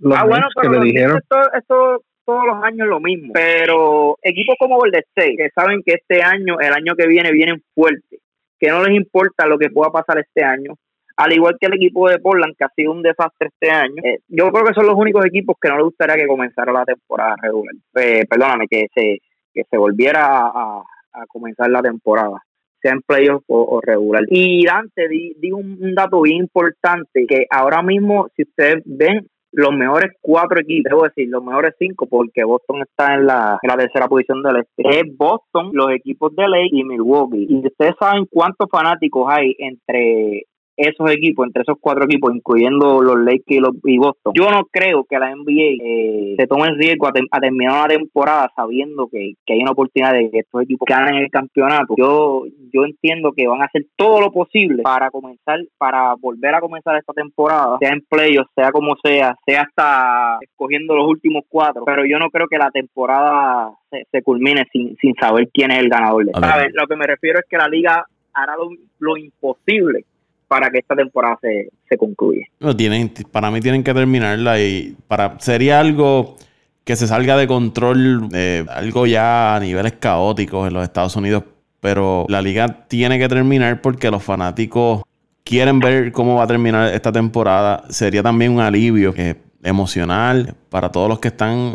los 0.00 0.18
ah, 0.18 0.24
bueno, 0.24 0.46
pero 0.54 0.72
que 0.72 0.78
le 0.78 0.84
dijeron. 0.84 1.20
Esto, 1.54 2.02
todos 2.24 2.46
los 2.46 2.64
años 2.64 2.88
lo 2.88 3.00
mismo, 3.00 3.32
pero 3.34 4.16
equipos 4.22 4.56
como 4.58 4.78
Golden 4.78 5.02
State, 5.14 5.36
que 5.36 5.50
saben 5.54 5.82
que 5.84 5.94
este 5.94 6.22
año, 6.22 6.58
el 6.58 6.72
año 6.72 6.94
que 6.96 7.06
viene, 7.06 7.30
vienen 7.32 7.62
fuertes, 7.74 8.20
que 8.58 8.68
no 8.68 8.82
les 8.82 8.96
importa 8.96 9.46
lo 9.46 9.58
que 9.58 9.68
pueda 9.68 9.90
pasar 9.90 10.18
este 10.18 10.42
año, 10.42 10.74
al 11.16 11.32
igual 11.32 11.56
que 11.60 11.66
el 11.66 11.74
equipo 11.74 12.08
de 12.08 12.18
Portland, 12.18 12.54
que 12.56 12.64
ha 12.64 12.70
sido 12.74 12.92
un 12.92 13.02
desastre 13.02 13.48
este 13.48 13.70
año. 13.70 14.02
Eh, 14.02 14.18
yo 14.28 14.50
creo 14.50 14.64
que 14.64 14.74
son 14.74 14.86
los 14.86 14.96
únicos 14.96 15.24
equipos 15.24 15.56
que 15.60 15.68
no 15.68 15.76
le 15.76 15.84
gustaría 15.84 16.16
que 16.16 16.26
comenzara 16.26 16.72
la 16.72 16.84
temporada 16.84 17.36
regular. 17.40 17.74
Eh, 17.96 18.24
perdóname, 18.28 18.66
que 18.68 18.86
se, 18.94 19.18
que 19.52 19.62
se 19.70 19.76
volviera 19.76 20.26
a, 20.26 20.82
comenzar 21.28 21.70
la 21.70 21.80
temporada 21.80 22.42
sea 22.82 22.92
en 22.92 23.02
playoff 23.02 23.44
o, 23.46 23.80
regular. 23.80 24.24
Y 24.28 24.66
Dante, 24.66 25.08
di, 25.08 25.52
un, 25.52 25.94
dato 25.94 26.20
bien 26.20 26.38
importante, 26.38 27.24
que 27.26 27.46
ahora 27.48 27.82
mismo, 27.82 28.28
si 28.36 28.42
ustedes 28.42 28.82
ven, 28.84 29.26
los 29.52 29.72
mejores 29.72 30.12
cuatro 30.20 30.60
equipos, 30.60 30.90
debo 30.90 31.04
decir, 31.04 31.28
los 31.30 31.42
mejores 31.42 31.74
cinco, 31.78 32.06
porque 32.06 32.42
Boston 32.42 32.82
está 32.82 33.14
en 33.14 33.26
la, 33.26 33.58
la 33.62 33.76
tercera 33.76 34.08
posición 34.08 34.42
del 34.42 34.56
este, 34.56 34.98
es 34.98 35.16
Boston, 35.16 35.70
los 35.72 35.92
equipos 35.92 36.34
de 36.34 36.46
LA 36.46 36.66
y 36.72 36.82
Milwaukee. 36.82 37.46
Y 37.48 37.64
ustedes 37.64 37.94
saben 37.98 38.26
cuántos 38.28 38.68
fanáticos 38.68 39.28
hay 39.30 39.54
entre 39.58 40.42
esos 40.76 41.10
equipos, 41.10 41.46
entre 41.46 41.62
esos 41.62 41.76
cuatro 41.80 42.04
equipos, 42.04 42.34
incluyendo 42.34 43.00
los 43.00 43.18
Lakers 43.18 43.44
y, 43.46 43.60
los, 43.60 43.72
y 43.84 43.98
Boston, 43.98 44.32
yo 44.34 44.50
no 44.50 44.64
creo 44.70 45.04
que 45.04 45.18
la 45.18 45.34
NBA 45.34 45.84
eh, 45.84 46.34
se 46.38 46.46
tome 46.46 46.68
el 46.68 46.78
riesgo 46.78 47.08
a, 47.08 47.12
terminar 47.40 47.88
la 47.88 47.96
temporada 47.96 48.50
sabiendo 48.56 49.08
que, 49.08 49.34
hay 49.48 49.60
una 49.60 49.72
oportunidad 49.72 50.12
de 50.12 50.30
que 50.30 50.40
estos 50.40 50.62
equipos 50.62 50.86
ganen 50.88 51.16
el 51.16 51.30
campeonato. 51.30 51.94
Yo, 51.96 52.44
yo 52.72 52.84
entiendo 52.84 53.32
que 53.32 53.46
van 53.46 53.62
a 53.62 53.66
hacer 53.66 53.86
todo 53.96 54.20
lo 54.20 54.32
posible 54.32 54.82
para 54.82 55.10
comenzar, 55.10 55.60
para 55.78 56.14
volver 56.14 56.54
a 56.54 56.60
comenzar 56.60 56.96
esta 56.96 57.12
temporada, 57.12 57.78
sea 57.78 57.90
en 57.90 58.02
playoffs, 58.08 58.50
sea 58.54 58.72
como 58.72 58.96
sea, 59.02 59.36
sea 59.46 59.62
hasta 59.62 60.38
escogiendo 60.40 60.96
los 60.96 61.08
últimos 61.08 61.44
cuatro, 61.48 61.84
pero 61.84 62.04
yo 62.04 62.18
no 62.18 62.30
creo 62.30 62.48
que 62.48 62.58
la 62.58 62.70
temporada 62.70 63.72
se, 64.10 64.22
culmine 64.22 64.64
sin, 64.72 64.96
sin 64.96 65.14
saber 65.14 65.48
quién 65.52 65.70
es 65.70 65.78
el 65.78 65.88
ganador. 65.88 66.26
¿Sabes? 66.40 66.72
Lo 66.74 66.86
que 66.86 66.96
me 66.96 67.06
refiero 67.06 67.38
es 67.38 67.44
que 67.48 67.56
la 67.56 67.68
liga 67.68 68.06
hará 68.34 68.54
lo, 68.98 69.16
imposible 69.16 70.04
para 70.48 70.70
que 70.70 70.78
esta 70.78 70.94
temporada 70.94 71.38
se, 71.40 71.70
se 71.88 71.96
concluya. 71.96 72.46
tienen, 72.76 73.12
para 73.30 73.50
mí 73.50 73.60
tienen 73.60 73.82
que 73.82 73.94
terminarla 73.94 74.60
y 74.60 74.96
para 75.08 75.38
sería 75.40 75.80
algo 75.80 76.36
que 76.84 76.96
se 76.96 77.06
salga 77.06 77.36
de 77.36 77.46
control, 77.46 78.28
eh, 78.34 78.64
algo 78.68 79.06
ya 79.06 79.56
a 79.56 79.60
niveles 79.60 79.94
caóticos 79.94 80.68
en 80.68 80.74
los 80.74 80.84
Estados 80.84 81.16
Unidos, 81.16 81.44
pero 81.80 82.26
la 82.28 82.42
liga 82.42 82.86
tiene 82.88 83.18
que 83.18 83.28
terminar 83.28 83.80
porque 83.80 84.10
los 84.10 84.22
fanáticos 84.22 85.02
quieren 85.44 85.78
ver 85.78 86.12
cómo 86.12 86.36
va 86.36 86.44
a 86.44 86.46
terminar 86.46 86.92
esta 86.92 87.10
temporada. 87.10 87.84
Sería 87.88 88.22
también 88.22 88.52
un 88.52 88.60
alivio 88.60 89.14
que 89.14 89.36
emocional 89.64 90.54
para 90.68 90.92
todos 90.92 91.08
los 91.08 91.18
que 91.18 91.28
están, 91.28 91.72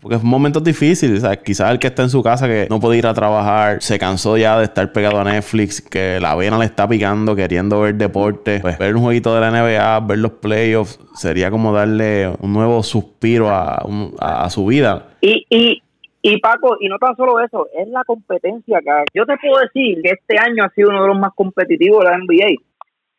porque 0.00 0.16
es 0.16 0.22
un 0.22 0.28
momento 0.28 0.60
difícil, 0.60 1.16
o 1.16 1.20
sea, 1.20 1.36
quizás 1.36 1.70
el 1.70 1.78
que 1.78 1.86
está 1.86 2.02
en 2.02 2.10
su 2.10 2.22
casa 2.22 2.48
que 2.48 2.66
no 2.68 2.80
puede 2.80 2.98
ir 2.98 3.06
a 3.06 3.14
trabajar, 3.14 3.80
se 3.80 3.98
cansó 3.98 4.36
ya 4.36 4.58
de 4.58 4.64
estar 4.64 4.92
pegado 4.92 5.20
a 5.20 5.24
Netflix, 5.24 5.80
que 5.80 6.18
la 6.20 6.34
vena 6.34 6.58
le 6.58 6.64
está 6.64 6.88
picando 6.88 7.36
queriendo 7.36 7.80
ver 7.80 7.94
deporte, 7.94 8.58
pues 8.60 8.76
ver 8.78 8.96
un 8.96 9.02
jueguito 9.02 9.34
de 9.34 9.40
la 9.40 9.50
NBA, 9.50 10.00
ver 10.00 10.18
los 10.18 10.32
playoffs, 10.32 10.98
sería 11.14 11.50
como 11.50 11.72
darle 11.72 12.28
un 12.40 12.52
nuevo 12.52 12.82
suspiro 12.82 13.50
a, 13.50 13.84
a, 14.18 14.50
su 14.50 14.66
vida. 14.66 15.10
Y, 15.20 15.46
y, 15.48 15.82
y 16.22 16.38
Paco, 16.38 16.76
y 16.80 16.88
no 16.88 16.98
tan 16.98 17.16
solo 17.16 17.38
eso, 17.40 17.68
es 17.78 17.88
la 17.88 18.02
competencia 18.04 18.80
que 18.80 19.04
yo 19.14 19.24
te 19.26 19.36
puedo 19.36 19.60
decir 19.60 20.00
que 20.02 20.10
este 20.10 20.38
año 20.38 20.64
ha 20.64 20.70
sido 20.70 20.90
uno 20.90 21.02
de 21.02 21.08
los 21.08 21.18
más 21.18 21.32
competitivos 21.34 22.04
de 22.04 22.10
la 22.10 22.18
NBA. 22.18 22.62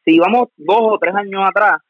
Si 0.03 0.19
vamos 0.19 0.49
dos 0.57 0.79
o 0.81 0.97
tres 0.99 1.15
años 1.15 1.41
atrás, 1.47 1.81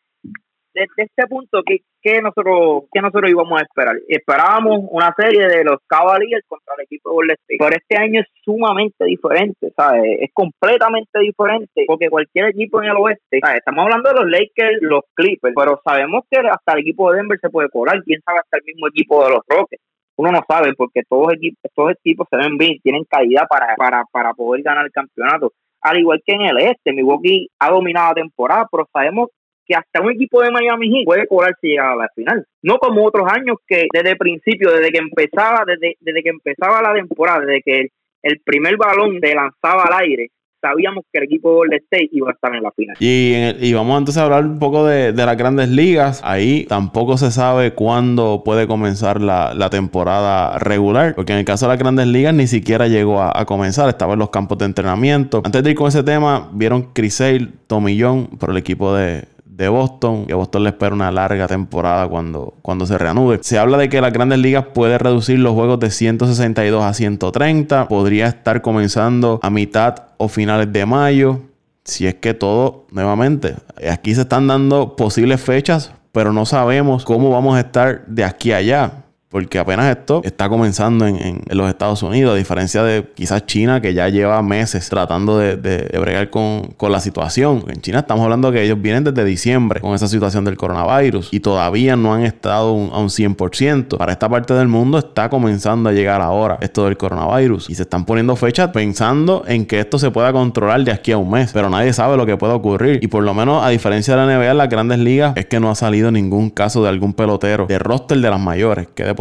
desde 0.74 1.04
este 1.04 1.28
punto, 1.28 1.62
¿qué, 1.66 1.80
qué 2.02 2.22
nosotros 2.22 2.84
qué 2.92 3.02
nosotros 3.02 3.30
íbamos 3.30 3.60
a 3.60 3.64
esperar? 3.64 3.96
Esperábamos 4.08 4.86
una 4.90 5.14
serie 5.16 5.48
de 5.48 5.64
los 5.64 5.80
Cavaliers 5.88 6.46
contra 6.48 6.76
el 6.78 6.84
equipo 6.84 7.10
de 7.10 7.16
Golden 7.16 7.38
State. 7.40 7.58
Pero 7.60 7.76
este 7.76 7.98
año 7.98 8.22
es 8.22 8.28
sumamente 8.44 9.06
diferente, 9.06 9.72
¿sabes? 9.76 10.04
Es 10.22 10.30
completamente 10.34 11.20
diferente 11.20 11.84
porque 11.88 12.10
cualquier 12.10 12.50
equipo 12.50 12.82
en 12.82 12.90
el 12.90 12.98
oeste, 12.98 13.40
¿sabes? 13.42 13.58
Estamos 13.58 13.84
hablando 13.84 14.10
de 14.10 14.16
los 14.16 14.30
Lakers, 14.30 14.82
los 14.82 15.02
Clippers, 15.14 15.54
pero 15.56 15.82
sabemos 15.84 16.24
que 16.30 16.40
hasta 16.40 16.74
el 16.74 16.80
equipo 16.80 17.12
de 17.12 17.18
Denver 17.18 17.40
se 17.40 17.50
puede 17.50 17.70
cobrar. 17.70 18.02
¿Quién 18.04 18.22
sabe 18.26 18.40
hasta 18.40 18.58
el 18.58 18.64
mismo 18.66 18.88
equipo 18.88 19.24
de 19.24 19.32
los 19.32 19.42
Rockets? 19.48 19.84
Uno 20.16 20.32
no 20.32 20.42
sabe 20.48 20.74
porque 20.78 21.02
todos, 21.10 21.34
equipos, 21.34 21.60
estos 21.64 21.92
equipos 21.92 22.28
se 22.30 22.38
ven 22.38 22.58
bien, 22.58 22.80
tienen 22.84 23.04
calidad 23.06 23.48
para, 23.50 23.76
para, 23.76 24.04
para 24.12 24.34
poder 24.34 24.62
ganar 24.62 24.86
el 24.86 24.92
campeonato 24.92 25.52
al 25.84 26.00
igual 26.00 26.22
que 26.26 26.34
en 26.34 26.42
el 26.42 26.58
este, 26.60 26.94
Milwaukee 26.94 27.50
ha 27.60 27.70
dominado 27.70 28.10
la 28.10 28.22
temporada, 28.22 28.68
pero 28.72 28.88
sabemos 28.92 29.30
que 29.65 29.76
hasta 29.76 30.02
un 30.02 30.12
equipo 30.12 30.41
de 30.41 30.52
Miami 30.52 30.89
Heat 30.89 31.06
puede 31.06 31.28
cobrar 31.28 31.54
si 31.62 31.69
llega 31.69 31.93
a 31.93 31.95
la 31.95 32.10
final. 32.15 32.45
No 32.62 32.78
como 32.78 33.06
otros 33.06 33.28
años 33.32 33.58
que 33.67 33.88
desde 33.91 34.12
el 34.12 34.17
principio, 34.17 34.71
desde 34.71 34.91
que 34.91 34.99
empezaba, 34.99 35.63
desde, 35.65 35.95
desde 35.99 36.23
que 36.23 36.30
empezaba 36.30 36.82
la 36.82 36.93
temporada, 36.93 37.45
desde 37.45 37.62
que 37.62 37.88
el, 38.23 38.39
primer 38.43 38.78
balón 38.78 39.19
se 39.21 39.34
lanzaba 39.34 39.84
al 39.84 40.02
aire, 40.02 40.30
sabíamos 40.62 41.04
que 41.12 41.19
el 41.19 41.26
equipo 41.26 41.49
de 41.49 41.56
Golden 41.56 41.80
State 41.80 42.10
iba 42.13 42.30
a 42.30 42.34
estar 42.34 42.56
en 42.56 42.63
la 42.63 42.71
final. 42.71 42.95
Y, 42.99 43.34
y 43.60 43.73
vamos 43.73 43.99
entonces 43.99 44.21
a 44.21 44.26
hablar 44.26 44.45
un 44.45 44.60
poco 44.60 44.86
de, 44.86 45.12
las 45.12 45.38
grandes 45.38 45.67
ligas. 45.69 46.21
Ahí 46.23 46.65
tampoco 46.69 47.17
se 47.17 47.32
sabe 47.32 47.73
cuándo 47.73 48.43
puede 48.45 48.65
comenzar 48.65 49.19
la, 49.19 49.69
temporada 49.69 50.60
regular, 50.60 51.15
porque 51.15 51.34
en 51.34 51.39
el 51.39 51.45
caso 51.45 51.65
de 51.65 51.73
las 51.73 51.80
grandes 51.80 52.08
ligas 52.08 52.34
ni 52.34 52.47
siquiera 52.47 52.88
llegó 52.88 53.21
a, 53.21 53.45
comenzar, 53.45 53.89
estaba 53.89 54.13
en 54.13 54.19
los 54.19 54.30
campos 54.30 54.58
de 54.58 54.65
entrenamiento. 54.65 55.41
Antes 55.43 55.63
de 55.63 55.71
ir 55.71 55.76
con 55.76 55.88
ese 55.88 56.04
tema, 56.04 56.49
vieron 56.54 56.93
Chris 56.93 57.15
Sale, 57.15 57.49
Tomillón 57.67 58.28
por 58.39 58.52
el 58.52 58.58
equipo 58.58 58.95
de, 58.95 59.26
de 59.56 59.70
Boston, 59.70 60.26
que 60.26 60.34
Boston 60.34 60.63
le 60.63 60.70
espera 60.70 60.96
una 60.96 61.12
larga 61.12 61.48
temporada 61.48 62.08
cuando, 62.08 62.56
cuando 62.62 62.86
se 62.86 62.98
reanude. 62.98 63.39
Se 63.42 63.60
habla 63.60 63.78
de 63.78 63.88
que 63.88 64.02
las 64.02 64.12
grandes 64.12 64.39
ligas 64.39 64.66
puede 64.74 64.98
reducir 64.98 65.39
los 65.39 65.54
juegos 65.54 65.80
de 65.80 65.92
162 65.92 66.84
a 66.84 66.94
130, 66.94 67.88
podría 67.88 68.28
estar 68.28 68.62
comenzando 68.62 69.39
a 69.44 69.50
mitad 69.50 69.96
o 70.18 70.28
finales 70.28 70.72
de 70.74 70.86
mayo, 70.86 71.42
si 71.84 72.08
es 72.08 72.16
que 72.16 72.34
todo, 72.34 72.88
nuevamente, 72.92 73.56
aquí 73.89 74.16
se 74.16 74.22
están 74.22 74.48
dando 74.48 74.96
posibles 74.96 75.42
fechas, 75.42 75.92
pero 76.12 76.34
no 76.34 76.46
sabemos 76.46 77.06
cómo 77.06 77.30
vamos 77.30 77.56
a 77.56 77.60
estar 77.60 78.06
de 78.08 78.24
aquí 78.24 78.52
a 78.52 78.58
allá 78.58 79.03
porque 79.34 79.58
apenas 79.58 79.89
esto 79.98 80.22
está 80.24 80.48
comenzando 80.48 81.08
en, 81.08 81.41
los 81.50 81.67
Estados 81.67 82.04
Unidos, 82.04 82.36
a 82.36 82.38
diferencia 82.38 82.84
de 82.84 83.04
quizás 83.15 83.48
China, 83.48 83.82
que 83.82 83.96
ya 83.96 84.08
lleva 84.08 84.39
meses 84.43 84.88
tratando 84.89 85.39
de, 85.39 85.56
bregar 86.00 86.30
con, 86.30 86.76
la 86.80 87.00
situación. 87.00 87.63
En 87.67 87.82
China 87.82 88.00
estamos 88.00 88.24
hablando 88.24 88.52
que 88.52 88.62
ellos 88.62 88.80
vienen 88.80 89.04
desde 89.04 89.26
diciembre 89.26 89.82
con 89.82 89.96
esa 89.96 90.08
situación 90.08 90.46
del 90.46 90.56
coronavirus 90.56 91.30
y 91.32 91.39
todavía 91.39 91.96
no 91.96 92.13
han 92.13 92.22
estado 92.22 92.67
a 92.67 93.00
un 93.00 93.10
100%. 93.10 93.98
Para 93.98 94.12
esta 94.12 94.30
parte 94.30 94.54
del 94.54 94.67
mundo 94.67 95.00
está 95.00 95.30
comenzando 95.30 95.89
a 95.89 95.93
llegar 95.93 96.22
ahora 96.22 96.60
esto 96.62 96.86
del 96.86 96.96
coronavirus 96.96 97.72
y 97.72 97.76
se 97.76 97.82
están 97.82 98.06
poniendo 98.06 98.36
fechas 98.36 98.69
pensando 98.69 99.43
en 99.48 99.65
que 99.65 99.80
esto 99.80 99.98
se 99.98 100.12
pueda 100.12 100.32
controlar 100.32 100.84
de 100.84 100.91
aquí 100.91 101.12
a 101.12 101.17
un 101.17 101.32
mes, 101.32 101.52
pero 101.54 101.72
nadie 101.72 101.91
sabe 101.91 102.17
lo 102.17 102.28
que 102.28 102.38
puede 102.38 102.54
ocurrir. 102.54 103.00
Y 103.02 103.08
por 103.08 103.24
lo 103.24 103.34
menos, 103.34 103.63
a 103.63 103.69
diferencia 103.69 104.15
de 104.15 104.28
la 104.28 104.38
NBA, 104.38 104.52
en 104.52 104.58
las 104.60 104.69
grandes 104.69 105.00
ligas, 105.00 105.34
es 105.36 105.48
que 105.48 105.60
no 105.60 105.72
ha 105.72 105.76
salido 105.76 106.12
ningún 106.12 106.52
caso 106.52 106.84
de 106.84 106.89
algún 106.89 107.13
pelotero 107.13 107.65
de 107.65 107.80
roster 107.80 108.19
de 108.19 108.30
las 108.30 108.39
mayores 108.39 108.88
que 108.93 109.04
de 109.04 109.15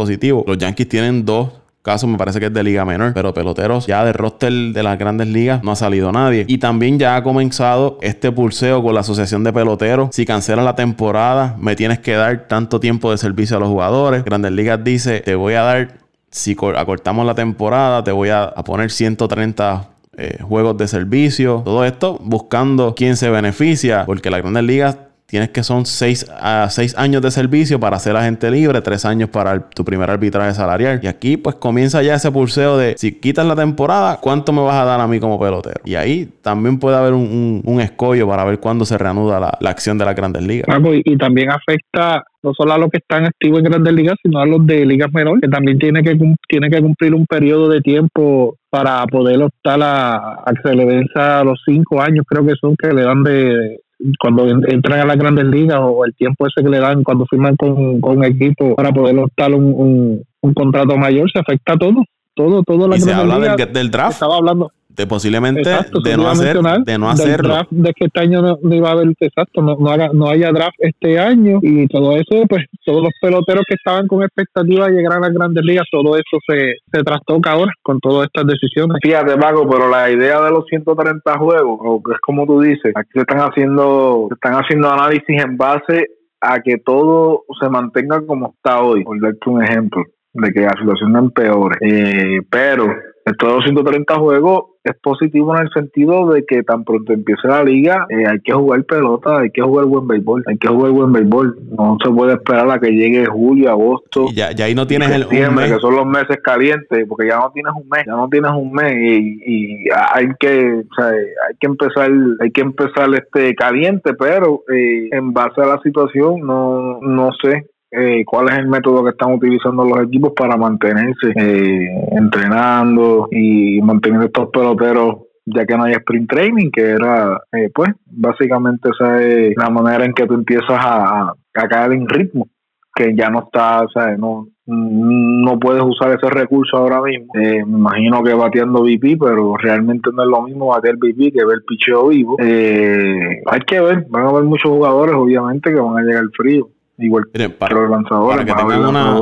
Los 0.47 0.59
Yankees 0.59 0.89
tienen 0.89 1.25
dos 1.25 1.51
casos, 1.83 2.09
me 2.09 2.17
parece 2.17 2.39
que 2.41 2.47
es 2.47 2.53
de 2.53 2.63
liga 2.63 2.85
menor, 2.85 3.13
pero 3.13 3.35
peloteros 3.35 3.87
ya 3.87 4.05
de 4.05 4.13
roster 4.13 4.53
de 4.53 4.83
las 4.83 4.99
grandes 4.99 5.27
ligas 5.29 5.63
no 5.63 5.73
ha 5.73 5.77
salido 5.77 6.13
nadie. 6.13 6.45
Y 6.49 6.59
también 6.59 6.99
ya 6.99 7.17
ha 7.17 7.23
comenzado 7.23 7.99
este 8.03 8.33
pulseo 8.33 8.83
con 8.83 8.95
la 8.95 9.01
Asociación 9.01 9.45
de 9.45 9.53
Peloteros. 9.53 10.15
Si 10.15 10.25
cancelas 10.25 10.65
la 10.65 10.77
temporada, 10.77 11.57
me 11.59 11.77
tienes 11.77 11.99
que 11.99 12.13
dar 12.13 12.47
tanto 12.49 12.81
tiempo 12.81 13.11
de 13.11 13.19
servicio 13.19 13.57
a 13.57 13.61
los 13.61 13.69
jugadores. 13.69 14.25
Grandes 14.25 14.53
Ligas 14.53 14.83
dice, 14.83 15.21
te 15.21 15.35
voy 15.35 15.55
a 15.55 15.63
dar, 15.63 15.99
si 16.31 16.57
acortamos 16.77 17.27
la 17.27 17.35
temporada, 17.35 18.05
te 18.05 18.13
voy 18.13 18.31
a, 18.31 18.55
poner 18.65 18.91
130 18.91 19.89
eh, 20.17 20.39
juegos 20.41 20.77
de 20.77 20.87
servicio. 20.87 21.63
Todo 21.65 21.85
esto 21.85 22.19
buscando 22.23 22.95
quién 22.95 23.17
se 23.17 23.29
beneficia, 23.29 24.07
porque 24.07 24.31
las 24.31 24.41
grandes 24.41 24.65
ligas 24.65 24.97
tienes 25.33 25.49
que 25.49 25.63
son 25.63 25.87
seis, 25.87 26.31
a 26.31 26.69
seis 26.69 26.95
años 26.99 27.23
de 27.23 27.31
servicio 27.31 27.81
para 27.81 27.99
ser 27.99 28.15
agente 28.17 28.51
libre, 28.51 28.83
tres 28.83 29.07
años 29.07 29.31
para 29.31 29.71
tu 29.71 29.83
primer 29.83 30.11
arbitraje 30.11 30.53
salarial. 30.53 31.01
Y 31.03 31.07
aquí 31.07 31.39
pues 31.39 31.57
comienza 31.57 32.03
ya 32.03 32.17
ese 32.17 32.31
pulseo 32.31 32.77
de 32.77 32.97
si 32.99 33.19
quitas 33.19 33.47
la 33.47 33.57
temporada, 33.57 34.19
¿cuánto 34.21 34.53
me 34.53 34.61
vas 34.61 34.75
a 34.75 34.85
dar 34.85 35.01
a 35.01 35.07
mí 35.07 35.21
como 35.21 35.41
pelotero? 35.41 35.81
Y 35.87 35.95
ahí 35.95 36.29
también 36.43 36.79
puede 36.79 36.99
haber 36.99 37.15
un, 37.15 37.63
escollo 37.81 38.29
para 38.29 38.45
ver 38.45 38.61
cuándo 38.61 38.85
se 38.85 38.99
reanuda 38.99 39.41
la, 39.41 39.71
acción 39.71 39.97
de 39.97 40.05
las 40.05 40.15
grandes 40.15 40.43
ligas. 40.43 40.69
y, 41.03 41.17
también 41.17 41.51
afecta 41.51 42.23
no 42.43 42.53
solo 42.53 42.75
a 42.75 42.79
los 42.79 42.91
que 42.91 42.99
están 42.99 43.25
activos 43.25 43.61
en 43.61 43.65
grandes 43.65 43.95
ligas, 43.95 44.17
sino 44.23 44.39
a 44.39 44.45
los 44.45 44.67
de 44.67 44.85
ligas 44.85 45.11
menores, 45.15 45.41
que 45.41 45.49
también 45.49 45.79
tiene 45.79 46.03
que, 46.03 46.19
cumplir 46.19 47.15
un 47.15 47.25
periodo 47.25 47.71
de 47.71 47.81
tiempo 47.81 48.57
para 48.69 49.07
poder 49.07 49.43
optar 49.43 49.81
a, 49.83 50.43
a 50.45 50.53
que 50.63 50.85
venza 50.85 51.43
los 51.43 51.59
cinco 51.65 52.03
años, 52.03 52.27
creo 52.29 52.45
que 52.45 52.55
son, 52.61 52.77
que 52.77 52.93
le 52.93 53.03
dan 53.03 53.23
de, 53.23 53.79
cuando 54.19 54.49
entran 54.49 55.01
a 55.01 55.05
las 55.05 55.17
grandes 55.17 55.45
ligas 55.47 55.79
o 55.81 56.05
el 56.05 56.15
tiempo 56.15 56.47
ese 56.47 56.63
que 56.63 56.71
le 56.71 56.81
dan 56.81 57.03
cuando 57.03 57.27
firman 57.27 57.57
con, 57.57 58.01
con 58.01 58.19
un 58.19 58.25
equipo 58.25 58.75
para 58.75 58.93
poder 58.93 59.19
optar 59.19 59.53
un, 59.55 60.23
un, 60.41 60.55
contrato 60.55 60.97
mayor, 60.97 61.31
se 61.31 61.39
afecta 61.39 61.75
a 61.75 61.79
todo. 61.79 62.03
Todo, 62.35 62.63
todo 62.63 62.89
la 62.89 62.97
y 62.97 63.01
se 63.01 63.13
habla 63.13 63.39
del, 63.39 63.91
draft. 63.91 64.15
Estaba 64.15 64.37
hablando 64.37 64.73
de 64.97 65.07
posiblemente 65.07 65.71
de, 65.71 66.17
no 66.17 66.29
hacer, 66.29 66.59
de 66.85 66.99
no 66.99 67.09
hacerlo. 67.09 67.67
de 67.71 67.93
que 67.95 68.07
este 68.07 68.21
año 68.21 68.43
no, 68.43 68.75
iba 68.75 68.91
a 68.91 68.93
haber, 68.93 69.09
exacto, 69.21 69.63
no, 69.63 69.77
no, 69.77 70.29
haya 70.29 70.51
draft 70.53 70.77
este 70.79 71.19
año 71.19 71.59
y 71.63 71.87
todo 71.89 72.17
eso, 72.17 72.45
pues 72.49 72.67
todos 72.85 73.03
los 73.03 73.13
peloteros 73.21 73.65
que 73.67 73.75
estaban 73.75 74.07
con 74.07 74.23
expectativa 74.23 74.87
de 74.87 74.97
llegar 74.97 75.15
a 75.15 75.21
las 75.21 75.33
grandes 75.33 75.65
ligas, 75.65 75.87
todo 75.91 76.17
eso 76.17 76.39
se, 76.47 76.77
se 76.93 77.03
trastoca 77.03 77.53
ahora 77.53 77.73
con 77.83 77.99
todas 78.01 78.27
estas 78.27 78.47
decisiones. 78.47 78.99
Fíjate, 79.03 79.37
Paco, 79.37 79.69
pero 79.69 79.89
la 79.89 80.11
idea 80.11 80.41
de 80.43 80.51
los 80.51 80.65
130 80.67 81.39
juegos, 81.39 81.79
o 81.81 82.03
es 82.13 82.21
como 82.21 82.47
tú 82.47 82.61
dices, 82.61 82.93
aquí 82.95 83.11
se 83.15 83.21
están 83.21 83.39
haciendo, 83.39 84.27
se 84.29 84.35
están 84.35 84.55
haciendo 84.55 84.91
análisis 84.91 85.43
en 85.43 85.57
base 85.57 86.07
a 86.41 86.61
que 86.61 86.79
todo 86.79 87.45
se 87.61 87.69
mantenga 87.69 88.21
como 88.27 88.53
está 88.55 88.83
hoy, 88.83 89.05
por 89.05 89.21
darte 89.21 89.49
un 89.49 89.63
ejemplo 89.63 90.03
de 90.35 90.53
que 90.53 90.61
la 90.61 90.75
situación 90.79 91.13
no 91.13 91.19
empeore. 91.21 91.77
Eh, 91.81 92.41
pero 92.51 92.87
estos 93.25 93.49
230 93.49 94.15
juegos 94.17 94.72
es 94.85 94.97
positivo 95.01 95.57
en 95.57 95.63
el 95.63 95.71
sentido 95.71 96.29
de 96.31 96.45
que 96.45 96.63
tan 96.65 96.85
pronto 96.85 97.13
empiece 97.13 97.47
la 97.47 97.63
liga, 97.63 98.07
eh, 98.09 98.27
hay 98.27 98.41
que 98.41 98.53
jugar 98.53 98.85
pelota, 98.85 99.39
hay 99.39 99.51
que 99.51 99.63
jugar 99.63 99.87
buen 99.87 100.09
béisbol, 100.09 100.43
hay 100.47 100.59
que 100.59 100.69
jugar 100.69 100.91
buen 100.91 101.13
béisbol. 101.13 101.57
No 101.71 101.97
se 102.03 102.11
puede 102.11 102.35
esperar 102.35 102.69
a 102.71 102.81
que 102.81 102.91
llegue 102.91 103.27
julio, 103.27 103.71
agosto. 103.71 104.27
ya, 104.35 104.51
ya 104.51 104.65
ahí 104.65 104.75
no 104.75 104.87
tienes 104.87 105.11
el 105.11 105.27
mes. 105.29 105.73
que 105.73 105.79
son 105.79 105.95
los 105.95 106.07
meses 106.07 106.39
calientes, 106.43 107.07
porque 107.09 107.29
ya 107.29 107.39
no 107.39 107.51
tienes 107.53 107.73
un 107.75 107.89
mes, 107.89 108.05
ya 108.07 108.13
no 108.13 108.29
tienes 108.29 108.51
un 108.51 108.73
mes 108.73 108.93
y, 108.93 109.89
hay 110.15 110.29
que, 110.39 110.83
o 110.91 110.95
sea, 110.95 111.09
hay 111.09 111.57
que 111.61 111.67
empezar, 111.67 112.11
hay 112.41 112.51
que 112.51 112.61
empezar 112.61 113.09
este 113.15 113.55
caliente, 113.55 114.15
pero 114.15 114.65
eh, 114.73 115.09
en 115.13 115.33
base 115.33 115.61
a 115.61 115.67
la 115.67 115.81
situación 115.83 116.41
no, 116.41 116.99
no 117.01 117.31
sé 117.41 117.67
eh, 117.95 118.25
cuál 118.25 118.49
es 118.49 118.57
el 118.57 118.69
método 118.69 119.05
que 119.05 119.11
están 119.11 119.35
utilizando 119.35 119.85
los 119.85 120.07
equipos 120.07 120.33
para 120.35 120.57
mantenerse 120.57 121.33
eh, 121.37 121.89
entrenando 122.13 123.29
y 123.31 123.83
mantener 123.83 124.23
estos 124.25 124.49
peloteros 124.49 125.17
ya 125.45 125.67
que 125.67 125.77
no 125.77 125.85
hay 125.85 125.93
sprint 125.95 126.31
training, 126.31 126.71
que 126.71 126.83
era, 126.83 127.39
eh, 127.53 127.69
pues, 127.75 127.91
básicamente 128.07 128.89
esa 128.89 129.21
es 129.21 129.55
la 129.57 129.69
manera 129.69 130.05
en 130.05 130.15
que 130.15 130.25
tú 130.25 130.35
empiezas 130.35 130.71
a, 130.71 131.33
a 131.33 131.69
caer 131.69 131.93
en 131.93 132.09
ritmo, 132.09 132.47
que 132.95 133.15
ya 133.15 133.29
no 133.29 133.41
está, 133.41 133.85
sea, 133.93 134.17
no, 134.17 134.47
no 134.67 135.59
puedes 135.59 135.83
usar 135.83 136.13
ese 136.13 136.31
recurso 136.31 136.77
ahora 136.77 137.03
mismo. 137.03 137.27
me 137.35 137.59
imagino 137.59 138.23
que 138.23 138.35
bateando 138.35 138.85
VP, 138.85 139.19
pero 139.19 139.57
realmente 139.57 140.11
no 140.15 140.23
es 140.23 140.29
lo 140.29 140.43
mismo 140.43 140.69
batear 140.69 140.95
VP 140.95 141.33
que 141.33 141.45
ver 141.45 141.59
picheo 141.67 142.09
vivo. 142.09 142.37
hay 142.39 143.61
que 143.67 143.81
ver, 143.81 144.07
van 144.09 144.27
a 144.27 144.29
haber 144.29 144.45
muchos 144.45 144.71
jugadores, 144.71 145.17
obviamente, 145.17 145.75
que 145.75 145.81
van 145.81 145.99
a 145.99 146.03
llegar 146.03 146.25
frío 146.37 146.71
igual 146.99 147.25
para, 147.59 147.75
los 147.75 147.91
lanzadores, 147.91 148.45
para 148.45 148.45
que, 148.45 148.53
tengan 148.53 148.85
una, 148.85 149.21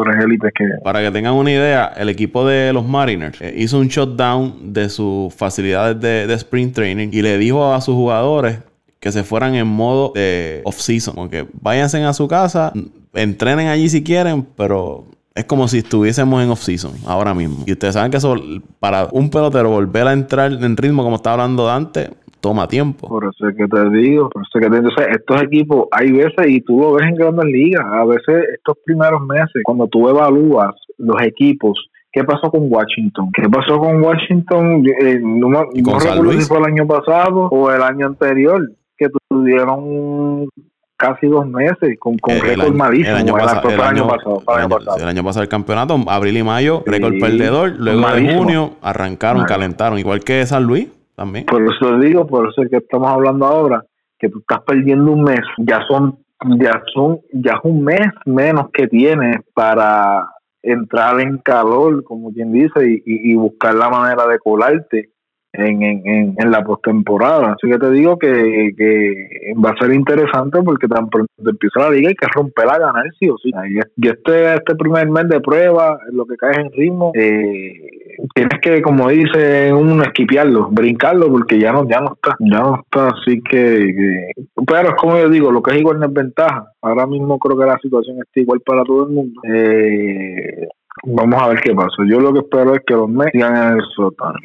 para 0.83 1.01
que 1.03 1.11
tengan 1.11 1.35
una 1.35 1.51
idea, 1.51 1.93
el 1.97 2.09
equipo 2.09 2.47
de 2.47 2.73
los 2.73 2.87
Mariners 2.87 3.41
eh, 3.41 3.55
hizo 3.57 3.79
un 3.79 3.89
shutdown 3.89 4.73
de 4.73 4.89
sus 4.89 5.33
facilidades 5.35 6.01
de, 6.01 6.35
sprint 6.35 6.75
training 6.75 7.09
y 7.12 7.23
le 7.23 7.39
dijo 7.39 7.73
a 7.73 7.81
sus 7.81 7.95
jugadores 7.95 8.59
que 8.99 9.12
se 9.12 9.25
fueran 9.25 9.55
en 9.55 9.66
modo 9.66 10.12
de 10.14 10.61
off-season, 10.64 11.14
porque 11.14 11.47
váyanse 11.61 12.03
a 12.05 12.12
su 12.12 12.29
casa, 12.29 12.73
entrenen 13.14 13.68
allí 13.68 13.89
si 13.89 14.03
quieren, 14.03 14.47
pero 14.57 15.07
es 15.35 15.45
como 15.45 15.68
si 15.68 15.79
estuviésemos 15.79 16.43
en 16.43 16.51
off-season 16.51 16.93
ahora 17.07 17.33
mismo. 17.33 17.64
Y 17.66 17.73
ustedes 17.73 17.95
saben 17.95 18.11
que 18.11 18.18
eso, 18.18 18.35
para 18.79 19.09
un 19.12 19.31
pelotero 19.31 19.71
volver 19.71 20.07
a 20.07 20.12
entrar 20.12 20.53
en 20.53 20.77
ritmo, 20.77 21.03
como 21.03 21.16
estaba 21.16 21.43
hablando 21.43 21.71
antes, 21.71 22.11
toma 22.41 22.66
tiempo. 22.66 23.09
Por 23.09 23.24
eso 23.24 23.49
es 23.49 23.57
que 23.57 23.66
te 23.66 23.91
digo, 23.91 24.28
por 24.30 24.43
eso 24.43 24.59
es 24.59 24.64
que 24.64 24.70
te 24.70 24.76
Entonces, 24.76 25.07
estos 25.11 25.43
equipos, 25.43 25.86
hay 25.93 26.12
veces, 26.12 26.47
y 26.47 26.61
tú 26.61 26.80
lo 26.80 26.95
ves 26.95 27.07
en 27.07 27.14
grandes 27.14 27.47
ligas, 27.47 27.84
a 27.84 28.05
veces 28.05 28.45
estos 28.55 28.76
primeros 28.84 29.20
meses, 29.22 29.62
cuando 29.64 29.86
tú 29.88 30.09
evalúas 30.09 30.74
los 30.99 31.20
equipos, 31.22 31.91
¿Qué 32.12 32.24
pasó 32.24 32.51
con 32.51 32.66
Washington? 32.68 33.30
¿Qué 33.32 33.49
pasó 33.49 33.78
con 33.78 34.03
Washington? 34.03 34.84
Eh, 35.01 35.20
no, 35.22 35.49
no 35.49 35.62
recuerdo 35.70 36.32
si 36.32 36.41
fue 36.41 36.59
el 36.59 36.64
año 36.64 36.84
pasado 36.84 37.49
o 37.53 37.70
el 37.70 37.80
año 37.82 38.07
anterior, 38.07 38.68
que 38.99 39.07
tuvieron 39.28 40.49
casi 40.97 41.28
dos 41.28 41.47
meses 41.47 41.97
con, 41.99 42.18
con 42.18 42.38
récord 42.41 42.74
malísimo. 42.74 43.16
El 43.16 43.22
año, 43.22 43.32
pasado, 43.32 43.70
el, 43.70 43.80
año, 43.80 44.09
pasado, 44.09 44.43
el 44.99 45.09
año 45.09 45.24
pasado 45.24 45.43
el 45.45 45.49
campeonato, 45.49 45.97
abril 46.09 46.36
y 46.36 46.43
mayo, 46.43 46.82
récord 46.84 47.14
perdedor. 47.20 47.74
Luego 47.78 48.11
de 48.11 48.34
junio 48.34 48.72
arrancaron, 48.82 49.45
calentaron, 49.45 49.99
igual 49.99 50.20
que 50.20 50.45
San 50.47 50.64
Luis. 50.64 50.88
Por 51.47 51.62
eso 51.62 51.99
digo, 51.99 52.27
por 52.27 52.49
eso 52.49 52.62
es 52.62 52.71
que 52.71 52.79
estamos 52.79 53.09
hablando 53.11 53.47
ahora, 53.47 53.85
que 54.18 54.29
tú 54.29 54.39
estás 54.41 54.61
perdiendo 54.66 55.12
un 55.12 55.23
mes, 55.23 55.41
ya 55.59 55.81
son, 55.89 56.18
ya 56.59 56.83
son, 56.95 57.21
ya 57.33 57.53
es 57.53 57.61
un 57.62 57.85
mes 57.85 58.09
menos 58.25 58.71
que 58.73 58.89
tienes 58.89 59.37
para 59.55 60.27
entrar 60.62 61.21
en 61.21 61.39
calor, 61.39 62.05
como 62.05 62.33
quien 62.33 62.53
dice, 62.53 62.87
y, 62.87 63.03
y 63.05 63.35
buscar 63.35 63.75
la 63.75 63.91
manera 63.91 64.27
de 64.27 64.39
colarte 64.39 65.11
en, 65.53 65.83
en, 65.83 66.35
en, 66.39 66.51
la 66.51 66.62
postemporada. 66.62 67.53
Así 67.53 67.71
que 67.71 67.79
te 67.79 67.91
digo 67.91 68.18
que, 68.18 68.73
que, 68.77 69.55
va 69.62 69.71
a 69.71 69.79
ser 69.79 69.93
interesante 69.93 70.61
porque 70.62 70.87
tan 70.87 71.09
pronto 71.09 71.31
empieza 71.39 71.81
la 71.81 71.91
liga 71.91 72.09
hay 72.09 72.14
que 72.14 72.27
romperla 72.33 72.75
a 72.75 72.79
ganar 72.79 73.05
sí 73.18 73.29
o 73.29 73.37
sí. 73.39 73.51
Y 73.97 74.09
este, 74.09 74.55
este 74.55 74.75
primer 74.77 75.09
mes 75.11 75.29
de 75.29 75.41
prueba, 75.41 75.99
lo 76.12 76.25
que 76.27 76.37
caes 76.37 76.59
en 76.59 76.73
ritmo, 76.73 77.12
eh, 77.14 77.73
tienes 78.35 78.61
que, 78.61 78.83
como 78.83 79.09
dice 79.09 79.73
uno, 79.73 80.03
esquipearlo, 80.03 80.68
brincarlo 80.71 81.31
porque 81.31 81.59
ya 81.59 81.73
no, 81.73 81.89
ya 81.89 82.01
no 82.01 82.14
está, 82.14 82.37
ya 82.41 82.61
no 82.61 82.81
está. 82.83 83.09
Así 83.09 83.41
que, 83.43 84.33
pero 84.66 84.89
es 84.91 84.95
como 84.95 85.18
yo 85.18 85.29
digo, 85.29 85.51
lo 85.51 85.62
que 85.62 85.73
es 85.73 85.81
igual 85.81 85.99
no 85.99 86.07
es 86.07 86.12
ventaja. 86.12 86.73
Ahora 86.83 87.07
mismo 87.07 87.39
creo 87.39 87.59
que 87.59 87.66
la 87.66 87.79
situación 87.79 88.18
está 88.18 88.41
igual 88.41 88.61
para 88.61 88.85
todo 88.85 89.07
el 89.07 89.14
mundo. 89.14 89.41
Eh, 89.45 90.68
Vamos 91.05 91.41
a 91.41 91.49
ver 91.49 91.61
qué 91.61 91.75
pasa. 91.75 91.97
Yo 92.07 92.21
lo 92.21 92.33
que 92.33 92.41
espero 92.41 92.75
es 92.75 92.81
que 92.87 92.95
los 92.95 93.09
Mets 93.09 93.33
sigan 93.33 93.57
en 93.57 93.79
el 93.79 93.85
sótano. 93.95 94.39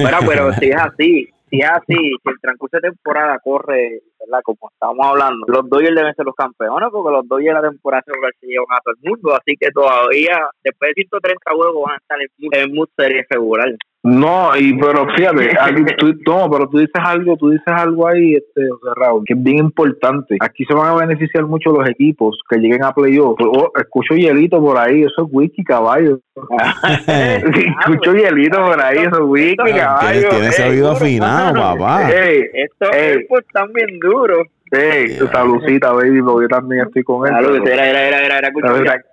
bueno, 0.00 0.18
pero 0.26 0.52
si 0.54 0.66
es 0.66 0.76
así, 0.76 1.28
si 1.50 1.62
así, 1.62 1.94
si 1.94 2.28
el 2.28 2.40
transcurso 2.40 2.76
de 2.76 2.90
temporada 2.90 3.38
corre, 3.42 4.02
¿verdad? 4.20 4.40
Como 4.42 4.70
estamos 4.70 5.06
hablando, 5.06 5.46
los 5.48 5.68
Dodgers 5.68 5.96
deben 5.96 6.14
ser 6.14 6.26
los 6.26 6.34
campeones 6.34 6.88
porque 6.92 7.12
los 7.12 7.28
Dodgers 7.28 7.54
la 7.54 7.68
temporada 7.70 8.02
se 8.40 8.46
llevan 8.46 8.66
a 8.70 8.80
todo 8.80 8.94
el 8.94 9.10
mundo, 9.10 9.34
así 9.34 9.56
que 9.58 9.70
todavía 9.70 10.48
después 10.62 10.90
de 10.90 11.02
130 11.02 11.54
juegos 11.54 11.84
van 11.84 11.94
a 11.94 11.98
estar 11.98 12.18
en, 12.20 12.70
en 12.70 12.86
serie 12.96 13.26
regular. 13.28 13.68
No, 14.04 14.56
y 14.56 14.78
pero 14.78 15.06
fíjate, 15.16 15.50
tú, 15.98 16.14
no, 16.26 16.48
pero 16.48 16.68
tú 16.68 16.78
dices 16.78 17.02
algo, 17.02 17.36
tú 17.36 17.50
dices 17.50 17.66
algo 17.66 18.06
ahí, 18.06 18.34
este, 18.34 18.62
Raúl, 18.94 19.24
que 19.26 19.34
es 19.34 19.42
bien 19.42 19.58
importante. 19.58 20.36
Aquí 20.40 20.64
se 20.64 20.74
van 20.74 20.92
a 20.92 20.94
beneficiar 20.94 21.44
mucho 21.46 21.72
los 21.72 21.88
equipos 21.88 22.38
que 22.48 22.58
lleguen 22.58 22.84
a 22.84 22.92
playoff. 22.92 23.38
Oh, 23.40 23.72
escucho 23.76 24.14
hielito 24.14 24.60
por 24.60 24.78
ahí, 24.78 25.02
eso 25.02 25.26
es 25.26 25.28
whisky, 25.32 25.64
caballo. 25.64 26.20
escucho 27.86 28.14
hielito 28.14 28.64
por 28.64 28.80
ahí, 28.80 28.98
eso 28.98 29.16
es 29.16 29.24
whisky, 29.24 29.72
caballo. 29.76 30.28
Tienes 30.28 30.58
ese 30.58 30.68
oído 30.68 30.92
afinado, 30.92 31.54
papá. 31.54 32.10
Estos 32.10 32.88
equipos 32.94 33.40
están 33.40 33.72
bien 33.72 33.98
duros. 33.98 34.46
Hey, 34.70 35.18
saludcita, 35.32 35.92
baby, 35.92 36.20
porque 36.22 36.44
yo 36.44 36.48
también 36.48 36.86
estoy 36.86 37.02
con 37.02 37.26
él. 37.26 37.32
Salud, 37.32 37.66
era, 37.66 37.88
era, 37.88 38.06
era, 38.06 38.26
era, 38.26 38.38
era, 38.38 39.04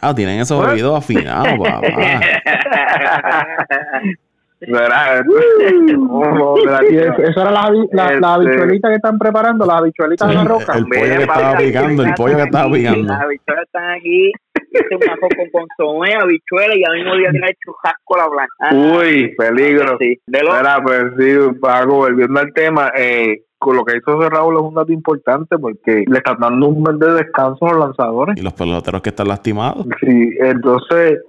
Ah, 0.00 0.14
tienen 0.14 0.40
esos 0.40 0.64
oídos 0.64 0.98
afinados, 0.98 1.58
papá. 1.58 1.80
¿Verdad? 4.60 5.22
Eso 7.18 7.42
era 7.42 7.50
la, 7.50 7.70
la, 7.92 8.18
la 8.18 8.34
habichuelita 8.34 8.88
que 8.88 8.94
están 8.94 9.18
preparando, 9.18 9.66
las 9.66 9.76
habichuelitas 9.76 10.26
de 10.28 10.34
la 10.34 10.44
roca. 10.44 10.76
El, 10.76 10.86
pollo 10.86 11.16
que 11.16 11.22
estaba 11.22 11.58
picando, 11.58 12.02
el 12.02 12.14
pollo 12.14 12.36
que 12.36 12.42
estaba 12.42 12.72
picando. 12.72 13.12
Las 13.12 13.22
habichuelas 13.22 13.64
están 13.64 13.90
aquí, 13.90 14.32
hice 14.72 14.96
una 14.96 15.14
con 15.18 15.28
consomé, 15.52 16.14
habichuela 16.14 16.74
y 16.74 16.84
al 16.84 16.96
mismo 16.96 17.16
día 17.16 17.30
tiene 17.32 17.54
churrasco 17.62 18.16
la 18.16 18.28
blanca. 18.28 18.98
Uy, 18.98 19.34
peligro. 19.36 19.98
Sí. 19.98 20.18
De 20.26 20.42
lo... 20.42 20.52
pues 20.82 21.02
sí, 21.18 21.36
Paco, 21.60 21.96
volviendo 21.96 22.40
al 22.40 22.50
tema, 22.54 22.90
eh, 22.96 23.42
lo 23.72 23.84
que 23.84 23.96
hizo 23.96 24.28
Raúl 24.28 24.56
es 24.56 24.62
un 24.62 24.74
dato 24.74 24.92
importante 24.92 25.58
porque 25.58 26.04
le 26.06 26.18
están 26.18 26.38
dando 26.38 26.68
un 26.68 26.82
mes 26.82 26.98
de 26.98 27.12
descanso 27.14 27.66
a 27.66 27.72
los 27.72 27.86
lanzadores. 27.86 28.36
Y 28.36 28.42
los 28.42 28.52
peloteros 28.52 29.02
que 29.02 29.10
están 29.10 29.28
lastimados. 29.28 29.86
Sí, 30.00 30.30
entonces, 30.40 31.22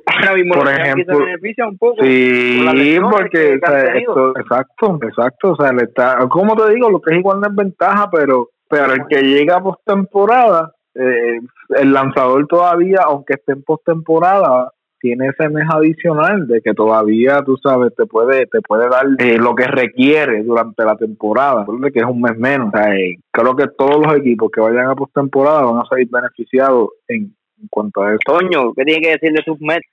por 0.53 0.69
ejemplo, 0.69 1.17
un 1.17 1.77
poco 1.77 2.03
sí, 2.03 2.99
porque, 3.09 3.53
exacto, 3.53 4.99
exacto, 5.03 5.51
o 5.51 5.55
sea, 5.55 5.71
le 5.71 5.83
está, 5.83 6.17
como 6.29 6.55
te 6.55 6.73
digo, 6.73 6.89
lo 6.89 7.01
que 7.01 7.13
es 7.13 7.19
igual 7.19 7.39
no 7.41 7.47
es 7.47 7.55
ventaja, 7.55 8.09
pero, 8.11 8.49
pero 8.69 8.93
el 8.93 9.05
que 9.07 9.21
llega 9.21 9.57
a 9.57 9.63
postemporada, 9.63 10.71
eh, 10.95 11.39
el 11.69 11.93
lanzador 11.93 12.47
todavía, 12.47 13.01
aunque 13.05 13.35
esté 13.35 13.53
en 13.53 13.63
postemporada, 13.63 14.71
tiene 14.99 15.27
ese 15.27 15.49
mes 15.49 15.65
adicional 15.69 16.47
de 16.47 16.61
que 16.61 16.73
todavía, 16.73 17.41
tú 17.43 17.57
sabes, 17.57 17.95
te 17.95 18.05
puede 18.05 18.47
te 18.47 18.61
puede 18.61 18.89
dar 18.89 19.05
eh, 19.19 19.37
lo 19.37 19.55
que 19.55 19.65
requiere 19.67 20.43
durante 20.43 20.83
la 20.83 20.95
temporada, 20.95 21.65
que 21.93 21.99
es 21.99 22.05
un 22.05 22.21
mes 22.21 22.37
menos. 22.37 22.73
Eh, 22.73 23.17
creo 23.31 23.55
que 23.55 23.67
todos 23.77 24.05
los 24.05 24.15
equipos 24.17 24.51
que 24.51 24.61
vayan 24.61 24.87
a 24.87 24.95
postemporada 24.95 25.61
van 25.61 25.81
a 25.81 25.87
salir 25.89 26.07
beneficiados 26.09 26.89
en, 27.07 27.35
cuanto 27.69 28.03
a 28.03 28.11
eso. 28.11 28.19
Toño, 28.25 28.73
¿qué 28.75 28.83
tiene 28.83 29.01
que 29.01 29.11
decir 29.11 29.31
de 29.31 29.43
sus 29.43 29.59
Mets? 29.61 29.87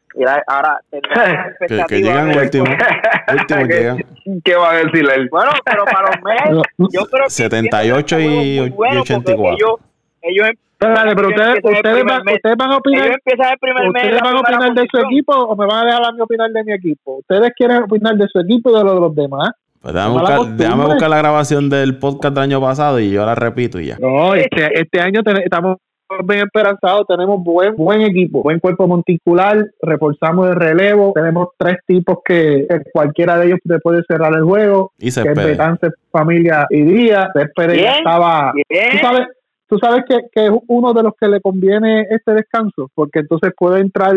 Ahora, 0.47 0.79
que, 1.69 1.85
que 1.89 2.03
llegan 2.03 2.37
último, 2.37 2.65
último 3.33 3.67
¿Qué, 3.67 4.07
¿Qué 4.45 4.55
va 4.55 4.73
a 4.73 4.77
decir 4.77 5.07
él? 5.17 5.29
Bueno, 5.31 5.51
pero 5.65 5.85
para 5.85 6.11
los 6.11 6.23
Mets, 6.23 6.69
yo 6.93 7.05
creo 7.07 7.25
que 7.25 7.31
78 7.31 8.21
y, 8.21 8.59
84. 8.61 9.79
Ellos, 10.23 10.51
pero 11.17 11.29
ustedes, 11.29 11.61
ustedes, 11.63 12.05
van, 12.05 12.21
ustedes 12.21 12.57
van 12.57 12.73
a 12.73 12.77
opinar. 12.77 13.11
¿Ustedes 13.11 14.21
van 14.23 14.37
a 14.37 14.41
opinar 14.41 14.75
de 14.75 14.87
su 14.91 14.99
equipo 14.99 15.33
o 15.33 15.57
me 15.57 15.67
van 15.67 15.83
a 15.83 15.85
dejar 15.87 16.05
a 16.07 16.13
mí 16.13 16.21
opinar 16.21 16.51
de 16.51 16.65
mi 16.65 16.73
equipo? 16.73 17.17
¿Ustedes 17.19 17.53
quieren 17.57 17.83
opinar 17.85 18.17
de 18.17 18.27
su 18.29 18.41
equipo 18.41 18.71
y 18.71 18.79
de 18.79 18.85
los, 18.85 18.95
de 18.95 19.01
los 19.01 19.15
demás? 19.15 19.51
Pues 19.81 19.93
déjame, 19.93 20.15
buscar, 20.15 20.47
déjame 20.57 20.85
buscar, 20.87 21.11
la 21.11 21.19
grabación 21.19 21.69
del 21.69 21.99
podcast 21.99 22.35
del 22.35 22.45
año 22.45 22.61
pasado 22.61 23.01
y 23.01 23.11
yo 23.11 23.27
la 23.27 23.35
repito 23.35 23.79
y 23.79 23.87
ya. 23.87 23.99
No, 23.99 24.35
este, 24.35 24.81
este 24.81 25.01
año 25.01 25.21
estamos 25.45 25.77
bien 26.25 26.41
esperanzados, 26.47 27.07
tenemos 27.07 27.43
buen 27.43 27.75
buen 27.77 28.03
equipo, 28.03 28.43
buen 28.43 28.61
cuerpo 28.61 28.87
monticular, 28.87 29.67
reforzamos 29.83 30.49
el 30.49 30.57
relevo, 30.57 31.13
tenemos 31.15 31.49
tres 31.59 31.77
tipos 31.87 32.19
que, 32.25 32.67
cualquiera 32.93 33.39
de 33.39 33.47
ellos 33.47 33.59
te 33.63 33.79
puede 33.79 34.03
cerrar 34.09 34.35
el 34.35 34.45
juego, 34.45 34.93
y 34.99 35.11
se 35.11 35.23
que 35.23 35.33
es 35.33 35.95
Familia 36.11 36.67
y 36.71 36.83
Díaz, 36.83 37.29
estaba, 37.35 38.53
¿tú 38.55 38.99
sabes? 39.03 39.29
Tú 39.69 39.79
sabes 39.79 40.05
que, 40.09 40.21
que, 40.33 40.47
es 40.47 40.53
uno 40.69 40.93
de 40.93 41.03
los 41.03 41.13
que 41.19 41.29
le 41.29 41.41
conviene 41.41 42.07
este 42.11 42.33
descanso, 42.33 42.91
porque 42.95 43.21
entonces 43.21 43.53
puede 43.57 43.81
entrar 43.81 44.15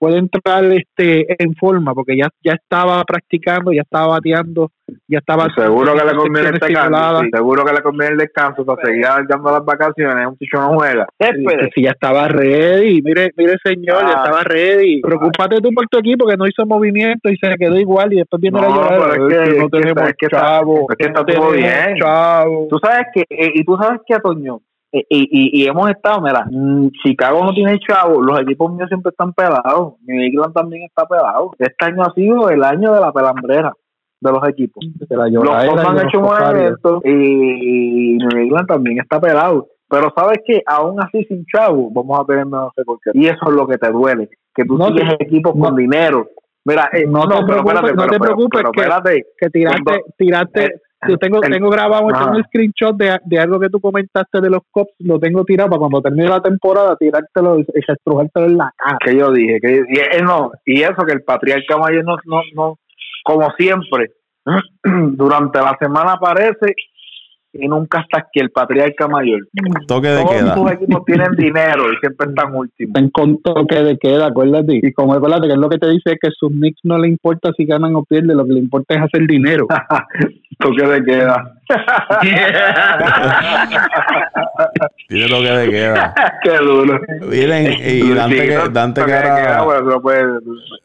puede 0.00 0.16
entrar 0.16 0.64
este 0.64 1.26
en 1.42 1.54
forma 1.54 1.94
porque 1.94 2.16
ya 2.16 2.28
ya 2.42 2.54
estaba 2.54 3.04
practicando, 3.04 3.70
ya 3.70 3.82
estaba 3.82 4.06
bateando, 4.06 4.70
ya 5.06 5.18
estaba 5.18 5.46
seguro 5.54 5.94
que 5.94 6.04
le 6.06 6.14
conviene 6.14 6.48
el 6.48 6.58
descanso, 6.58 7.20
seguro 7.30 7.64
que 7.66 7.72
le 7.74 7.82
conviene 7.82 8.12
el 8.12 8.18
descanso 8.18 8.64
para 8.64 8.82
seguir 8.82 9.04
dando 9.28 9.50
las 9.50 9.64
vacaciones, 9.64 10.26
un 10.26 10.38
chicho 10.38 10.58
no 10.58 10.74
juega. 10.78 11.06
si 11.74 11.82
ya 11.82 11.90
estaba 11.90 12.28
ready, 12.28 13.02
mire, 13.02 13.30
mire 13.36 13.56
señor, 13.62 14.00
ya 14.00 14.08
ah. 14.08 14.24
estaba 14.24 14.42
ready. 14.42 15.02
Preocúpate 15.02 15.60
tú 15.60 15.70
por 15.74 15.86
tu 15.88 15.98
equipo 15.98 16.26
que 16.26 16.36
no 16.38 16.46
hizo 16.46 16.64
movimiento 16.64 17.28
y 17.28 17.36
se 17.36 17.54
quedó 17.56 17.78
igual 17.78 18.14
y 18.14 18.16
después 18.16 18.40
viene 18.40 18.58
la 18.58 18.68
llorada. 18.68 19.12
Es 19.12 19.50
que, 19.50 19.58
no 19.58 19.68
tenemos 19.68 20.08
es 20.08 20.14
que 20.18 20.28
chavo, 20.28 20.86
es 20.88 20.96
que 20.96 21.06
está 21.08 21.24
todo 21.26 21.50
bien. 21.50 21.94
Chavo. 22.00 22.68
Tú 22.70 22.78
sabes 22.82 23.06
que 23.12 23.20
eh, 23.28 23.52
y 23.54 23.64
tú 23.64 23.76
sabes 23.76 24.00
que 24.06 24.18
Toño 24.18 24.60
y, 24.92 25.06
y, 25.08 25.62
y, 25.62 25.66
hemos 25.66 25.88
estado, 25.88 26.20
mira, 26.20 26.44
mm, 26.50 26.88
Chicago 27.02 27.44
no 27.44 27.52
tiene 27.52 27.78
chavo, 27.78 28.20
los 28.20 28.40
equipos 28.40 28.72
míos 28.72 28.88
siempre 28.88 29.10
están 29.10 29.32
pelados, 29.32 29.94
New 30.02 30.20
England 30.20 30.52
también 30.52 30.82
está 30.82 31.06
pelado. 31.06 31.52
Este 31.58 31.84
año 31.84 32.02
ha 32.02 32.12
sido 32.12 32.50
el 32.50 32.64
año 32.64 32.92
de 32.92 33.00
la 33.00 33.12
pelambrera 33.12 33.72
de 34.20 34.32
los 34.32 34.48
equipos. 34.48 34.84
los 35.08 35.32
dos 35.32 35.84
han 35.84 36.06
hecho 36.06 36.20
movimientos 36.20 37.02
y 37.04 38.18
New 38.18 38.42
England 38.42 38.66
también 38.66 38.98
está 39.00 39.20
pelado. 39.20 39.68
Pero 39.88 40.12
sabes 40.16 40.38
que 40.46 40.62
aún 40.66 41.00
así 41.02 41.24
sin 41.24 41.44
chavo, 41.46 41.90
vamos 41.90 42.20
a 42.20 42.24
tener 42.24 42.46
no 42.46 42.70
sé 42.76 42.84
por 42.84 42.98
qué. 43.00 43.10
Y 43.14 43.26
eso 43.26 43.48
es 43.48 43.54
lo 43.54 43.66
que 43.66 43.78
te 43.78 43.90
duele, 43.90 44.28
que 44.54 44.64
tú 44.64 44.76
tienes 44.76 45.14
equipos 45.18 45.52
con 45.58 45.74
dinero. 45.74 46.28
Mira, 46.64 46.90
eh, 46.92 47.06
no, 47.08 47.22
te 47.26 47.44
preocupes, 47.44 47.94
no 47.94 48.06
te 48.06 48.18
preocupes 48.18 48.62
que, 48.72 49.22
que 49.38 49.50
tiraste, 49.50 50.04
tiraste 50.16 50.80
yo 51.08 51.16
tengo, 51.16 51.40
tengo 51.40 51.70
grabado 51.70 52.06
un 52.06 52.44
screenshot 52.44 52.96
de, 52.96 53.18
de, 53.24 53.38
algo 53.38 53.58
que 53.58 53.68
tú 53.68 53.80
comentaste 53.80 54.40
de 54.40 54.50
los 54.50 54.60
cops, 54.70 54.92
lo 54.98 55.18
tengo 55.18 55.44
tirado 55.44 55.70
para 55.70 55.80
cuando 55.80 56.02
termine 56.02 56.28
la 56.28 56.42
temporada 56.42 56.96
tirártelo 56.96 57.60
y 57.60 57.66
estrujártelo 57.74 58.46
en 58.46 58.56
la 58.58 58.72
cara. 58.76 58.98
Que 59.04 59.16
yo 59.16 59.32
dije, 59.32 59.58
que 59.60 59.82
y, 59.88 59.98
eh, 59.98 60.22
no, 60.22 60.52
y 60.64 60.82
eso 60.82 61.04
que 61.06 61.12
el 61.12 61.22
patriarca 61.22 61.78
mayor 61.78 62.04
no, 62.04 62.16
no, 62.24 62.42
no, 62.54 62.78
como 63.24 63.50
siempre, 63.52 64.12
durante 64.84 65.58
la 65.58 65.76
semana 65.78 66.12
aparece 66.12 66.74
y 67.52 67.66
nunca 67.66 68.00
está 68.00 68.20
aquí 68.20 68.38
el 68.40 68.50
patriarca 68.50 69.08
mayor. 69.08 69.40
Toque 69.86 70.08
de 70.08 70.22
Todos 70.22 70.36
queda. 70.36 70.54
sus 70.54 70.72
equipos 70.72 71.04
tienen 71.04 71.32
dinero 71.36 71.92
y 71.92 71.96
siempre 71.96 72.28
están 72.28 72.54
últimos. 72.54 72.94
En 72.96 73.10
con 73.10 73.42
toque 73.42 73.82
de 73.82 73.98
queda, 73.98 74.26
acuérdate. 74.26 74.80
Y 74.82 74.92
como 74.92 75.14
acuérdate 75.14 75.48
que 75.48 75.54
es 75.54 75.58
lo 75.58 75.68
que 75.68 75.78
te 75.78 75.88
dice 75.88 76.12
es 76.12 76.18
que 76.20 76.28
a 76.28 76.32
sus 76.38 76.50
Knicks 76.50 76.80
no 76.84 76.98
le 76.98 77.08
importa 77.08 77.50
si 77.56 77.64
ganan 77.64 77.96
o 77.96 78.04
pierden, 78.04 78.36
lo 78.36 78.44
que 78.44 78.52
le 78.52 78.60
importa 78.60 78.94
es 78.94 79.02
hacer 79.02 79.26
dinero. 79.26 79.66
toque 80.58 80.86
de 80.86 81.02
queda. 81.02 81.54
Tiene 85.08 85.28
toque 85.28 85.50
de 85.50 85.70
queda. 85.70 86.14
Qué 86.42 86.56
duro. 86.58 87.00
Miren, 87.28 87.72
y 87.84 88.14
Dante, 88.14 88.36
que, 88.36 88.58
Dante, 88.70 89.04
que, 89.04 89.12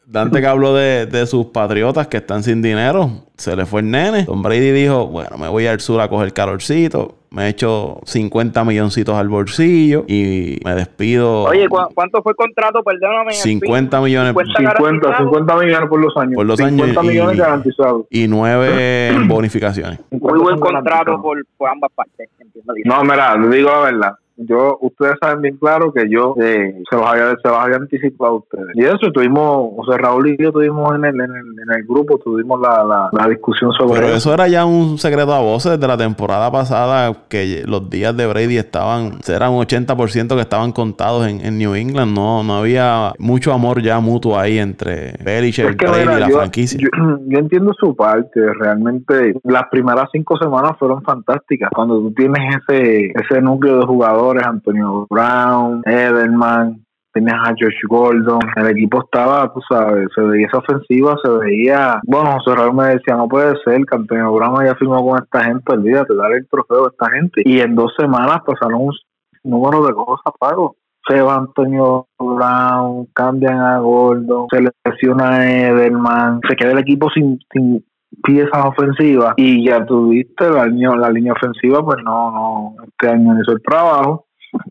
Dante 0.06 0.40
que 0.40 0.46
habló 0.46 0.74
de, 0.74 1.06
de 1.06 1.26
sus 1.26 1.46
patriotas 1.46 2.08
que 2.08 2.16
están 2.16 2.42
sin 2.42 2.62
dinero 2.62 3.25
se 3.36 3.54
le 3.54 3.66
fue 3.66 3.80
el 3.80 3.90
nene. 3.90 4.24
Tom 4.24 4.42
Brady 4.42 4.70
dijo, 4.70 5.06
bueno, 5.06 5.36
me 5.38 5.48
voy 5.48 5.66
al 5.66 5.80
sur 5.80 6.00
a 6.00 6.08
coger 6.08 6.32
calorcito. 6.32 7.16
Me 7.30 7.46
he 7.46 7.48
hecho 7.48 8.00
50 8.04 8.64
milloncitos 8.64 9.14
al 9.14 9.28
bolsillo 9.28 10.04
y 10.08 10.58
me 10.64 10.74
despido. 10.74 11.42
Oye, 11.42 11.68
¿cuánto 11.68 12.22
fue 12.22 12.32
el 12.32 12.36
contrato? 12.36 12.82
Perdóname. 12.82 13.32
50 13.34 14.00
millones. 14.00 14.34
50, 14.34 15.18
50, 15.18 15.56
millones 15.56 15.88
por 15.88 16.00
los 16.00 16.16
años. 16.16 16.34
Por 16.34 16.46
los 16.46 16.56
50 16.58 17.02
millones 17.02 17.36
garantizados. 17.36 18.06
Y 18.10 18.26
9 18.26 19.18
bonificaciones. 19.26 20.00
Muy 20.10 20.38
buen 20.38 20.58
contrato 20.58 21.20
por, 21.20 21.44
por 21.58 21.68
ambas 21.68 21.90
partes. 21.94 22.30
No, 22.84 23.02
mira, 23.02 23.36
le 23.36 23.54
digo 23.54 23.70
la 23.70 23.80
verdad 23.80 24.12
yo, 24.36 24.78
ustedes 24.82 25.14
saben 25.20 25.40
bien 25.40 25.56
claro 25.56 25.92
que 25.92 26.08
yo 26.10 26.34
eh, 26.40 26.82
se, 26.90 26.96
los 26.96 27.06
había, 27.06 27.30
se 27.42 27.48
los 27.48 27.58
había 27.58 27.76
anticipado 27.76 28.32
a 28.32 28.36
ustedes. 28.36 28.66
Y 28.74 28.84
eso 28.84 29.10
tuvimos, 29.12 29.72
o 29.76 29.84
sea, 29.86 29.96
Raúl 29.96 30.28
y 30.28 30.36
yo 30.36 30.52
tuvimos 30.52 30.94
en 30.94 31.06
el, 31.06 31.14
en 31.14 31.30
el, 31.30 31.58
en 31.62 31.72
el 31.74 31.84
grupo, 31.86 32.18
tuvimos 32.18 32.60
la, 32.60 33.08
la, 33.12 33.28
discusión 33.28 33.72
sobre 33.72 34.00
Pero 34.00 34.14
eso. 34.14 34.32
era 34.32 34.46
ya 34.46 34.64
un 34.64 34.98
secreto 34.98 35.32
a 35.32 35.40
voces 35.40 35.72
desde 35.72 35.88
la 35.88 35.96
temporada 35.96 36.50
pasada, 36.52 37.12
que 37.28 37.64
los 37.66 37.88
días 37.88 38.16
de 38.16 38.26
Brady 38.26 38.58
estaban, 38.58 39.18
eran 39.26 39.52
un 39.52 39.64
80% 39.64 40.34
que 40.34 40.40
estaban 40.40 40.72
contados 40.72 41.26
en, 41.26 41.40
en, 41.40 41.58
New 41.58 41.74
England. 41.74 42.14
No, 42.14 42.44
no 42.44 42.58
había 42.58 43.12
mucho 43.18 43.52
amor 43.52 43.82
ya 43.82 44.00
mutuo 44.00 44.38
ahí 44.38 44.58
entre 44.58 45.14
Belichick, 45.24 45.76
Brady 45.76 46.02
y 46.02 46.20
la 46.20 46.28
franquicia. 46.28 46.78
Yo, 47.26 47.38
entiendo 47.38 47.72
su 47.78 47.96
parte, 47.96 48.40
realmente 48.60 49.34
las 49.44 49.64
primeras 49.70 50.08
cinco 50.12 50.36
semanas 50.36 50.72
fueron 50.78 51.02
fantásticas. 51.02 51.70
Cuando 51.74 51.98
tú 52.00 52.12
tienes 52.12 52.56
ese, 52.68 53.12
ese 53.14 53.40
núcleo 53.40 53.80
de 53.80 53.86
jugadores 53.86 54.25
Antonio 54.44 55.06
Brown, 55.08 55.82
Edelman, 55.84 56.86
tenías 57.16 57.38
a 57.48 57.54
Josh 57.58 57.82
Gordon, 57.88 58.40
el 58.56 58.66
equipo 58.68 59.00
estaba, 59.00 59.50
tú 59.52 59.60
sabes, 59.68 60.08
se 60.14 60.20
veía 60.20 60.46
esa 60.46 60.58
ofensiva, 60.58 61.16
se 61.22 61.30
veía, 61.30 61.98
bueno, 62.04 62.32
José 62.32 62.54
Raúl 62.54 62.74
me 62.74 62.88
decía, 62.88 63.16
no 63.16 63.26
puede 63.26 63.54
ser 63.64 63.80
que 63.86 63.96
Antonio 63.96 64.32
Brown 64.32 64.60
haya 64.60 64.74
firmado 64.74 65.02
con 65.02 65.22
esta 65.22 65.44
gente, 65.44 65.72
olvídate, 65.72 66.14
darle 66.14 66.38
el 66.38 66.48
trofeo 66.48 66.84
a 66.84 66.88
esta 66.88 67.10
gente. 67.10 67.42
Y 67.44 67.60
en 67.60 67.74
dos 67.74 67.94
semanas 67.98 68.40
pasaron 68.44 68.82
un 68.82 68.92
número 69.44 69.86
de 69.86 69.94
cosas, 69.94 70.34
pago. 70.38 70.76
Se 71.08 71.22
va 71.22 71.36
Antonio 71.36 72.08
Brown, 72.18 73.06
cambian 73.14 73.60
a 73.60 73.78
Gordon, 73.78 74.48
se 74.50 74.60
lesiona 74.84 75.36
a 75.36 75.50
Edelman, 75.50 76.40
se 76.46 76.56
queda 76.56 76.72
el 76.72 76.78
equipo 76.78 77.08
sin, 77.10 77.38
sin 77.52 77.82
piezas 78.26 78.64
ofensivas 78.64 79.34
y 79.36 79.66
ya 79.66 79.86
tuviste 79.86 80.50
la 80.50 80.66
línea, 80.66 80.90
la 80.96 81.10
línea 81.10 81.32
ofensiva, 81.32 81.84
pues 81.84 81.98
no, 82.04 82.32
no, 82.32 82.84
este 82.84 83.08
año 83.08 83.40
hizo 83.40 83.52
el 83.52 83.62
trabajo. 83.62 84.26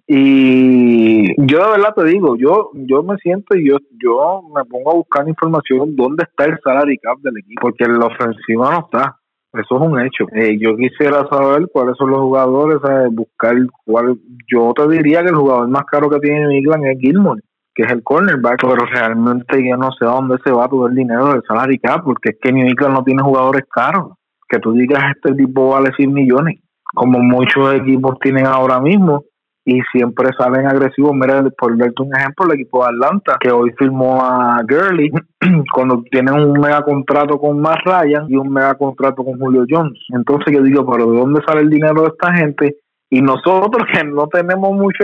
Y 0.08 1.28
yo 1.46 1.60
de 1.60 1.72
verdad 1.72 1.94
te 1.96 2.06
digo, 2.06 2.36
yo 2.38 2.72
yo 2.74 3.04
me 3.04 3.18
siento 3.18 3.56
y 3.56 3.70
yo 3.70 3.78
yo 4.02 4.42
me 4.56 4.66
pongo 4.66 4.92
a 4.92 4.96
buscar 4.96 5.28
información 5.28 5.96
dónde 5.96 6.24
está 6.24 6.46
el 6.46 6.60
salary 6.64 6.98
cap 6.98 7.20
del 7.20 7.38
equipo, 7.38 7.62
porque 7.62 7.86
la 7.88 8.08
ofensiva 8.08 8.72
no 8.72 8.80
está. 8.80 9.18
Eso 9.54 9.76
es 9.76 9.82
un 9.82 10.00
hecho. 10.02 10.26
Eh, 10.34 10.58
yo 10.60 10.76
quisiera 10.76 11.26
saber 11.30 11.68
cuáles 11.72 11.96
son 11.98 12.10
los 12.10 12.20
jugadores, 12.20 12.78
buscar 13.12 13.56
cuál. 13.86 14.20
Yo 14.52 14.74
te 14.76 14.88
diría 14.90 15.22
que 15.22 15.30
el 15.30 15.36
jugador 15.36 15.70
más 15.70 15.86
caro 15.86 16.10
que 16.10 16.20
tiene 16.20 16.58
England 16.58 16.86
es 16.88 17.00
Gilmore 17.00 17.42
que 17.76 17.84
es 17.84 17.92
el 17.92 18.04
cornerback, 18.04 18.62
pero 18.62 18.86
realmente 18.86 19.62
yo 19.68 19.76
no 19.76 19.92
sé 19.92 20.06
a 20.06 20.12
dónde 20.12 20.38
se 20.44 20.52
va 20.52 20.70
todo 20.70 20.88
el 20.88 20.96
dinero 20.96 21.34
del 21.34 21.44
salary 21.46 21.80
porque 22.04 22.30
es 22.30 22.38
que 22.42 22.54
New 22.54 22.66
England 22.66 22.94
no 22.94 23.04
tiene 23.04 23.22
jugadores 23.22 23.64
caros. 23.70 24.14
Que 24.48 24.60
tú 24.60 24.72
digas, 24.72 25.04
este 25.16 25.36
tipo 25.36 25.70
vale 25.70 25.92
100 25.98 26.14
millones, 26.14 26.62
como 26.94 27.20
muchos 27.20 27.74
equipos 27.74 28.18
tienen 28.20 28.46
ahora 28.46 28.80
mismo, 28.80 29.26
y 29.66 29.82
siempre 29.92 30.30
salen 30.38 30.68
agresivos. 30.68 31.14
Mira, 31.14 31.44
por 31.58 31.76
darte 31.78 32.04
un 32.04 32.16
ejemplo, 32.16 32.46
el 32.46 32.60
equipo 32.60 32.84
de 32.84 32.92
Atlanta, 32.92 33.38
que 33.40 33.52
hoy 33.52 33.72
firmó 33.78 34.22
a 34.22 34.62
Gurley, 34.62 35.10
cuando 35.74 36.04
tienen 36.12 36.36
un 36.36 36.60
mega 36.60 36.84
contrato 36.84 37.40
con 37.40 37.60
Matt 37.60 37.80
Ryan 37.84 38.28
y 38.30 38.36
un 38.36 38.54
mega 38.54 38.76
contrato 38.76 39.24
con 39.26 39.40
Julio 39.40 39.66
Jones. 39.68 40.00
Entonces 40.14 40.54
yo 40.54 40.62
digo, 40.62 40.90
pero 40.90 41.12
¿de 41.12 41.18
dónde 41.18 41.42
sale 41.46 41.62
el 41.62 41.70
dinero 41.70 42.04
de 42.04 42.10
esta 42.10 42.32
gente? 42.34 42.78
Y 43.10 43.22
nosotros 43.22 43.84
que 43.92 44.04
no 44.04 44.28
tenemos 44.28 44.72
mucho 44.74 45.04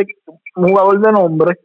jugador 0.54 1.00
de 1.00 1.12
nombre, 1.12 1.56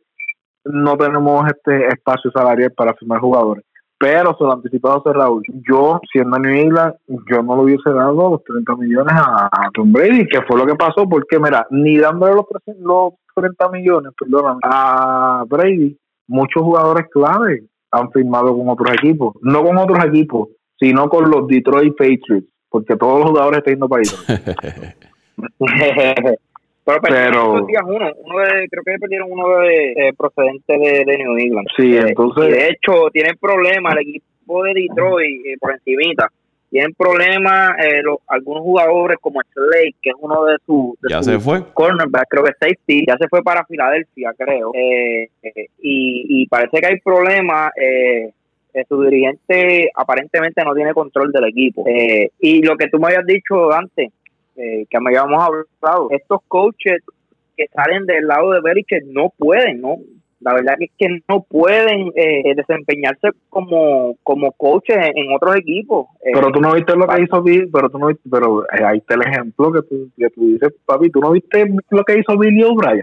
no 0.66 0.96
tenemos 0.96 1.46
este 1.46 1.88
espacio 1.88 2.30
salarial 2.30 2.72
para 2.72 2.94
firmar 2.94 3.20
jugadores. 3.20 3.64
Pero 3.98 4.36
se 4.36 4.44
lo 4.44 4.52
anticipado 4.52 5.00
José 5.00 5.16
Raúl. 5.16 5.42
Yo, 5.66 6.00
siendo 6.12 6.38
New 6.38 6.52
England, 6.52 6.94
yo 7.06 7.42
no 7.42 7.56
lo 7.56 7.62
hubiese 7.62 7.90
dado 7.90 8.30
los 8.30 8.44
30 8.44 8.76
millones 8.76 9.14
a, 9.16 9.48
Tom 9.72 9.90
Brady, 9.90 10.26
que 10.28 10.42
fue 10.42 10.58
lo 10.58 10.66
que 10.66 10.74
pasó, 10.74 11.08
porque 11.08 11.38
mira, 11.38 11.66
ni 11.70 11.96
dándole 11.96 12.34
los, 12.34 12.44
los 12.78 13.14
30 13.34 13.68
millones, 13.70 14.12
perdón, 14.18 14.58
a 14.62 15.44
Brady, 15.48 15.96
muchos 16.26 16.62
jugadores 16.62 17.06
clave 17.10 17.64
han 17.90 18.10
firmado 18.12 18.54
con 18.54 18.68
otros 18.68 18.90
equipos. 18.98 19.34
No 19.40 19.64
con 19.64 19.78
otros 19.78 20.04
equipos, 20.04 20.50
sino 20.78 21.08
con 21.08 21.30
los 21.30 21.46
Detroit 21.46 21.96
Patriots, 21.96 22.52
porque 22.68 22.96
todos 22.96 23.20
los 23.20 23.30
jugadores 23.30 23.58
están 23.58 23.74
yendo 23.74 23.88
para 23.88 24.02
ahí. 24.02 24.94
Pero, 26.86 27.00
pero 27.02 27.52
uno, 27.52 28.12
uno 28.24 28.38
de, 28.38 28.68
creo 28.68 28.84
que 28.84 28.98
perdieron 29.00 29.32
uno 29.32 29.58
de 29.58 29.92
eh, 29.92 30.12
procedente 30.16 30.78
de, 30.78 31.04
de, 31.04 31.18
New 31.18 31.36
England. 31.36 31.66
Sí, 31.76 31.96
eh, 31.96 32.04
entonces. 32.06 32.48
de 32.48 32.68
hecho, 32.68 33.10
tienen 33.12 33.36
problemas 33.40 33.94
el 33.94 34.08
equipo 34.08 34.62
de 34.62 34.74
Detroit 34.74 35.46
eh, 35.46 35.56
por 35.60 35.72
encimita. 35.72 36.30
Tienen 36.70 36.94
problemas 36.94 37.76
eh, 37.78 38.02
los, 38.02 38.18
algunos 38.26 38.62
jugadores 38.62 39.18
como 39.20 39.40
Slade, 39.52 39.94
que 40.02 40.10
es 40.10 40.16
uno 40.18 40.44
de 40.44 40.56
sus 40.66 40.94
ya 41.08 41.22
se 41.22 41.38
fue 41.38 41.62
cornerback, 41.72 42.26
creo 42.28 42.44
que 42.44 42.52
safety, 42.58 43.04
ya 43.06 43.16
se 43.18 43.28
fue 43.28 43.42
para 43.42 43.64
Filadelfia, 43.64 44.32
creo. 44.36 44.72
Eh, 44.74 45.28
y, 45.80 46.42
y 46.42 46.46
parece 46.46 46.78
que 46.80 46.86
hay 46.86 47.00
problemas. 47.00 47.70
Eh, 47.76 48.32
su 48.86 49.00
dirigente 49.00 49.90
aparentemente 49.94 50.62
no 50.62 50.74
tiene 50.74 50.92
control 50.92 51.32
del 51.32 51.44
equipo. 51.44 51.82
y 51.88 52.60
lo 52.60 52.76
que 52.76 52.88
tú 52.88 52.98
me 52.98 53.06
habías 53.06 53.24
dicho 53.24 53.72
antes, 53.72 54.12
eh, 54.56 54.86
que 54.88 55.00
me 55.00 55.10
habíamos 55.10 55.42
hablado, 55.42 56.08
estos 56.10 56.40
coaches 56.48 57.02
que 57.56 57.66
salen 57.74 58.04
del 58.06 58.26
lado 58.26 58.52
de 58.52 58.60
Belichick 58.60 59.04
no 59.06 59.32
pueden, 59.38 59.80
¿no? 59.80 59.96
La 60.40 60.52
verdad 60.52 60.76
es 60.78 60.90
que 60.98 61.08
no 61.28 61.42
pueden 61.42 62.12
eh, 62.14 62.54
desempeñarse 62.54 63.30
como, 63.48 64.16
como 64.22 64.52
coaches 64.52 64.98
en, 65.14 65.32
otros 65.34 65.56
equipos. 65.56 66.08
Eh, 66.22 66.30
pero 66.34 66.52
tú 66.52 66.60
no 66.60 66.74
viste 66.74 66.94
lo 66.94 67.06
que 67.06 67.22
hizo 67.22 67.42
Bill, 67.42 67.70
pero 67.72 67.88
tú 67.88 67.98
no 67.98 68.08
pero 68.30 68.64
ahí 68.70 68.98
está 68.98 69.14
el 69.14 69.22
ejemplo 69.22 69.72
que 69.72 69.80
tú, 69.88 70.10
que 70.16 70.28
tú 70.30 70.46
dices, 70.46 70.74
papi, 70.84 71.10
tú 71.10 71.20
no 71.20 71.30
viste 71.30 71.64
lo 71.90 72.04
que 72.04 72.18
hizo 72.18 72.36
Billy 72.38 72.62
O'Brien. 72.64 73.02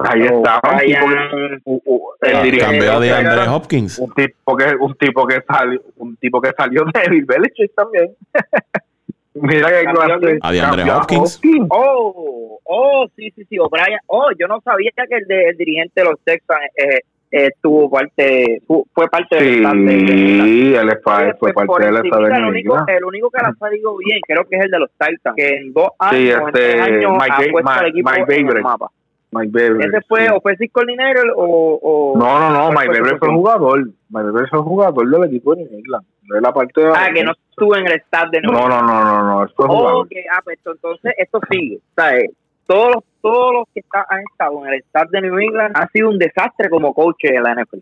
Ahí 0.00 0.22
está, 0.22 0.60
un 0.70 0.78
tipo 0.80 1.06
que, 1.08 1.58
u- 1.64 1.82
u- 1.86 2.02
el 2.20 2.36
Ah, 2.36 2.42
dirigente 2.42 2.86
Cambió 2.86 3.00
de 3.00 3.12
Andre 3.12 3.48
Hopkins. 3.48 3.98
un 4.00 4.12
tipo 4.12 4.56
que 4.56 4.64
un 4.80 4.94
tipo 4.96 5.26
que 5.26 5.40
salió 5.48 5.80
un 5.96 6.16
tipo 6.16 6.40
que 6.40 6.50
salió 6.56 6.84
de 6.92 7.10
Bill 7.10 7.24
Belichick 7.24 7.74
también. 7.74 8.10
Mira 9.34 9.68
que 9.68 9.84
clase. 9.92 10.38
a 10.42 10.52
DeAndre 10.52 10.90
Hopkins. 10.92 11.40
Oh, 11.70 12.60
oh, 12.64 13.06
sí, 13.16 13.30
sí, 13.34 13.44
sí, 13.48 13.58
O'Brien. 13.58 13.98
Oh, 14.06 14.28
yo 14.38 14.46
no 14.46 14.60
sabía 14.60 14.90
que 14.96 15.02
el, 15.16 15.26
de- 15.26 15.44
el 15.50 15.56
dirigente 15.56 16.02
de 16.02 16.04
los 16.08 16.20
Texans 16.24 16.60
eh, 16.76 17.00
eh, 17.32 17.50
tuvo 17.60 17.90
parte, 17.90 18.62
fu- 18.66 18.86
fue 18.94 19.08
parte 19.08 19.34
del 19.36 19.54
staff 19.56 19.74
de- 19.74 19.82
de- 19.82 20.42
Sí, 20.44 20.74
él 20.76 20.88
fue 21.02 21.34
pues, 21.40 21.54
parte 21.54 21.84
de 21.86 21.92
la 21.92 21.98
encimita, 21.98 22.16
estado 22.16 22.22
de 22.22 22.32
el 22.34 22.40
New 22.42 22.48
único, 22.50 22.84
el 22.86 23.04
único 23.04 23.30
que 23.30 23.42
la 23.42 23.48
ha 23.48 23.54
salido 23.54 23.96
bien, 23.96 24.20
creo 24.26 24.44
que 24.48 24.56
es 24.56 24.64
el 24.66 24.70
de 24.70 24.78
los 24.78 24.90
Titans, 24.92 25.36
que 25.36 25.48
en 25.48 25.72
dos 25.72 25.88
años, 25.98 26.14
Sí, 26.20 26.30
en 26.30 26.52
tres 26.52 26.74
este, 26.76 26.80
años, 26.82 27.12
Mike 27.12 27.32
ha 27.32 27.38
Ba- 27.38 27.44
puesto 27.50 27.70
al 27.70 27.76
Mike- 27.76 27.88
equipo 27.90 28.10
Mike 28.10 28.22
en 28.34 28.38
el 28.38 28.44
Babers. 28.46 28.64
mapa. 28.64 28.86
Mike 29.34 29.50
Bever. 29.52 29.86
¿Ese 29.86 30.00
fue 30.08 30.26
sí. 30.26 30.32
offensive 30.32 30.68
coordinator 30.70 31.26
o...? 31.36 31.78
o 31.82 32.18
No, 32.18 32.38
no, 32.38 32.50
no, 32.50 32.72
¿cuál 32.72 32.74
Mike 32.74 32.86
fue 32.86 32.96
su 32.96 33.02
Bever 33.02 33.18
fue 33.18 33.28
posición? 33.28 33.36
jugador. 33.36 33.84
Mike 34.10 34.26
Bever 34.26 34.48
fue 34.48 34.58
jugador 34.62 35.10
del 35.10 35.24
equipo 35.24 35.54
de 35.54 35.64
New 35.64 35.78
England. 35.78 36.06
No 36.22 36.36
es 36.36 36.42
la 36.42 36.52
parte 36.52 36.80
de 36.80 36.88
Ah, 36.94 37.10
que 37.12 37.24
no 37.24 37.32
estuvo 37.50 37.76
en 37.76 37.86
el 37.86 37.92
staff 37.92 38.30
de 38.30 38.40
No, 38.40 38.52
no, 38.52 38.68
no, 38.82 39.04
no, 39.04 39.22
no, 39.24 39.42
él 39.42 39.50
fue 39.56 39.66
Oh, 39.68 39.76
jugador. 39.76 40.08
que, 40.08 40.24
ah, 40.32 40.40
pues 40.44 40.58
entonces 40.64 41.14
esto 41.18 41.40
sigue. 41.50 41.78
¿sabes? 41.96 42.30
Todos 42.66 42.94
los, 42.94 43.04
todos 43.20 43.52
los 43.52 43.64
que 43.74 43.80
está- 43.80 44.06
han 44.08 44.20
estado 44.30 44.66
en 44.66 44.72
el 44.74 44.80
staff 44.80 45.10
de 45.10 45.20
New 45.20 45.38
England 45.38 45.76
han 45.76 45.88
sido 45.90 46.08
un 46.08 46.18
desastre 46.18 46.70
como 46.70 46.94
coach 46.94 47.16
en 47.24 47.42
la 47.42 47.52
NFL. 47.54 47.78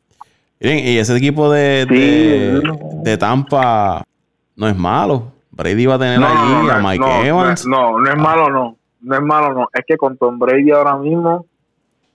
Miren, 0.60 0.78
y 0.80 0.98
ese 0.98 1.16
equipo 1.16 1.50
de, 1.52 1.86
Sí. 1.88 1.94
de, 1.94 2.78
de 3.10 3.16
Tampa 3.18 4.02
no 4.56 4.68
es 4.68 4.76
malo. 4.76 5.32
Brady 5.52 5.86
va 5.86 5.94
a 5.94 5.98
tener 5.98 6.18
No, 6.18 6.28
no, 6.64 6.70
a 6.72 6.78
Mike 6.80 6.98
no, 7.04 7.22
Evans. 7.24 7.66
No, 7.66 7.98
no 8.00 8.10
es 8.10 8.16
malo, 8.16 8.48
no. 8.48 8.76
No 9.02 9.14
es 9.16 9.22
malo, 9.22 9.52
no. 9.54 9.68
Es 9.72 9.84
que 9.86 9.96
con 9.96 10.16
Tom 10.16 10.38
Brady 10.38 10.70
ahora 10.70 10.96
mismo, 10.96 11.44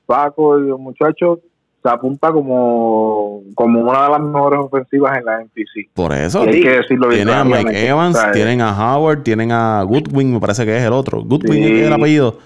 Paco 0.06 0.58
y 0.60 0.68
los 0.68 0.80
muchachos 0.80 1.40
se 1.84 1.90
apunta 1.90 2.32
como, 2.32 3.42
como 3.56 3.82
una 3.82 4.04
de 4.06 4.10
las 4.10 4.20
mejores 4.22 4.60
ofensivas 4.60 5.18
en 5.18 5.26
la 5.26 5.42
NPC. 5.42 5.90
Por 5.94 6.14
eso. 6.14 6.44
Y 6.46 6.50
hay 6.50 6.62
que 6.62 6.70
decirlo 6.78 7.08
bien 7.10 7.26
Tienen 7.28 7.36
a 7.36 7.44
Mike. 7.44 7.88
Evans, 7.88 8.16
O 8.18 8.20
sea, 8.22 8.32
tienen 8.32 8.62
a 8.62 8.72
Howard, 8.96 9.24
tienen 9.24 9.52
a 9.52 9.84
Goodwin, 9.84 10.34
me 10.34 10.40
parece 10.40 10.66
que 10.66 10.76
es 10.78 10.84
el 10.84 10.94
otro. 10.94 11.22
Goodwin 11.24 11.64
Sí. 11.64 11.80
es 11.82 11.88
el 11.88 11.94
apellido. 11.94 12.38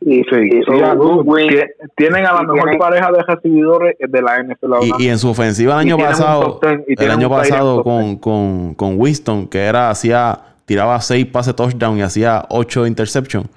Y, 0.00 0.22
Sí, 0.24 0.36
y- 0.36 0.62
sí, 0.62 0.80
a 0.82 0.94
Goodwin. 0.94 1.48
Tie- 1.48 1.68
tienen 1.96 2.26
a 2.26 2.32
la 2.34 2.42
mejor 2.42 2.62
tienen- 2.62 2.78
pareja 2.78 3.10
de 3.12 3.22
recibidores 3.22 3.96
de 3.98 4.22
la 4.22 4.36
NFL. 4.38 4.74
Y, 4.98 5.04
y 5.04 5.08
en 5.08 5.18
su 5.18 5.30
ofensiva 5.30 5.74
el 5.74 5.80
año 5.80 5.98
pasado, 5.98 6.58
ten, 6.60 6.84
el 6.86 7.10
año 7.10 7.28
pasado 7.30 7.82
con, 7.82 8.16
con, 8.16 8.74
con 8.74 9.00
Winston, 9.00 9.46
que 9.46 9.60
era, 9.60 9.90
hacía, 9.90 10.38
tiraba 10.64 11.00
seis 11.00 11.26
pases 11.26 11.54
touchdown 11.56 11.98
y 11.98 12.02
hacía 12.02 12.44
ocho 12.50 12.86
interceptions. 12.86 13.48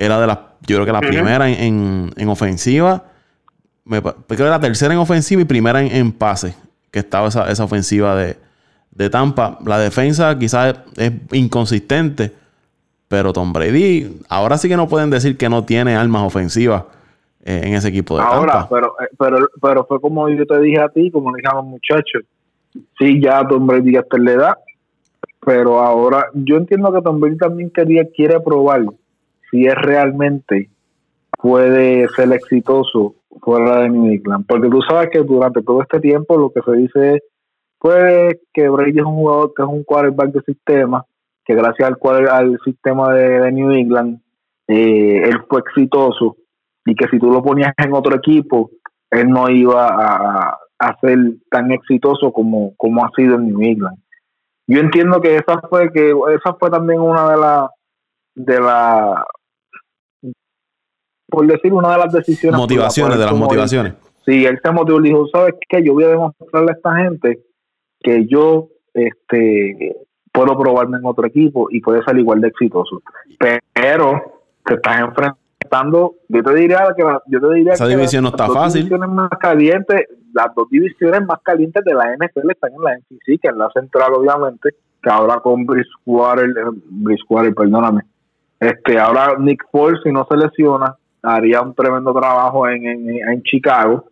Era 0.00 0.18
de 0.18 0.26
las, 0.26 0.38
yo 0.66 0.76
creo 0.76 0.86
que 0.86 0.92
la 0.92 1.00
primera 1.00 1.46
en, 1.50 1.60
en, 1.60 2.10
en 2.16 2.28
ofensiva. 2.30 3.04
Me, 3.84 4.00
creo 4.00 4.16
que 4.26 4.44
la 4.44 4.58
tercera 4.58 4.94
en 4.94 5.00
ofensiva 5.00 5.42
y 5.42 5.44
primera 5.44 5.82
en, 5.82 5.94
en 5.94 6.10
pase. 6.10 6.54
Que 6.90 7.00
estaba 7.00 7.28
esa, 7.28 7.50
esa 7.50 7.64
ofensiva 7.64 8.16
de, 8.16 8.38
de 8.92 9.10
Tampa. 9.10 9.58
La 9.66 9.78
defensa 9.78 10.38
quizás 10.38 10.74
es, 10.96 11.12
es 11.12 11.12
inconsistente. 11.32 12.32
Pero 13.08 13.34
Tom 13.34 13.52
Brady, 13.52 14.20
ahora 14.30 14.56
sí 14.56 14.68
que 14.68 14.76
no 14.76 14.88
pueden 14.88 15.10
decir 15.10 15.36
que 15.36 15.50
no 15.50 15.64
tiene 15.64 15.96
armas 15.96 16.22
ofensivas 16.22 16.84
eh, 17.44 17.60
en 17.64 17.74
ese 17.74 17.88
equipo 17.88 18.16
de 18.16 18.22
Ahora, 18.22 18.52
Tampa. 18.52 18.68
pero, 18.70 18.94
eh, 19.02 19.08
pero, 19.18 19.48
pero 19.60 19.84
fue 19.84 20.00
como 20.00 20.28
yo 20.30 20.46
te 20.46 20.60
dije 20.60 20.80
a 20.80 20.88
ti, 20.88 21.10
como 21.10 21.30
le 21.30 21.42
dije 21.42 21.48
a 21.52 21.56
los 21.56 21.66
muchachos. 21.66 22.22
Sí, 22.98 23.20
ya 23.20 23.46
Tom 23.46 23.66
Brady 23.66 23.96
en 23.96 24.24
la 24.24 24.32
edad, 24.32 24.54
pero 25.44 25.80
ahora 25.80 26.26
yo 26.34 26.56
entiendo 26.56 26.90
que 26.92 27.02
Tom 27.02 27.18
Brady 27.20 27.36
también 27.36 27.68
quería, 27.70 28.08
quiere 28.08 28.38
probar 28.40 28.84
si 29.50 29.66
es 29.66 29.74
realmente 29.74 30.70
puede 31.40 32.08
ser 32.10 32.32
exitoso 32.32 33.14
fuera 33.42 33.80
de 33.80 33.90
New 33.90 34.12
England. 34.12 34.44
Porque 34.46 34.68
tú 34.68 34.80
sabes 34.82 35.08
que 35.10 35.20
durante 35.20 35.62
todo 35.62 35.82
este 35.82 36.00
tiempo 36.00 36.36
lo 36.36 36.50
que 36.50 36.60
se 36.62 36.72
dice 36.72 37.14
es 37.14 37.22
pues, 37.78 38.38
que 38.52 38.68
Brady 38.68 38.98
es 38.98 39.04
un 39.04 39.14
jugador 39.14 39.52
que 39.56 39.62
es 39.62 39.68
un 39.68 39.84
quarterback 39.84 40.32
de 40.32 40.42
sistema, 40.42 41.04
que 41.44 41.54
gracias 41.54 41.88
al, 41.88 41.96
quarter- 41.96 42.28
al 42.28 42.58
sistema 42.64 43.14
de, 43.14 43.40
de 43.40 43.52
New 43.52 43.70
England, 43.70 44.20
eh, 44.68 45.22
él 45.24 45.42
fue 45.48 45.60
exitoso 45.60 46.36
y 46.84 46.94
que 46.94 47.08
si 47.08 47.18
tú 47.18 47.30
lo 47.30 47.42
ponías 47.42 47.72
en 47.78 47.94
otro 47.94 48.16
equipo, 48.16 48.70
él 49.10 49.28
no 49.30 49.48
iba 49.48 49.86
a, 49.88 50.58
a 50.78 50.96
ser 51.00 51.18
tan 51.50 51.72
exitoso 51.72 52.32
como, 52.32 52.74
como 52.76 53.04
ha 53.04 53.10
sido 53.16 53.36
en 53.36 53.48
New 53.48 53.62
England. 53.62 53.98
Yo 54.66 54.80
entiendo 54.80 55.20
que 55.20 55.36
esa 55.36 55.60
fue 55.68 55.90
que 55.90 56.10
esa 56.10 56.54
fue 56.54 56.70
también 56.70 57.00
una 57.00 57.30
de 57.30 57.36
las 57.36 57.70
de 58.36 58.60
la 58.60 59.26
por 61.30 61.46
decir 61.46 61.72
una 61.72 61.92
de 61.92 61.98
las 61.98 62.12
decisiones 62.12 62.58
motivaciones, 62.58 63.18
de 63.18 63.24
las 63.24 63.34
motivaciones. 63.34 63.94
Sí, 64.26 64.44
él 64.44 64.58
se 64.62 64.70
motivó 64.70 65.00
y 65.00 65.04
dijo, 65.04 65.26
¿sabes 65.32 65.54
qué? 65.68 65.82
Yo 65.82 65.94
voy 65.94 66.04
a 66.04 66.08
demostrarle 66.08 66.70
a 66.70 66.74
esta 66.74 66.96
gente 66.96 67.40
que 68.02 68.26
yo 68.26 68.68
este 68.94 69.96
puedo 70.32 70.56
probarme 70.58 70.98
en 70.98 71.06
otro 71.06 71.26
equipo 71.26 71.68
y 71.70 71.80
puede 71.80 72.02
ser 72.04 72.16
igual 72.18 72.40
de 72.40 72.48
exitoso. 72.48 73.02
Pero 73.72 74.20
te 74.64 74.74
estás 74.74 75.00
enfrentando, 75.00 76.14
yo 76.28 76.42
te 76.42 76.54
diría 76.54 76.86
que 76.96 77.02
la- 77.02 77.22
yo 77.26 77.40
te 77.40 77.54
diría 77.54 77.72
Esa 77.72 77.86
que 77.88 77.96
división 77.96 78.24
no 78.24 78.30
las 78.30 78.34
está 78.34 78.46
dos 78.46 78.56
fácil. 78.56 78.82
divisiones 78.82 79.08
más 79.10 79.30
calientes, 79.40 80.06
las 80.32 80.54
dos 80.54 80.68
divisiones 80.70 81.22
más 81.26 81.38
calientes 81.42 81.84
de 81.84 81.94
la 81.94 82.12
NFL 82.14 82.50
están 82.52 82.72
en 82.74 82.82
la 82.82 82.92
NCC, 82.94 83.38
que 83.40 83.48
es 83.48 83.56
la 83.56 83.68
central 83.74 84.12
obviamente, 84.14 84.70
que 85.02 85.10
ahora 85.10 85.40
con 85.40 85.66
Bridgewater, 85.66 86.44
eh, 86.50 86.70
Bridgewater, 86.90 87.54
perdóname, 87.54 88.02
este 88.60 88.98
ahora 88.98 89.36
Nick 89.38 89.64
Foles 89.72 90.00
si 90.04 90.12
no 90.12 90.26
se 90.30 90.36
lesiona 90.36 90.94
haría 91.22 91.62
un 91.62 91.74
tremendo 91.74 92.12
trabajo 92.12 92.68
en, 92.68 92.86
en, 92.86 93.28
en 93.28 93.42
Chicago. 93.42 94.04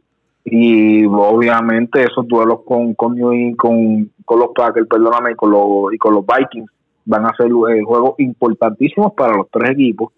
Y 0.45 1.05
obviamente 1.05 2.03
esos 2.03 2.27
duelos 2.27 2.61
con 2.65 2.95
con, 2.95 3.15
New 3.15 3.55
con, 3.57 4.11
con 4.25 4.39
los 4.39 4.51
Packers, 4.55 4.89
perdóname, 4.89 5.33
y 5.33 5.35
con 5.35 5.51
los, 5.51 5.93
y 5.93 5.99
con 5.99 6.15
los 6.15 6.25
Vikings 6.25 6.71
van 7.05 7.27
a 7.27 7.35
ser 7.37 7.47
eh, 7.47 7.83
juegos 7.85 8.15
importantísimos 8.19 9.13
para 9.15 9.37
los 9.37 9.51
tres 9.51 9.71
equipos. 9.71 10.13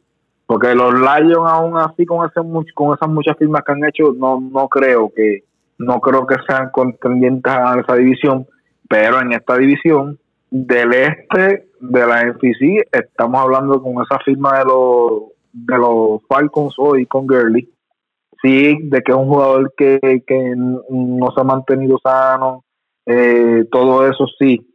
Porque 0.47 0.75
los 0.75 0.93
Lions 0.95 1.49
aún 1.49 1.77
así 1.79 2.05
con 2.05 2.27
ese 2.27 2.41
con 2.75 2.95
esas 2.95 3.09
muchas 3.09 3.37
firmas 3.39 3.63
que 3.65 3.73
han 3.73 3.85
hecho 3.85 4.13
no 4.13 4.41
no 4.41 4.69
creo 4.69 5.13
que 5.15 5.45
no 5.79 6.01
creo 6.01 6.27
que 6.27 6.35
sean 6.47 6.71
contendientes 6.73 7.53
a 7.53 7.79
esa 7.79 7.95
división. 7.95 8.47
Pero 8.89 9.21
en 9.21 9.33
esta 9.33 9.57
división 9.57 10.19
del 10.51 10.93
este 10.93 11.69
de 11.81 12.07
la 12.07 12.25
NFC 12.25 12.87
estamos 12.91 13.41
hablando 13.41 13.81
con 13.81 14.03
esa 14.03 14.19
firma 14.25 14.59
de 14.59 14.65
los 14.65 15.23
de 15.53 15.79
los 15.79 16.23
Falcons 16.29 16.75
hoy 16.79 17.07
con 17.07 17.27
Gurley. 17.27 17.69
Sí 18.43 18.79
de 18.83 19.03
que 19.03 19.13
es 19.13 19.19
un 19.19 19.29
jugador 19.29 19.73
que, 19.77 19.99
que 20.27 20.55
no 20.57 21.31
se 21.35 21.41
ha 21.41 21.45
mantenido 21.45 21.99
sano 22.03 22.65
eh, 23.07 23.65
todo 23.71 24.09
eso 24.09 24.27
sí 24.39 24.67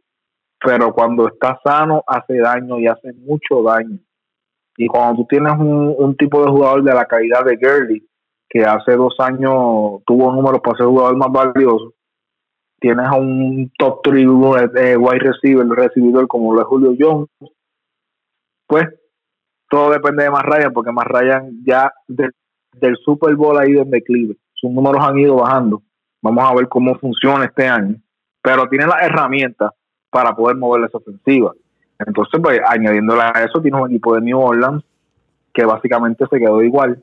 pero 0.58 0.92
cuando 0.92 1.28
está 1.28 1.60
sano 1.62 2.02
hace 2.06 2.38
daño 2.38 2.78
y 2.80 2.86
hace 2.86 3.12
mucho 3.12 3.62
daño. 3.62 3.98
Y 4.76 4.88
cuando 4.88 5.22
tú 5.22 5.26
tienes 5.28 5.52
un, 5.52 5.94
un 5.96 6.16
tipo 6.16 6.44
de 6.44 6.50
jugador 6.50 6.82
de 6.82 6.94
la 6.94 7.04
calidad 7.04 7.44
de 7.44 7.56
Gurley 7.56 8.02
que 8.48 8.64
hace 8.64 8.96
dos 8.96 9.14
años 9.18 10.02
tuvo 10.06 10.32
números 10.32 10.60
para 10.62 10.78
ser 10.78 10.86
jugador 10.86 11.16
más 11.16 11.30
valioso 11.30 11.92
tienes 12.78 13.06
a 13.06 13.14
un 13.14 13.70
top 13.78 14.00
3 14.02 14.22
eh, 14.76 14.96
wide 14.96 15.18
receiver, 15.18 15.66
recibidor 15.66 16.28
como 16.28 16.54
lo 16.54 16.60
es 16.60 16.66
Julio 16.66 16.94
Jones, 16.98 17.28
pues 18.66 18.86
todo 19.68 19.90
depende 19.90 20.24
de 20.24 20.30
más 20.30 20.42
Ryan, 20.42 20.72
porque 20.72 20.92
más 20.92 21.06
Ryan 21.06 21.50
ya 21.64 21.92
de- 22.08 22.30
del 22.74 22.96
Super 22.98 23.34
Bowl 23.36 23.58
ha 23.58 23.68
ido 23.68 23.82
en 23.82 23.90
declive. 23.90 24.36
Sus 24.54 24.70
números 24.70 25.02
han 25.06 25.18
ido 25.18 25.36
bajando. 25.36 25.82
Vamos 26.22 26.44
a 26.50 26.54
ver 26.54 26.68
cómo 26.68 26.94
funciona 26.98 27.44
este 27.44 27.66
año. 27.66 27.96
Pero 28.42 28.68
tiene 28.68 28.86
las 28.86 29.02
herramientas 29.02 29.70
para 30.10 30.34
poder 30.34 30.56
mover 30.56 30.84
esa 30.84 30.98
ofensiva. 30.98 31.52
Entonces, 31.98 32.40
pues 32.42 32.60
añadiéndole 32.68 33.22
a 33.22 33.44
eso, 33.44 33.60
tienes 33.60 33.80
un 33.80 33.90
equipo 33.90 34.14
de 34.14 34.20
New 34.20 34.38
Orleans 34.38 34.84
que 35.52 35.64
básicamente 35.64 36.24
se 36.30 36.38
quedó 36.38 36.62
igual 36.62 37.02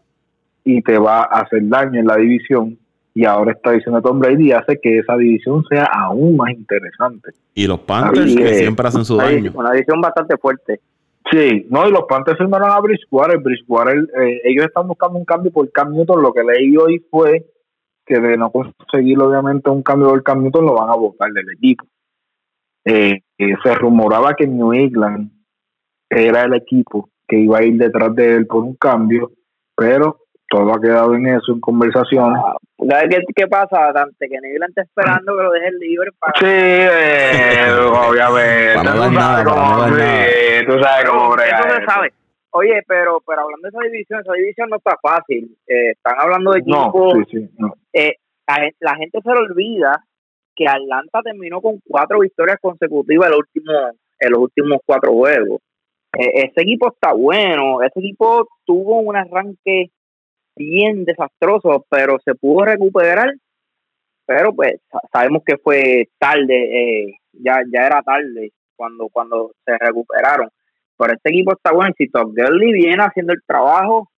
y 0.64 0.82
te 0.84 0.98
va 1.00 1.22
a 1.24 1.42
hacer 1.42 1.68
daño 1.68 2.00
en 2.00 2.06
la 2.08 2.16
división 2.18 2.78
y 3.16 3.26
ahora 3.26 3.52
esta 3.52 3.72
división 3.72 3.96
de 3.96 4.02
Tom 4.02 4.20
Brady 4.20 4.52
hace 4.52 4.80
que 4.82 5.00
esa 5.00 5.16
división 5.18 5.64
sea 5.70 5.86
aún 5.86 6.38
más 6.38 6.52
interesante. 6.52 7.32
Y 7.54 7.68
los 7.68 7.80
Panthers 7.80 8.36
que 8.36 8.50
eh, 8.50 8.54
siempre 8.56 8.88
hacen 8.88 9.04
su 9.06 9.18
daño. 9.18 9.52
Una 9.56 9.72
división 9.72 10.00
bastante 10.02 10.38
fuerte. 10.38 10.80
Sí, 11.32 11.66
no, 11.70 11.88
y 11.88 11.92
los 11.92 12.04
Panthers 12.04 12.38
firmaron 12.38 12.72
a 12.72 12.80
Bridgewater. 12.80 13.40
Bridgewater, 13.40 13.98
eh, 14.22 14.42
ellos 14.44 14.66
están 14.66 14.88
buscando 14.88 15.18
un 15.18 15.26
cambio 15.26 15.52
por 15.52 15.72
Cam 15.72 15.94
Newton. 15.94 16.22
Lo 16.22 16.34
que 16.34 16.44
leí 16.44 16.76
hoy 16.78 17.00
fue 17.10 17.46
que 18.06 18.20
de 18.20 18.38
no 18.38 18.52
conseguir, 18.52 19.20
obviamente, 19.20 19.70
un 19.70 19.82
cambio 19.84 20.10
por 20.10 20.24
Cam 20.24 20.44
Newton, 20.44 20.66
lo 20.66 20.74
van 20.74 20.90
a 20.90 20.96
votar 20.96 21.32
del 21.32 21.50
equipo. 21.52 21.86
Eh, 22.86 23.22
eh, 23.38 23.56
se 23.64 23.76
rumoraba 23.76 24.34
que 24.34 24.46
New 24.46 24.74
England 24.74 25.32
era 26.10 26.44
el 26.44 26.54
equipo 26.54 27.10
que 27.28 27.40
iba 27.40 27.60
a 27.60 27.64
ir 27.64 27.78
detrás 27.78 28.14
de 28.14 28.36
él 28.36 28.46
por 28.46 28.64
un 28.64 28.76
cambio, 28.76 29.32
pero 29.76 30.23
todo 30.54 30.72
ha 30.74 30.80
quedado 30.82 31.16
en 31.16 31.26
eso, 31.28 31.52
en 31.54 31.60
conversaciones. 31.60 32.40
¿Sabes 32.88 33.08
qué, 33.10 33.24
qué 33.36 33.48
pasa, 33.48 33.92
Dante? 33.94 34.30
Que 34.30 34.40
New 34.40 34.52
England 34.52 34.70
está 34.70 34.82
esperando 34.84 35.36
que 35.36 35.44
lo 35.44 35.52
dejen 35.52 35.80
libre 35.80 36.12
para... 36.20 36.34
Sí, 36.40 36.46
eh, 36.48 37.68
obviamente. 38.10 38.76
Para 38.76 38.94
no 38.94 39.08
Tú 39.10 39.14
sabes 39.16 39.46
cómo- 39.46 39.88
sí. 39.88 40.66
Tú 40.68 40.80
sabes 40.84 41.10
cómo 41.10 41.32
brega 41.32 41.60
Eso 41.60 41.76
se 41.80 41.86
sabe. 41.86 42.14
Oye, 42.52 42.84
pero 42.88 43.20
pero 43.26 43.42
hablando 43.42 43.64
de 43.64 43.70
esa 43.70 43.92
división, 43.92 44.20
esa 44.22 44.34
división 44.34 44.70
no 44.70 44.76
está 44.78 44.96
fácil. 45.02 45.58
Eh, 45.66 45.92
están 45.92 46.16
hablando 46.20 46.52
de 46.52 46.60
equipos. 46.60 46.94
No, 47.16 47.24
sí, 47.26 47.32
sí, 47.32 47.50
no. 47.58 47.74
eh, 47.94 48.18
la, 48.48 48.70
la 48.80 48.96
gente 48.96 49.20
se 49.24 49.30
le 49.32 49.40
olvida 49.40 50.04
que 50.56 50.68
Atlanta 50.68 51.22
terminó 51.24 51.62
con 51.62 51.80
cuatro 51.88 52.20
victorias 52.20 52.58
consecutivas 52.62 53.26
en 53.28 53.32
los 53.32 53.40
últimos, 53.40 53.76
en 54.20 54.32
los 54.32 54.40
últimos 54.40 54.78
cuatro 54.86 55.12
juegos. 55.14 55.62
Eh, 56.16 56.44
ese 56.46 56.62
equipo 56.62 56.90
está 56.94 57.12
bueno, 57.14 57.82
ese 57.82 58.00
equipo 58.00 58.48
tuvo 58.66 59.00
un 59.00 59.16
arranque 59.16 59.90
bien 60.56 61.06
desastroso, 61.06 61.86
pero 61.90 62.18
se 62.24 62.36
pudo 62.36 62.66
recuperar, 62.66 63.34
pero 64.26 64.54
pues 64.54 64.80
sa- 64.92 65.02
sabemos 65.12 65.44
que 65.46 65.58
fue 65.58 66.10
tarde, 66.20 67.06
eh, 67.08 67.16
ya, 67.34 67.62
ya 67.72 67.88
era 67.88 68.02
tarde 68.04 68.52
cuando, 68.76 69.10
cuando 69.10 69.52
se 69.66 69.78
recuperaron. 69.78 70.50
Pero 70.98 71.14
este 71.14 71.30
equipo 71.32 71.54
está 71.54 71.72
bueno, 71.74 71.94
si 71.98 72.08
Todd 72.10 72.34
Gurley 72.36 72.74
viene 72.74 73.04
haciendo 73.04 73.34
el 73.34 73.42
trabajo, 73.46 74.10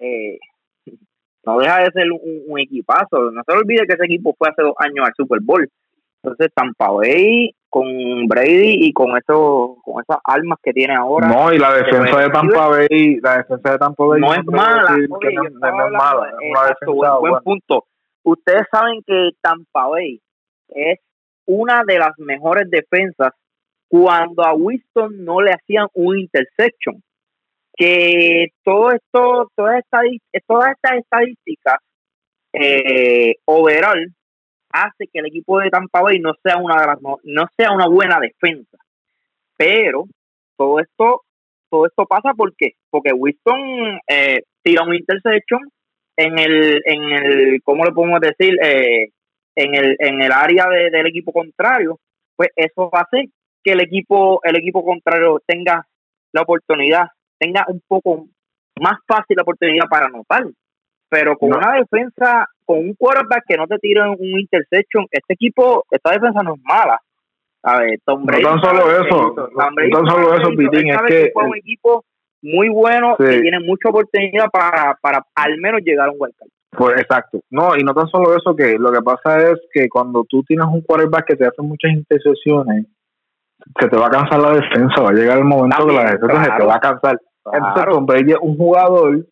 eh, 0.00 0.38
no 1.44 1.58
deja 1.58 1.78
de 1.80 1.90
ser 1.92 2.12
un, 2.12 2.20
un 2.46 2.58
equipazo. 2.60 3.30
No 3.30 3.42
se 3.46 3.52
olvide 3.56 3.86
que 3.86 3.94
ese 3.94 4.04
equipo 4.04 4.34
fue 4.38 4.48
hace 4.50 4.62
dos 4.62 4.74
años 4.78 5.06
al 5.06 5.14
Super 5.16 5.40
Bowl. 5.42 5.68
Entonces 6.22 6.48
Tampa 6.54 6.90
Bay 6.90 7.50
con 7.68 8.26
Brady 8.26 8.86
y 8.86 8.92
con 8.92 9.16
eso, 9.16 9.76
con 9.82 10.02
esas 10.02 10.18
armas 10.24 10.58
que 10.62 10.72
tiene 10.72 10.94
ahora. 10.94 11.28
No, 11.28 11.52
y 11.52 11.58
la 11.58 11.74
defensa 11.74 12.20
de 12.20 12.30
Tampa 12.30 12.68
Bay, 12.68 13.18
la 13.22 13.38
defensa 13.38 13.72
de 13.72 13.78
Tampa 13.78 14.04
Bay 14.04 14.20
no 14.20 14.34
es 14.34 14.44
mala. 14.46 14.96
no, 14.96 15.18
no 15.18 15.86
es 15.86 15.92
mala, 15.92 16.28
es 16.28 16.50
una 16.50 16.62
defensa 16.62 16.86
buen, 16.86 17.10
buen 17.10 17.20
buena. 17.20 17.40
punto. 17.40 17.84
Ustedes 18.22 18.66
saben 18.70 19.02
que 19.06 19.30
Tampa 19.40 19.88
Bay 19.88 20.20
es 20.68 20.98
una 21.46 21.82
de 21.86 21.98
las 21.98 22.12
mejores 22.18 22.70
defensas 22.70 23.32
cuando 23.88 24.44
a 24.44 24.54
Winston 24.54 25.24
no 25.24 25.40
le 25.40 25.52
hacían 25.52 25.88
un 25.94 26.18
interception. 26.18 27.02
Que 27.74 28.48
todo 28.64 28.90
esto, 28.90 29.50
todas 29.54 29.78
estas, 29.78 30.02
todas 30.46 30.72
estas 30.72 30.98
estadísticas 30.98 31.76
eh, 32.52 33.36
overall 33.44 34.12
hace 34.72 35.06
que 35.12 35.18
el 35.20 35.26
equipo 35.26 35.58
de 35.60 35.70
Tampa 35.70 36.02
Bay 36.02 36.18
no 36.20 36.32
sea 36.42 36.56
una 36.58 36.80
de 36.80 36.86
las 36.86 37.00
no, 37.02 37.16
no 37.24 37.46
sea 37.56 37.72
una 37.72 37.86
buena 37.88 38.18
defensa. 38.20 38.76
Pero 39.56 40.04
todo 40.56 40.80
esto 40.80 41.22
todo 41.70 41.86
esto 41.86 42.06
pasa 42.06 42.32
¿por 42.34 42.54
qué? 42.56 42.72
porque 42.90 43.12
Winston 43.12 43.98
eh, 44.08 44.42
tira 44.62 44.84
un 44.84 44.94
interception 44.94 45.60
en 46.16 46.38
el 46.38 46.82
en 46.84 47.02
el 47.12 47.60
cómo 47.62 47.84
le 47.84 47.92
podemos 47.92 48.20
decir 48.20 48.56
eh, 48.62 49.08
en 49.54 49.74
el 49.74 49.96
en 49.98 50.22
el 50.22 50.32
área 50.32 50.66
de- 50.68 50.90
del 50.90 51.06
equipo 51.06 51.32
contrario 51.32 51.98
pues 52.36 52.50
eso 52.56 52.88
hace 52.94 53.28
que 53.62 53.72
el 53.72 53.80
equipo 53.80 54.40
el 54.44 54.56
equipo 54.56 54.84
contrario 54.84 55.40
tenga 55.46 55.86
la 56.32 56.42
oportunidad 56.42 57.06
tenga 57.38 57.64
un 57.68 57.82
poco 57.86 58.26
más 58.80 58.98
fácil 59.06 59.36
la 59.36 59.42
oportunidad 59.42 59.86
para 59.88 60.06
anotar 60.06 60.44
pero 61.10 61.36
con 61.36 61.50
No. 61.50 61.58
una 61.58 61.74
defensa 61.74 62.46
con 62.68 62.78
un 62.80 62.94
quarterback 62.94 63.44
que 63.48 63.56
no 63.56 63.66
te 63.66 63.78
tira 63.78 64.10
un 64.10 64.38
interception 64.38 65.06
este 65.10 65.32
equipo 65.34 65.84
esta 65.90 66.10
defensa 66.12 66.42
no 66.42 66.54
es 66.54 66.60
mala 66.64 67.00
a 67.62 67.78
ver, 67.80 67.98
Tom 68.04 68.20
No 68.20 68.26
Brady 68.26 68.42
tan 68.44 68.60
solo 68.60 68.80
eso, 68.90 69.34
no- 69.34 69.48
Tom 69.48 69.74
Brady 69.74 69.90
no 69.90 69.98
tan 70.02 70.06
solo 70.10 70.34
eso, 70.34 70.48
Pitín, 70.50 70.88
es 70.90 71.02
que 71.08 71.30
fue 71.32 71.44
un 71.44 71.56
equipo 71.56 72.04
muy 72.42 72.68
bueno 72.68 73.16
Sí. 73.18 73.24
que 73.24 73.40
tiene 73.40 73.58
mucha 73.60 73.88
oportunidad 73.88 74.46
para, 74.52 74.96
para 75.02 75.22
al 75.34 75.58
menos 75.58 75.80
llegar 75.82 76.08
a 76.08 76.12
un 76.12 76.18
wild 76.20 76.34
card. 76.38 76.48
Pues 76.76 77.00
exacto. 77.00 77.40
No, 77.50 77.74
y 77.76 77.82
no 77.82 77.92
tan 77.94 78.06
solo 78.08 78.36
eso, 78.36 78.54
que 78.54 78.76
lo 78.78 78.92
que 78.92 79.00
pasa 79.02 79.50
es 79.50 79.58
que 79.72 79.88
cuando 79.88 80.24
tú 80.28 80.42
tienes 80.44 80.66
un 80.66 80.82
quarterback 80.82 81.26
que 81.26 81.36
te 81.36 81.46
hace 81.46 81.62
muchas 81.62 81.90
intercepciones, 81.92 82.86
se 83.80 83.88
te 83.88 83.96
va 83.96 84.06
a 84.06 84.10
cansar 84.10 84.38
la 84.40 84.52
defensa, 84.52 85.02
va 85.02 85.10
a 85.10 85.14
llegar 85.14 85.38
el 85.38 85.44
momento 85.44 85.84
que 85.86 85.92
la 85.94 86.04
También, 86.04 86.20
defensa 86.20 86.44
se 86.44 86.50
te 86.50 86.56
claro. 86.56 86.66
va 86.68 86.74
a 86.76 86.80
cansar. 86.80 87.18
Entonces, 87.44 87.72
Claro. 87.74 87.92
Tom 87.94 88.06
Brady 88.06 88.32
es 88.32 88.38
un 88.40 88.56
jugador, 88.56 89.26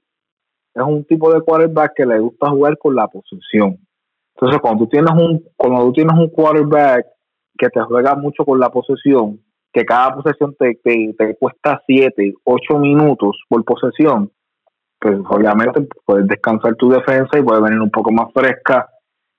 es 0.76 0.82
un 0.82 1.04
tipo 1.04 1.32
de 1.32 1.40
quarterback 1.40 1.94
que 1.96 2.04
le 2.04 2.18
gusta 2.18 2.50
jugar 2.50 2.76
con 2.76 2.94
la 2.94 3.08
posesión. 3.08 3.78
Entonces, 4.34 4.60
cuando 4.60 4.84
tú 4.84 4.90
tienes 4.90 5.10
un, 5.12 5.42
cuando 5.56 5.86
tú 5.86 5.92
tienes 5.94 6.14
un 6.14 6.28
quarterback 6.28 7.06
que 7.56 7.68
te 7.70 7.80
juega 7.80 8.14
mucho 8.14 8.44
con 8.44 8.60
la 8.60 8.68
posesión, 8.68 9.40
que 9.72 9.84
cada 9.86 10.14
posesión 10.14 10.54
te, 10.58 10.78
te, 10.84 11.14
te 11.16 11.36
cuesta 11.36 11.82
7, 11.86 12.34
8 12.44 12.78
minutos 12.78 13.42
por 13.48 13.64
posesión, 13.64 14.30
pues 15.00 15.18
obviamente 15.30 15.88
puedes 16.04 16.26
descansar 16.26 16.74
tu 16.76 16.90
defensa 16.90 17.38
y 17.38 17.42
puedes 17.42 17.62
venir 17.62 17.80
un 17.80 17.90
poco 17.90 18.12
más 18.12 18.30
fresca, 18.34 18.86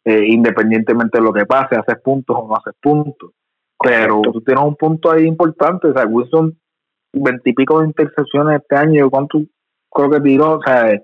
eh, 0.06 0.26
independientemente 0.28 1.20
de 1.20 1.24
lo 1.24 1.34
que 1.34 1.46
pase, 1.46 1.76
haces 1.76 2.02
puntos 2.04 2.36
o 2.36 2.48
no 2.48 2.56
haces 2.56 2.74
puntos. 2.82 3.32
Pero 3.80 4.22
tú 4.24 4.42
tienes 4.42 4.64
un 4.64 4.76
punto 4.76 5.12
ahí 5.12 5.26
importante, 5.26 5.88
o 5.88 5.94
sea, 5.94 6.08
Wilson, 6.08 6.58
veintipico 7.14 7.80
de 7.80 7.88
intercepciones 7.88 8.62
este 8.62 8.76
año, 8.76 9.10
¿cuánto 9.12 9.40
creo 9.92 10.10
que 10.10 10.22
tiró? 10.22 10.58
O 10.58 10.62
sea, 10.64 11.00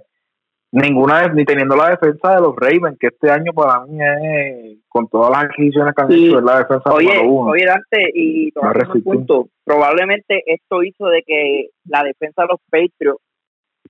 ninguna, 0.73 1.27
ni 1.27 1.45
teniendo 1.45 1.75
la 1.75 1.89
defensa 1.91 2.35
de 2.35 2.41
los 2.41 2.55
Ravens, 2.55 2.97
que 2.99 3.07
este 3.07 3.29
año 3.29 3.53
para 3.53 3.85
mí 3.85 3.97
es, 4.01 4.77
con 4.89 5.07
todas 5.07 5.29
las 5.29 5.43
adquisiciones 5.45 5.93
que 5.95 6.01
han 6.01 6.11
Sí. 6.11 6.27
hecho, 6.27 6.39
es 6.39 6.43
la 6.43 6.57
defensa 6.59 6.91
Oye, 6.93 7.07
número 7.15 7.29
uno. 7.29 7.51
oye 7.51 7.65
Dante, 7.65 8.09
y 8.13 8.51
No 8.55 8.61
tocando 8.61 8.93
un 8.95 9.03
punto, 9.03 9.47
probablemente 9.63 10.41
esto 10.47 10.83
hizo 10.83 11.07
de 11.07 11.21
que 11.25 11.67
la 11.87 12.03
defensa 12.03 12.41
de 12.43 12.47
los 12.49 12.59
Patriots 12.69 13.21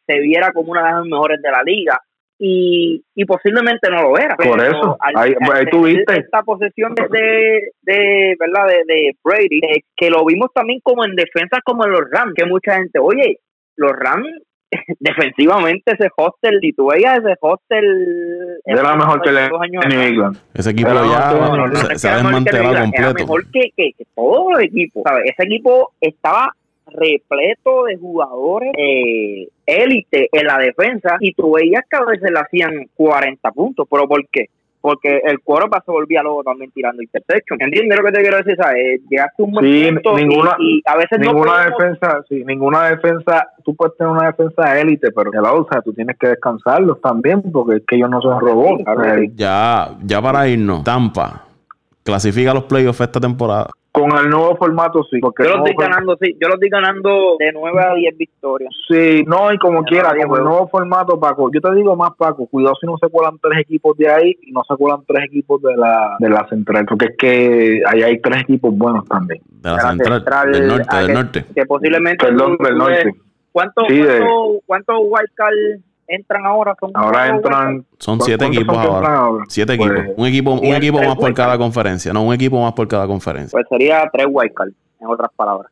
se 0.05 0.19
viera 0.19 0.51
como 0.51 0.71
una 0.71 0.85
de 0.85 0.91
las 0.91 1.05
mejores 1.05 1.41
de 1.41 1.51
la 1.51 1.63
liga 1.63 1.97
y, 2.37 3.01
y 3.15 3.25
posiblemente 3.25 3.89
no 3.89 4.01
lo 4.01 4.17
era. 4.17 4.35
Por 4.35 4.59
eso, 4.61 4.97
al- 4.99 5.15
ahí- 5.15 5.33
al 5.39 5.51
ahí 5.51 5.65
tener 5.65 5.69
tuviste. 5.69 6.19
esta 6.19 6.41
posesión 6.43 6.93
de, 6.95 7.07
de, 7.09 7.61
de, 7.83 8.35
verdad 8.37 8.67
de, 8.67 8.93
de 8.93 9.11
Brady, 9.23 9.59
eh, 9.59 9.81
que 9.95 10.09
lo 10.09 10.25
vimos 10.25 10.49
también 10.53 10.79
como 10.83 11.05
en 11.05 11.15
defensa 11.15 11.59
como 11.63 11.85
en 11.85 11.91
los 11.91 12.01
Rams, 12.11 12.33
que 12.35 12.45
mucha 12.45 12.75
gente, 12.75 12.99
oye, 12.99 13.39
los 13.77 13.91
Rams 13.93 14.27
defensivamente 14.99 15.91
ese 15.91 16.09
hostel, 16.15 16.59
y 16.61 16.73
tú 16.73 16.87
veías 16.87 17.17
ese 17.19 17.35
hostel 17.39 18.59
Era 18.65 18.95
mejor 18.95 19.21
que 19.21 19.29
el 19.29 19.49
dos 19.49 19.61
años 19.61 19.83
de 19.83 19.89
New. 19.89 20.01
England. 20.01 20.37
Ese 20.53 20.71
equipo 20.71 20.89
no, 20.89 21.11
ya 21.11 21.31
no, 21.33 21.75
se, 21.75 21.99
se 21.99 22.07
ha 22.07 22.13
era 22.13 22.23
mejor 22.23 22.43
desmantelado 22.43 22.91
Era 22.93 23.13
mejor 23.13 23.51
que, 23.51 23.71
que, 23.75 23.93
que 23.93 24.05
todos 24.15 24.51
los 24.51 24.61
equipos. 24.61 25.03
¿sabes? 25.05 25.23
Ese 25.25 25.43
equipo 25.43 25.91
estaba 26.01 26.53
repleto 26.87 27.85
de 27.85 27.97
jugadores 27.97 28.73
eh, 28.77 29.47
élite 29.65 30.29
en 30.31 30.47
la 30.47 30.57
defensa 30.57 31.17
y 31.19 31.33
tú 31.33 31.53
veías 31.53 31.83
que 31.89 31.97
a 31.97 32.05
veces 32.05 32.29
le 32.31 32.39
hacían 32.39 32.89
40 32.95 33.51
puntos. 33.51 33.87
¿Pero 33.89 34.07
por 34.07 34.27
qué? 34.29 34.49
Porque 34.83 35.21
el 35.23 35.39
cuero 35.39 35.67
se 35.85 35.91
volvía 35.93 36.21
luego 36.21 36.43
también 36.43 36.69
tirando 36.71 37.01
interception. 37.01 37.57
¿Entiendes 37.61 37.97
lo 37.97 38.03
que 38.03 38.11
te 38.11 38.21
quiero 38.21 38.35
decir? 38.35 38.57
¿sabes? 38.57 38.99
Llegaste 39.09 39.41
a 39.41 39.45
un 39.45 39.51
buen 39.53 39.65
Sí, 39.65 39.89
punto 39.93 40.19
y- 40.19 40.25
ninguna- 40.25 40.55
y, 40.59 40.81
a 40.85 40.97
veces 40.97 41.19
no 41.19 41.31
ninguna 41.31 41.65
defensa, 41.67 42.21
sí, 42.27 42.43
ninguna 42.45 42.89
defensa, 42.89 43.47
tú 43.63 43.73
puedes 43.77 43.95
tener 43.95 44.11
una 44.11 44.25
defensa 44.27 44.77
élite, 44.77 45.11
pero 45.13 45.31
hello, 45.33 45.61
o 45.61 45.67
sea, 45.71 45.81
tú 45.81 45.93
tienes 45.93 46.17
que 46.19 46.27
descansarlos 46.27 46.99
también, 46.99 47.41
porque 47.53 47.77
es 47.77 47.83
que 47.87 47.95
ellos 47.95 48.09
no 48.09 48.21
son 48.21 48.41
robots. 48.41 48.83
Que 48.83 49.21
sí. 49.21 49.31
Ya, 49.35 49.91
ya 50.03 50.21
para 50.21 50.49
irnos, 50.49 50.83
Tampa 50.83 51.45
clasifica 52.03 52.51
a 52.51 52.55
los 52.55 52.63
playoffs 52.65 52.99
esta 52.99 53.21
temporada. 53.21 53.69
Con 53.93 54.11
el 54.17 54.27
nuevo 54.27 54.55
formato, 54.57 55.03
sí. 55.03 55.19
Porque 55.19 55.43
Yo 55.43 55.51
lo 55.51 55.57
estoy 55.65 55.75
ganando, 55.77 56.17
sí. 56.19 56.35
Yo 56.41 56.47
lo 56.47 56.55
estoy 56.55 56.69
ganando 56.69 57.35
de 57.37 57.51
9 57.53 57.79
a 57.79 57.93
10 57.93 58.17
victorias. 58.17 58.73
Sí, 58.89 59.23
no, 59.27 59.53
y 59.53 59.57
como 59.59 59.83
quiera, 59.83 60.09
con 60.25 60.39
el 60.39 60.43
nuevo 60.45 60.67
formato, 60.67 61.19
Paco. 61.19 61.51
Yo 61.53 61.61
te 61.61 61.75
digo 61.75 61.95
más, 61.95 62.09
Paco, 62.17 62.47
cuidado 62.47 62.73
si 62.81 62.87
no 62.87 62.97
se 62.97 63.07
cuelan 63.09 63.37
tres 63.39 63.59
equipos 63.61 63.95
de 63.97 64.09
ahí 64.11 64.35
y 64.41 64.51
no 64.51 64.63
se 64.67 64.75
cuelan 64.77 65.03
tres 65.07 65.25
equipos 65.25 65.61
de 65.61 65.77
la, 65.77 66.15
de 66.17 66.27
la 66.27 66.47
central, 66.49 66.85
porque 66.87 67.05
es 67.11 67.17
que 67.17 67.81
ahí 67.87 68.01
hay 68.01 68.19
tres 68.19 68.41
equipos 68.41 68.75
buenos 68.75 69.05
también. 69.07 69.41
De 69.47 69.69
la 69.69 69.75
De 69.75 69.83
la 69.83 69.89
central, 69.91 70.13
central, 70.21 70.51
del 70.53 70.67
norte, 70.69 70.85
ah, 70.89 70.97
del 70.97 71.07
que- 71.07 71.13
norte. 71.13 71.45
Que 71.55 71.65
posiblemente. 71.67 72.25
Perdón, 72.25 72.57
del 72.57 72.77
norte. 72.77 73.11
¿Cuántos 73.51 73.87
Sí, 73.87 73.97
de- 73.99 74.19
cuántos 74.19 74.63
cuántos 74.65 74.95
wildcards 75.01 75.81
entran 76.13 76.45
ahora? 76.45 76.75
¿Son 76.79 76.91
Ahora 76.93 77.27
entran. 77.27 77.85
Son 77.97 78.17
¿cu- 78.19 78.25
siete 78.25 78.45
equipos 78.45 78.75
son 78.75 79.05
ahora. 79.05 79.43
Siete 79.47 79.75
Pues, 79.77 79.91
equipos. 79.91 80.13
Un 80.17 80.25
equipo, 80.27 80.51
un 80.53 80.75
equipo 80.75 80.97
más 80.99 81.15
por 81.15 81.33
cada 81.33 81.57
conferencia. 81.57 82.13
No, 82.13 82.23
un 82.23 82.33
equipo 82.33 82.61
más 82.61 82.73
por 82.73 82.87
cada 82.87 83.07
conferencia. 83.07 83.51
Pues 83.51 83.65
sería 83.69 84.09
tres 84.11 84.27
wildcards, 84.29 84.73
en 84.99 85.07
otras 85.07 85.31
palabras. 85.35 85.69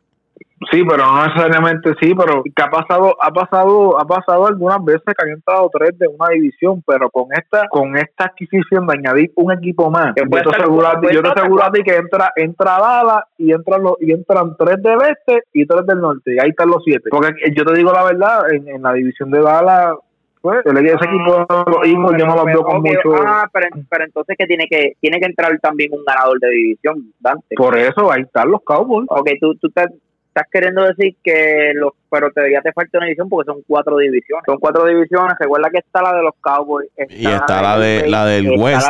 Sí, 0.72 0.84
pero 0.88 1.04
no 1.08 1.26
necesariamente 1.26 1.96
sí, 2.00 2.14
pero 2.14 2.44
que 2.44 2.62
ha 2.64 2.70
pasado, 2.70 3.16
ha 3.20 3.32
pasado, 3.32 4.00
ha 4.00 4.06
pasado 4.06 4.46
algunas 4.46 4.84
veces 4.86 5.02
que 5.06 5.26
han 5.26 5.30
entrado 5.30 5.68
tres 5.74 5.98
de 5.98 6.08
una 6.08 6.30
división, 6.30 6.84
pero 6.86 7.10
con 7.10 7.26
esta, 7.34 7.68
con 7.70 7.98
esta 7.98 8.26
adquisición 8.26 8.86
de 8.86 8.94
añadir 8.94 9.32
un 9.38 9.52
equipo 9.54 9.90
más, 9.90 10.14
yo 10.16 10.24
te 10.30 10.56
aseguro 10.56 10.86
a 10.88 10.92
ti, 10.92 10.98
puede 11.02 11.16
yo 11.16 11.22
te 11.24 11.28
estar 11.30 11.44
aseguro 11.46 11.64
a 11.64 11.72
ti 11.72 11.82
que 11.82 11.96
entra, 11.96 12.32
entra 12.36 12.78
Dallas 12.80 13.24
y 13.40 13.52
entran 13.52 13.82
los, 13.82 13.96
y 14.02 14.12
entran 14.12 14.56
tres 14.56 14.84
del 14.84 15.00
este 15.02 15.42
y 15.52 15.66
tres 15.66 15.84
del 15.88 16.00
norte, 16.00 16.36
y 16.36 16.40
ahí 16.40 16.50
están 16.52 16.70
los 16.70 16.84
siete. 16.84 17.10
Porque 17.10 17.34
yo 17.58 17.66
te 17.66 17.74
digo 17.74 17.92
la 17.92 18.04
verdad, 18.04 18.52
en, 18.54 18.68
en 18.68 18.84
la 18.84 18.94
división 18.94 19.32
de 19.32 19.42
Dallas, 19.42 19.96
pues, 20.42 20.66
el- 20.66 20.86
ese 20.86 20.96
equipo 20.96 21.46
de 21.46 21.72
los 21.72 21.86
Eagles 21.88 22.20
yo 22.20 22.26
no 22.26 22.36
los 22.36 22.46
veo 22.46 22.64
con 22.64 22.78
Ok, 22.78 22.86
mucho. 22.88 23.16
Ah, 23.26 23.48
pero, 23.54 23.68
pero 23.90 24.04
entonces 24.06 24.36
que 24.38 24.46
tiene 24.48 24.68
que 24.68 24.94
tiene 25.00 25.20
que 25.20 25.26
entrar 25.28 25.58
también 25.60 25.92
un 25.94 26.04
ganador 26.06 26.40
de 26.40 26.50
división, 26.50 27.14
Dante. 27.20 27.56
Por 27.56 27.78
eso 27.78 28.12
ahí 28.12 28.22
están 28.24 28.50
los 28.52 28.62
Cowboys. 28.64 29.08
Ok, 29.10 29.30
tú, 29.40 29.56
tú, 29.56 29.68
estás, 29.68 29.88
estás 30.34 30.48
queriendo 30.50 30.84
decir 30.86 31.16
que 31.22 31.74
los, 31.76 31.92
pero 32.10 32.32
todavía 32.32 32.62
te 32.62 32.72
falta 32.72 32.98
una 32.98 33.08
división 33.08 33.28
porque 33.28 33.52
son 33.52 33.62
cuatro 33.68 33.98
divisiones. 33.98 34.46
Son 34.46 34.58
cuatro 34.60 34.86
divisiones. 34.86 35.36
Recuerda 35.38 35.70
que 35.70 35.80
está 35.80 36.02
la 36.02 36.14
de 36.14 36.24
los 36.24 36.34
Cowboys. 36.40 36.90
y 37.10 37.28
está 37.28 37.62
la, 37.62 37.78
de, 37.78 38.08
la 38.08 38.26
del 38.26 38.50
West. 38.58 38.88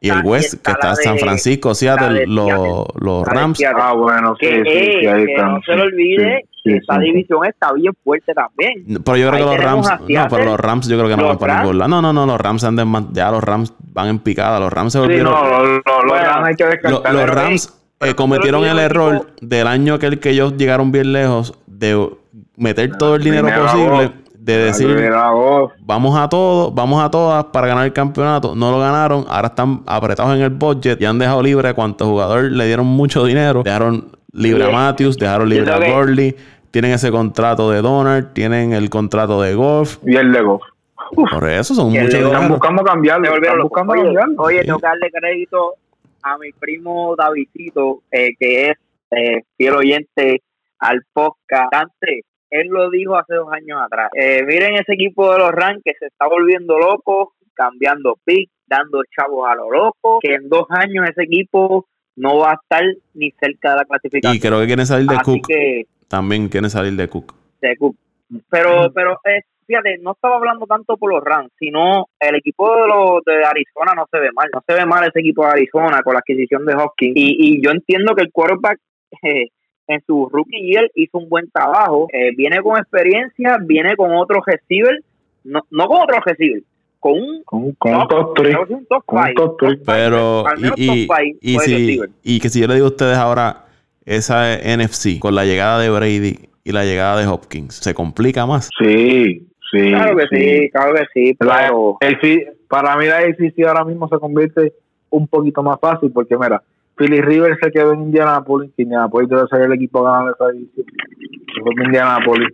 y 0.00 0.08
el 0.08 0.22
West, 0.24 0.64
que 0.64 0.72
está 0.72 0.96
San 0.96 1.18
Francisco, 1.18 1.74
Seattle, 1.74 2.26
los, 2.26 2.86
los 3.00 3.24
Rams. 3.24 3.62
Ah, 3.64 3.92
bueno, 3.92 4.36
sí, 4.40 4.48
sí, 4.48 4.62
sí, 4.64 5.00
que 5.00 5.42
no 5.42 5.60
se 5.64 5.76
lo 5.76 5.84
olvide. 5.84 6.44
esa 6.64 6.98
división 6.98 7.46
está 7.46 7.72
bien 7.72 7.92
fuerte 8.02 8.34
también. 8.34 8.84
Pero 9.04 9.16
yo 9.16 9.30
creo 9.30 9.48
que 9.48 9.56
los 9.56 9.64
Rams, 9.64 9.88
no, 10.08 10.26
pero 10.28 10.44
los 10.44 10.60
Rams 10.60 10.88
yo 10.88 10.98
creo 10.98 11.08
que 11.08 11.16
no 11.16 11.28
van 11.28 11.38
para 11.38 11.60
ningún 11.60 11.78
lado. 11.78 11.88
No, 11.88 12.02
no, 12.02 12.12
no, 12.12 12.26
los 12.26 12.40
Rams 12.40 12.66
ya 13.12 13.30
los 13.30 13.44
Rams 13.44 13.74
van 13.78 14.08
en 14.08 14.18
picada, 14.18 14.58
los 14.58 14.72
Rams 14.72 14.92
se 14.92 14.98
volvieron. 14.98 15.32
Sí, 15.32 15.40
no, 15.40 16.04
los, 16.04 16.20
Rams 16.20 16.48
hay 16.48 16.54
que 16.56 16.64
descartar. 16.64 17.14
Los 17.14 17.30
Rams 17.30 17.79
eh, 18.00 18.14
cometieron 18.14 18.64
el 18.64 18.78
error 18.78 19.26
del 19.40 19.66
año 19.66 19.98
que, 19.98 20.18
que 20.18 20.30
ellos 20.30 20.56
llegaron 20.56 20.90
bien 20.90 21.12
lejos 21.12 21.54
de 21.66 22.08
meter 22.56 22.96
todo 22.96 23.16
el 23.16 23.22
dinero 23.22 23.48
posible, 23.48 24.12
de 24.34 24.56
decir 24.56 25.10
vamos 25.80 26.18
a 26.18 26.28
todos, 26.28 26.74
vamos 26.74 27.02
a 27.02 27.10
todas 27.10 27.44
para 27.46 27.66
ganar 27.66 27.84
el 27.84 27.92
campeonato. 27.92 28.54
No 28.54 28.70
lo 28.70 28.78
ganaron, 28.78 29.26
ahora 29.28 29.48
están 29.48 29.82
apretados 29.86 30.34
en 30.34 30.42
el 30.42 30.50
budget 30.50 31.00
y 31.00 31.04
han 31.04 31.18
dejado 31.18 31.42
libre 31.42 31.68
a 31.68 31.74
cuantos 31.74 32.08
jugadores 32.08 32.50
le 32.50 32.66
dieron 32.66 32.86
mucho 32.86 33.24
dinero. 33.24 33.62
Dejaron 33.62 34.16
libre 34.32 34.64
a 34.64 34.70
Matthews, 34.70 35.18
dejaron 35.18 35.48
libre 35.48 35.70
a 35.70 35.78
Gurley, 35.78 36.34
tienen 36.70 36.92
ese 36.92 37.10
contrato 37.10 37.70
de 37.70 37.82
Donald, 37.82 38.32
tienen 38.32 38.72
el 38.72 38.88
contrato 38.88 39.42
de 39.42 39.54
Golf. 39.54 39.98
Y 40.06 40.16
el 40.16 40.32
de 40.32 40.40
Golf. 40.40 40.62
Por 41.14 41.48
eso 41.48 41.74
son 41.74 41.90
muchos 41.90 42.14
Están 42.14 42.48
buscando 42.48 42.82
cambiarle. 42.82 43.28
buscando 43.62 43.92
oye, 44.38 44.62
tengo 44.62 44.78
que 44.78 44.86
darle 44.86 45.10
crédito 45.10 45.74
a 46.22 46.38
mi 46.38 46.52
primo 46.52 47.14
Davidito, 47.16 48.02
eh, 48.10 48.30
que 48.38 48.70
es 48.70 48.76
eh, 49.10 49.42
fiel 49.56 49.74
oyente 49.74 50.42
al 50.78 51.02
podcast. 51.12 51.72
Antes, 51.72 52.24
él 52.50 52.68
lo 52.68 52.90
dijo 52.90 53.16
hace 53.16 53.34
dos 53.34 53.52
años 53.52 53.80
atrás. 53.80 54.10
Eh, 54.14 54.44
miren 54.46 54.74
ese 54.74 54.94
equipo 54.94 55.32
de 55.32 55.38
los 55.38 55.52
Rams 55.52 55.82
que 55.84 55.92
se 55.98 56.06
está 56.06 56.26
volviendo 56.26 56.78
loco, 56.78 57.34
cambiando 57.54 58.18
pick, 58.24 58.50
dando 58.66 59.02
chavos 59.16 59.48
a 59.48 59.54
lo 59.54 59.70
loco, 59.70 60.18
que 60.20 60.34
en 60.34 60.48
dos 60.48 60.66
años 60.70 61.08
ese 61.08 61.24
equipo 61.24 61.86
no 62.16 62.38
va 62.38 62.52
a 62.52 62.54
estar 62.54 62.82
ni 63.14 63.30
cerca 63.32 63.70
de 63.70 63.76
la 63.76 63.84
clasificación. 63.84 64.36
Y 64.36 64.40
creo 64.40 64.60
que 64.60 64.66
quiere 64.66 64.86
salir 64.86 65.06
de 65.06 65.18
Cook. 65.18 65.46
También 66.08 66.48
quiere 66.48 66.68
salir 66.70 66.94
de 66.94 67.08
Cook. 67.08 67.34
De 67.60 67.76
Cook. 67.76 67.96
Pero, 68.48 68.92
pero 68.92 69.18
es 69.24 69.44
fíjate, 69.70 69.98
no 69.98 70.12
estaba 70.12 70.36
hablando 70.36 70.66
tanto 70.66 70.96
por 70.96 71.12
los 71.12 71.22
Rams, 71.22 71.52
sino 71.56 72.08
el 72.18 72.34
equipo 72.34 72.74
de 72.74 72.88
los 72.88 73.24
de 73.24 73.44
Arizona 73.44 73.94
no 73.94 74.06
se 74.10 74.18
ve 74.18 74.30
mal, 74.34 74.48
no 74.52 74.62
se 74.66 74.74
ve 74.74 74.84
mal 74.84 75.06
ese 75.06 75.20
equipo 75.20 75.44
de 75.44 75.52
Arizona 75.52 76.02
con 76.02 76.14
la 76.14 76.18
adquisición 76.18 76.66
de 76.66 76.74
Hopkins. 76.74 77.12
Y, 77.14 77.36
y 77.38 77.62
yo 77.62 77.70
entiendo 77.70 78.14
que 78.16 78.22
el 78.22 78.32
quarterback 78.32 78.80
eh, 79.22 79.46
en 79.86 80.00
su 80.06 80.28
rookie 80.32 80.72
year 80.72 80.90
hizo 80.94 81.18
un 81.18 81.28
buen 81.28 81.48
trabajo, 81.50 82.08
eh, 82.12 82.30
viene 82.36 82.60
con 82.62 82.78
experiencia, 82.78 83.58
viene 83.60 83.94
con 83.96 84.12
otro 84.12 84.42
receiver, 84.44 84.98
no, 85.44 85.60
no 85.70 85.86
con 85.86 86.02
otro 86.02 86.20
receiver, 86.24 86.62
con 86.98 87.12
un, 87.12 87.42
con, 87.44 87.72
con 87.72 88.08
top 88.08 88.34
3. 88.34 89.78
Pero, 89.86 90.44
y, 90.76 91.08
y, 91.40 91.58
si, 91.60 92.00
y 92.24 92.40
que 92.40 92.48
si 92.48 92.60
yo 92.60 92.66
le 92.66 92.74
digo 92.74 92.86
a 92.86 92.90
ustedes 92.90 93.16
ahora, 93.16 93.66
esa 94.04 94.56
NFC, 94.56 95.20
con 95.20 95.36
la 95.36 95.44
llegada 95.44 95.78
de 95.78 95.90
Brady 95.90 96.38
y 96.64 96.72
la 96.72 96.84
llegada 96.84 97.20
de 97.20 97.26
Hopkins, 97.26 97.76
¿se 97.76 97.94
complica 97.94 98.46
más? 98.46 98.68
Sí, 98.80 99.49
Sí, 99.70 99.90
claro 99.90 100.16
que 100.16 100.26
sí, 100.26 100.70
claro 100.70 100.94
que 100.94 101.04
sí. 101.12 101.36
Pero... 101.38 101.96
el, 102.00 102.56
para 102.68 102.96
mí 102.96 103.06
la 103.06 103.18
decisión 103.18 103.68
ahora 103.68 103.84
mismo 103.84 104.08
se 104.08 104.18
convierte 104.18 104.72
un 105.10 105.26
poquito 105.28 105.62
más 105.62 105.78
fácil 105.80 106.10
porque 106.12 106.36
mira, 106.36 106.62
Philly 106.96 107.20
River 107.20 107.56
se 107.60 107.70
quedó 107.70 107.92
en 107.92 108.02
Indianapolis, 108.02 108.72
Indianapolis 108.76 109.28
debe 109.28 109.46
ser 109.48 109.62
el 109.62 109.72
equipo 109.72 110.02
ganando 110.02 110.34
esa 110.34 110.50
división. 110.50 110.86
Indianapolis 111.84 112.48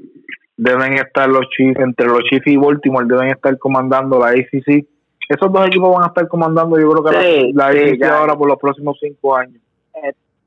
deben 0.57 0.95
estar 0.95 1.29
los 1.29 1.49
Chiefs, 1.51 1.81
entre 1.81 2.07
los 2.07 2.23
Chiefs 2.25 2.47
y 2.47 2.57
Baltimore 2.57 3.07
deben 3.07 3.29
estar 3.29 3.59
comandando 3.59 4.19
la 4.19 4.29
ACC. 4.29 4.87
Esos 5.29 5.53
dos 5.53 5.67
equipos 5.67 5.93
van 5.93 6.05
a 6.05 6.07
estar 6.07 6.29
comandando, 6.29 6.79
yo 6.79 6.91
creo 6.93 7.05
que 7.05 7.53
la, 7.53 7.67
ACC 7.67 8.03
ahora 8.05 8.37
por 8.37 8.49
los 8.49 8.59
próximos 8.59 8.97
cinco 9.01 9.37
años. 9.37 9.61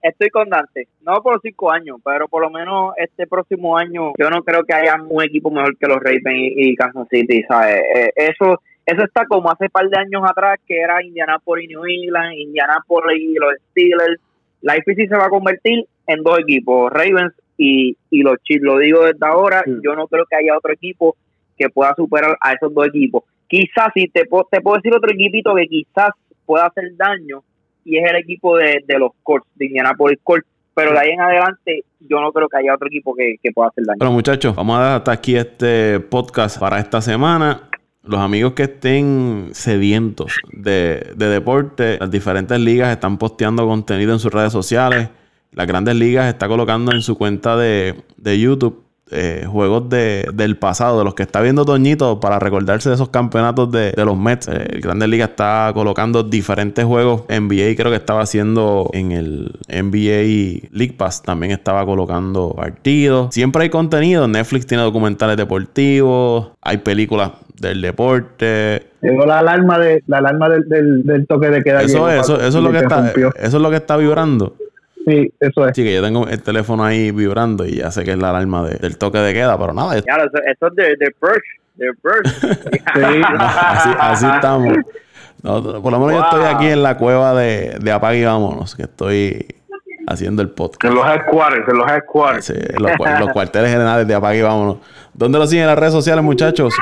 Estoy 0.02 0.30
con 0.30 0.50
Dante, 0.50 0.88
no 1.02 1.22
por 1.22 1.42
cinco 1.42 1.72
años, 1.72 1.98
pero 2.04 2.28
por 2.28 2.42
lo 2.42 2.50
menos 2.50 2.94
este 2.98 3.28
próximo 3.28 3.78
año 3.78 4.14
yo 4.18 4.30
no 4.30 4.44
creo 4.44 4.64
que 4.64 4.74
haya 4.74 4.96
un 5.02 5.24
equipo 5.24 5.52
mejor 5.52 5.78
que 5.78 5.88
los 5.88 5.98
Ravens 5.98 6.54
y, 6.56 6.76
Kansas 6.76 7.08
City, 7.10 7.44
¿sabes? 7.48 7.82
Eh, 7.96 8.12
eso 8.16 8.62
eso 8.90 9.04
está 9.04 9.26
como 9.28 9.52
hace 9.52 9.66
un 9.66 9.70
par 9.70 9.88
de 9.88 10.00
años 10.00 10.24
atrás 10.28 10.58
que 10.66 10.80
era 10.80 11.04
Indianapolis 11.04 11.70
y 11.70 11.74
New 11.74 11.86
England, 11.86 12.34
Indianapolis 12.34 13.22
y 13.22 13.36
los 13.36 13.54
Steelers. 13.70 14.20
La 14.62 14.78
IFC 14.78 15.08
se 15.08 15.16
va 15.16 15.26
a 15.26 15.30
convertir 15.30 15.86
en 16.08 16.24
dos 16.24 16.40
equipos, 16.40 16.92
Ravens 16.92 17.34
y, 17.56 17.96
y 18.10 18.24
los 18.24 18.38
Chiefs. 18.42 18.64
Lo 18.64 18.80
digo 18.80 19.06
desde 19.06 19.28
ahora, 19.28 19.64
yo 19.84 19.96
no 19.96 20.08
creo 20.08 20.26
que 20.26 20.38
haya 20.38 20.58
otro 20.58 20.74
equipo 20.74 21.16
que 21.56 21.70
pueda 21.70 21.94
superar 21.96 22.36
a 22.42 22.54
esos 22.54 22.74
dos 22.74 22.88
equipos. 22.88 23.26
Quizás, 23.48 23.90
si 23.94 24.08
te, 24.08 24.22
te 24.22 24.62
puedo 24.62 24.78
decir 24.78 24.96
otro 24.96 25.12
equipito 25.12 25.54
que 25.54 25.68
quizás 25.68 26.10
pueda 26.46 26.66
hacer 26.66 26.86
daño, 26.96 27.44
y 27.90 27.98
es 27.98 28.10
el 28.10 28.18
equipo 28.18 28.56
de, 28.56 28.84
los 29.00 29.12
Colts, 29.24 29.48
de 29.56 29.66
Indianapolis 29.66 30.20
Colts. 30.24 30.48
Pero 30.76 30.94
de 30.94 31.00
ahí 31.00 31.10
en 31.10 31.20
adelante, 31.20 31.84
yo 32.00 32.22
no 32.22 32.32
creo 32.32 32.48
que 32.48 32.58
haya 32.58 32.74
otro 32.74 32.88
equipo 32.88 33.14
que, 33.16 33.38
pueda 33.54 33.70
hacer 33.70 33.84
daño. 33.86 33.98
Bueno, 33.98 34.14
muchachos, 34.14 34.56
vamos 34.56 34.78
a 34.78 34.82
dar 34.82 34.98
hasta 34.98 35.12
aquí 35.12 35.36
este 35.36 36.00
podcast 36.00 36.60
para 36.60 36.80
esta 36.80 37.02
semana. 37.02 37.64
Los 38.04 38.20
amigos 38.20 38.54
que 38.54 38.64
estén 38.64 39.50
sedientos 39.52 40.38
de, 40.54 41.14
de 41.16 41.26
deporte, 41.28 41.98
las 42.00 42.10
diferentes 42.12 42.58
ligas 42.60 42.92
están 42.92 43.18
posteando 43.18 43.68
contenido 43.68 44.14
en 44.14 44.20
sus 44.20 44.32
redes 44.32 44.54
sociales. 44.54 45.10
Las 45.52 45.68
grandes 45.68 45.96
ligas 45.96 46.28
está 46.28 46.48
colocando 46.48 46.94
en 46.94 47.02
su 47.02 47.18
cuenta 47.18 47.58
de, 47.58 47.96
de 48.18 48.40
YouTube 48.40 48.89
eh, 49.12 49.46
juegos 49.48 49.90
de, 49.90 50.30
del 50.34 50.58
pasado, 50.58 51.00
de 51.00 51.06
los 51.06 51.16
que 51.16 51.24
está 51.24 51.42
viendo 51.42 51.66
Toñito, 51.66 52.20
para 52.20 52.40
recordarse 52.40 52.90
de 52.90 52.96
esos 52.96 53.10
campeonatos 53.10 53.72
de, 53.72 53.94
los 53.98 54.18
Mets. 54.18 54.48
Eh, 54.48 54.68
el 54.74 54.82
Grandes 54.82 55.10
Liga 55.10 55.26
está 55.26 55.72
colocando 55.74 56.24
diferentes 56.24 56.86
juegos. 56.86 57.24
NBA 57.30 57.76
creo 57.76 57.92
que 57.92 57.96
estaba 57.96 58.22
haciendo 58.22 58.90
en 58.94 59.12
el 59.12 59.52
NBA 59.68 60.70
League 60.72 60.96
Pass, 60.98 61.24
también 61.24 61.52
estaba 61.52 61.86
colocando 61.86 62.54
partidos. 62.56 63.34
Siempre 63.34 63.64
hay 63.64 63.70
contenido. 63.70 64.28
Netflix 64.28 64.68
tiene 64.68 64.84
documentales 64.84 65.38
deportivos, 65.38 66.52
hay 66.62 66.78
películas 66.78 67.32
del 67.60 67.82
deporte. 67.82 68.88
Llegó 69.02 69.26
la 69.26 69.40
alarma 69.40 69.80
de 69.80 70.04
la 70.08 70.18
alarma 70.18 70.50
del, 70.50 71.04
del, 71.04 71.28
toque 71.28 71.50
de 71.50 71.64
queda. 71.64 71.82
Eso, 71.82 72.10
eso, 72.10 72.40
eso 72.40 72.58
es 72.58 72.64
lo 72.64 72.72
que 72.72 72.80
está, 72.80 73.12
eso 73.12 73.58
es 73.58 73.62
lo 73.62 73.70
que 73.70 73.78
está 73.78 73.98
vibrando. 73.98 74.56
Sí, 75.10 75.34
eso 75.40 75.68
es. 75.68 75.76
Sí, 75.76 75.84
que 75.84 75.96
yo 75.96 76.04
tengo 76.04 76.28
el 76.28 76.42
teléfono 76.44 76.84
ahí 76.84 77.10
vibrando 77.10 77.66
y 77.66 77.78
ya 77.78 77.90
sé 77.90 78.04
que 78.04 78.12
es 78.12 78.18
la 78.18 78.30
alarma 78.30 78.68
del 78.68 78.98
toque 78.98 79.18
de 79.18 79.34
queda, 79.34 79.58
pero 79.58 79.74
nada. 79.74 80.00
Claro, 80.04 80.26
eso, 80.26 80.68
es 80.68 80.76
de, 80.76 80.84
de 80.84 81.14
de 81.76 81.92
sí, 81.96 83.22
así, 83.34 83.90
así 83.98 84.26
estamos. 84.26 84.78
por 85.42 85.92
lo 85.92 86.00
menos 86.00 86.12
yo 86.12 86.22
estoy 86.22 86.44
aquí 86.44 86.68
en 86.68 86.84
la 86.84 86.98
cueva 86.98 87.34
de, 87.34 87.78
de 87.80 87.92
Apague 87.92 88.20
y 88.20 88.26
Vámonos, 88.26 88.76
que 88.76 88.84
estoy 88.84 89.56
haciendo 90.06 90.44
el 90.44 90.50
podcast. 90.50 90.86
En 90.86 90.96
los 90.96 91.08
headquarters, 91.08 91.68
en 91.68 91.78
los 91.78 91.92
headquarters. 91.92 92.46
Sí, 92.46 92.54
en 92.56 92.84
los, 92.84 92.92
los 93.20 93.30
cuarteles 93.30 93.72
generales 93.72 94.08
de 94.08 94.14
Apague 94.14 94.40
y 94.40 94.42
Vámonos. 94.44 94.78
¿Dónde 95.14 95.40
lo 95.40 95.48
siguen 95.48 95.64
en 95.64 95.70
las 95.70 95.80
redes 95.80 95.94
sociales, 95.94 96.24
muchachos? 96.24 96.74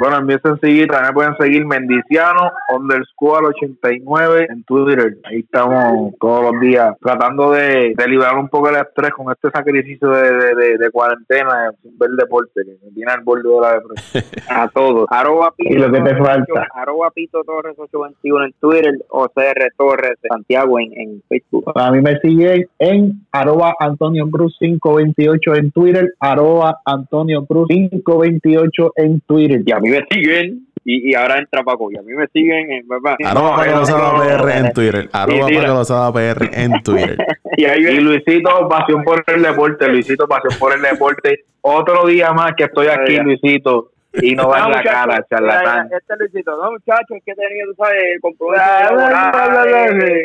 Bueno, 0.00 0.16
empiecen 0.16 0.52
a 0.52 0.56
seguir, 0.56 0.88
también 0.88 1.12
pueden 1.12 1.36
seguir 1.36 1.66
Mendiciano 1.66 2.50
underscore 2.74 3.48
89 3.48 4.46
en 4.48 4.64
Twitter. 4.64 5.18
Ahí 5.24 5.40
estamos 5.40 6.14
todos 6.18 6.50
los 6.50 6.58
días 6.58 6.96
tratando 7.02 7.50
de, 7.50 7.92
de 7.94 8.08
liberar 8.08 8.38
un 8.38 8.48
poco 8.48 8.70
el 8.70 8.76
estrés 8.76 9.10
con 9.10 9.30
este 9.30 9.50
sacrificio 9.50 10.08
de, 10.08 10.54
de, 10.54 10.78
de, 10.78 10.90
cuarentena 10.90 11.70
sin 11.82 11.98
ver 11.98 12.12
deporte, 12.12 12.62
que 12.64 12.78
me 12.82 12.92
tiene 12.92 13.12
al 13.12 13.20
borde 13.20 13.46
de 13.46 13.60
la 13.60 13.74
depresión. 13.74 14.24
a 14.48 14.68
todos. 14.68 15.06
Arroba 15.10 15.52
Pito, 15.54 15.74
y 15.74 15.78
lo 15.78 15.92
que 15.92 16.00
te 16.00 16.16
falta. 16.16 16.66
Arroba 16.74 17.10
Pito 17.10 17.44
Torres 17.44 17.74
821 17.76 18.46
en 18.46 18.52
Twitter 18.58 18.94
o 19.10 19.28
CR 19.28 19.68
Torres 19.76 20.18
Santiago 20.26 20.80
en, 20.80 20.98
en 20.98 21.22
Facebook. 21.28 21.72
A 21.74 21.90
mí 21.90 22.00
me 22.00 22.18
siguen 22.20 22.66
en 22.78 23.26
arroba 23.32 23.74
Antonio 23.78 24.30
Cruz 24.30 24.56
528 24.60 25.54
en 25.56 25.70
Twitter, 25.72 26.14
arroba 26.20 26.80
Antonio 26.86 27.44
Cruz 27.44 27.68
528 27.68 28.92
en 28.96 29.20
Twitter. 29.20 29.62
Y 29.66 29.72
a 29.72 29.78
mí 29.78 29.89
me 29.90 30.06
siguen 30.10 30.66
y, 30.84 31.10
y, 31.10 31.14
ahora 31.14 31.38
entra 31.38 31.62
Paco 31.62 31.90
y 31.92 31.98
a 31.98 32.02
mí 32.02 32.14
me 32.14 32.26
siguen 32.28 32.70
en 32.70 32.88
¿verdad? 32.88 33.16
arroba 33.24 33.56
Paco 33.56 34.18
PR 34.18 34.50
en 34.56 34.72
Twitter. 34.72 35.10
Arroba 35.12 35.48
Paco 35.84 36.12
PR 36.14 36.50
en 36.52 36.82
Twitter. 36.82 37.16
Y, 37.56 37.64
ahí 37.64 37.82
y 37.82 38.00
Luisito 38.00 38.68
pasión 38.68 39.02
por 39.02 39.22
el 39.26 39.42
deporte 39.42 39.86
Luisito 39.88 40.26
pasión 40.26 40.58
por 40.58 40.72
el 40.72 40.80
deporte. 40.80 41.44
Otro 41.60 42.06
día 42.06 42.32
más 42.32 42.52
que 42.56 42.64
estoy 42.64 42.86
aquí 42.86 43.18
Luisito 43.18 43.90
y 44.14 44.34
no 44.34 44.48
va 44.48 44.64
a 44.64 44.68
la 44.70 44.82
cara, 44.82 45.26
charlatán. 45.28 45.90
Este 45.92 46.14
Luisito, 46.18 46.56
no 46.56 46.72
muchachos, 46.72 47.16
es 47.16 47.24
que 47.24 47.34
tenido, 47.34 47.66
tú 47.68 47.74
sabes, 47.76 48.02
el 48.14 48.20
compromiso 48.20 48.62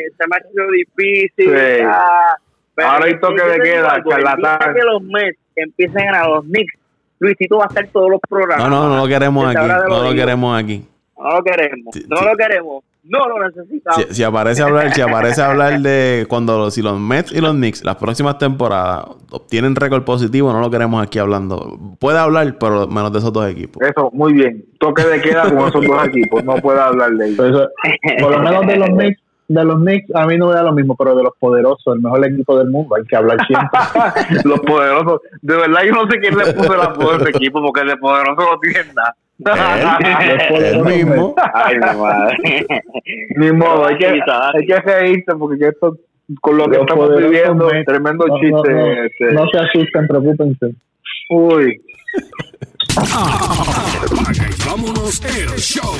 este 0.06 0.26
macho 0.28 0.70
difícil. 0.72 1.54
Ahora 2.76 3.06
hay 3.06 3.20
toque 3.20 3.42
de 3.42 3.60
queda, 3.60 4.02
charlatán. 4.08 4.74
que 4.74 4.82
los 4.82 5.02
Mets 5.02 5.38
empiecen 5.56 6.14
a 6.14 6.28
los 6.28 6.44
Knicks 6.44 6.74
Luisito 7.18 7.58
va 7.58 7.64
a 7.64 7.66
hacer 7.68 7.88
todos 7.92 8.10
los 8.10 8.20
programas. 8.28 8.68
No, 8.68 8.70
no, 8.70 8.88
no 8.88 8.96
lo 9.02 9.08
queremos 9.08 9.46
aquí. 9.46 9.66
No 9.88 10.02
lo 10.02 10.14
queremos 10.14 10.58
aquí. 10.62 10.84
no 11.18 11.30
lo 11.30 11.42
queremos, 11.42 11.94
Sí, 11.94 12.04
no 12.08 12.16
sí. 12.18 12.24
lo 12.24 12.36
queremos, 12.36 12.84
no 13.04 13.28
lo 13.28 13.46
necesitamos. 13.48 14.04
Si, 14.08 14.14
si 14.16 14.22
aparece 14.22 14.62
a 14.62 14.66
hablar, 14.66 14.92
si 14.92 15.00
aparece 15.00 15.40
a 15.42 15.50
hablar 15.50 15.80
de 15.80 16.26
cuando 16.28 16.58
los- 16.58 16.74
si 16.74 16.82
los 16.82 17.00
Mets 17.00 17.32
y 17.32 17.40
los 17.40 17.52
Knicks 17.54 17.82
las 17.84 17.96
próximas 17.96 18.36
temporadas 18.36 19.06
obtienen 19.30 19.74
récord 19.76 20.04
positivo, 20.04 20.52
no 20.52 20.60
lo 20.60 20.70
queremos 20.70 21.02
aquí 21.02 21.18
hablando. 21.18 21.78
Puede 21.98 22.18
hablar, 22.18 22.58
pero 22.58 22.86
menos 22.86 23.12
de 23.12 23.18
esos 23.20 23.32
dos 23.32 23.48
equipos. 23.50 23.82
Eso, 23.82 24.10
muy 24.12 24.34
bien. 24.34 24.64
Toque 24.78 25.04
de 25.04 25.20
queda 25.22 25.42
con 25.50 25.66
esos 25.68 25.86
dos 25.86 26.06
equipos. 26.06 26.44
No 26.44 26.56
puedo 26.56 26.80
hablar 26.82 27.10
de 27.12 27.24
ellos. 27.26 27.36
Por, 27.38 27.46
eso- 27.46 27.68
por 28.20 28.30
lo 28.32 28.38
menos 28.42 28.66
de 28.66 28.76
los 28.76 28.88
Knicks, 28.90 29.20
de 29.48 29.64
los 29.64 29.76
Knicks 29.80 30.14
a 30.14 30.26
mí 30.26 30.36
no 30.36 30.48
me 30.48 30.54
da 30.54 30.62
lo 30.62 30.72
mismo, 30.72 30.96
pero 30.96 31.14
de 31.14 31.22
los 31.22 31.32
poderosos, 31.38 31.94
el 31.94 32.00
mejor 32.00 32.24
equipo 32.26 32.58
del 32.58 32.68
mundo, 32.70 32.96
hay 32.96 33.04
que 33.04 33.16
hablar 33.16 33.38
siempre. 33.46 33.78
Los 34.44 34.60
poderosos. 34.60 35.20
De 35.42 35.56
verdad, 35.56 35.82
yo 35.84 35.92
no 35.92 36.10
sé 36.10 36.18
quién 36.18 36.36
le 36.36 36.52
puso 36.52 36.76
la 36.76 36.84
apodo 36.84 37.12
a 37.12 37.16
ese 37.18 37.28
equipo 37.30 37.62
porque 37.62 37.84
de 37.84 37.96
poderoso 37.96 38.36
no 38.40 38.58
tienen 38.60 38.92
nada. 38.94 39.14
Él 40.58 40.82
mismo. 40.84 41.34
Ay, 41.54 41.74
mi 41.76 42.00
madre. 42.00 42.66
Ni 43.36 43.52
modo, 43.52 43.86
hay 43.86 43.98
que, 43.98 44.06
hay 44.06 44.66
que 44.66 44.80
reírse 44.80 45.34
porque 45.38 45.68
esto, 45.68 45.96
con 46.40 46.56
lo 46.56 46.64
que 46.64 46.78
Los 46.78 46.80
estamos 46.86 47.16
viviendo, 47.16 47.68
Mets. 47.68 47.86
tremendo 47.86 48.26
No, 48.26 48.34
no, 48.34 48.40
chiste. 48.40 48.72
no, 48.72 48.86
este. 49.04 49.32
no 49.32 49.46
se 49.48 49.58
asusten, 49.58 50.06
preocúpense. 50.08 50.74
Uy. 51.30 51.80
Apaga 52.96 54.48
y 54.48 54.68
vámonos 54.68 55.20
el 55.24 55.48
show. 55.58 55.92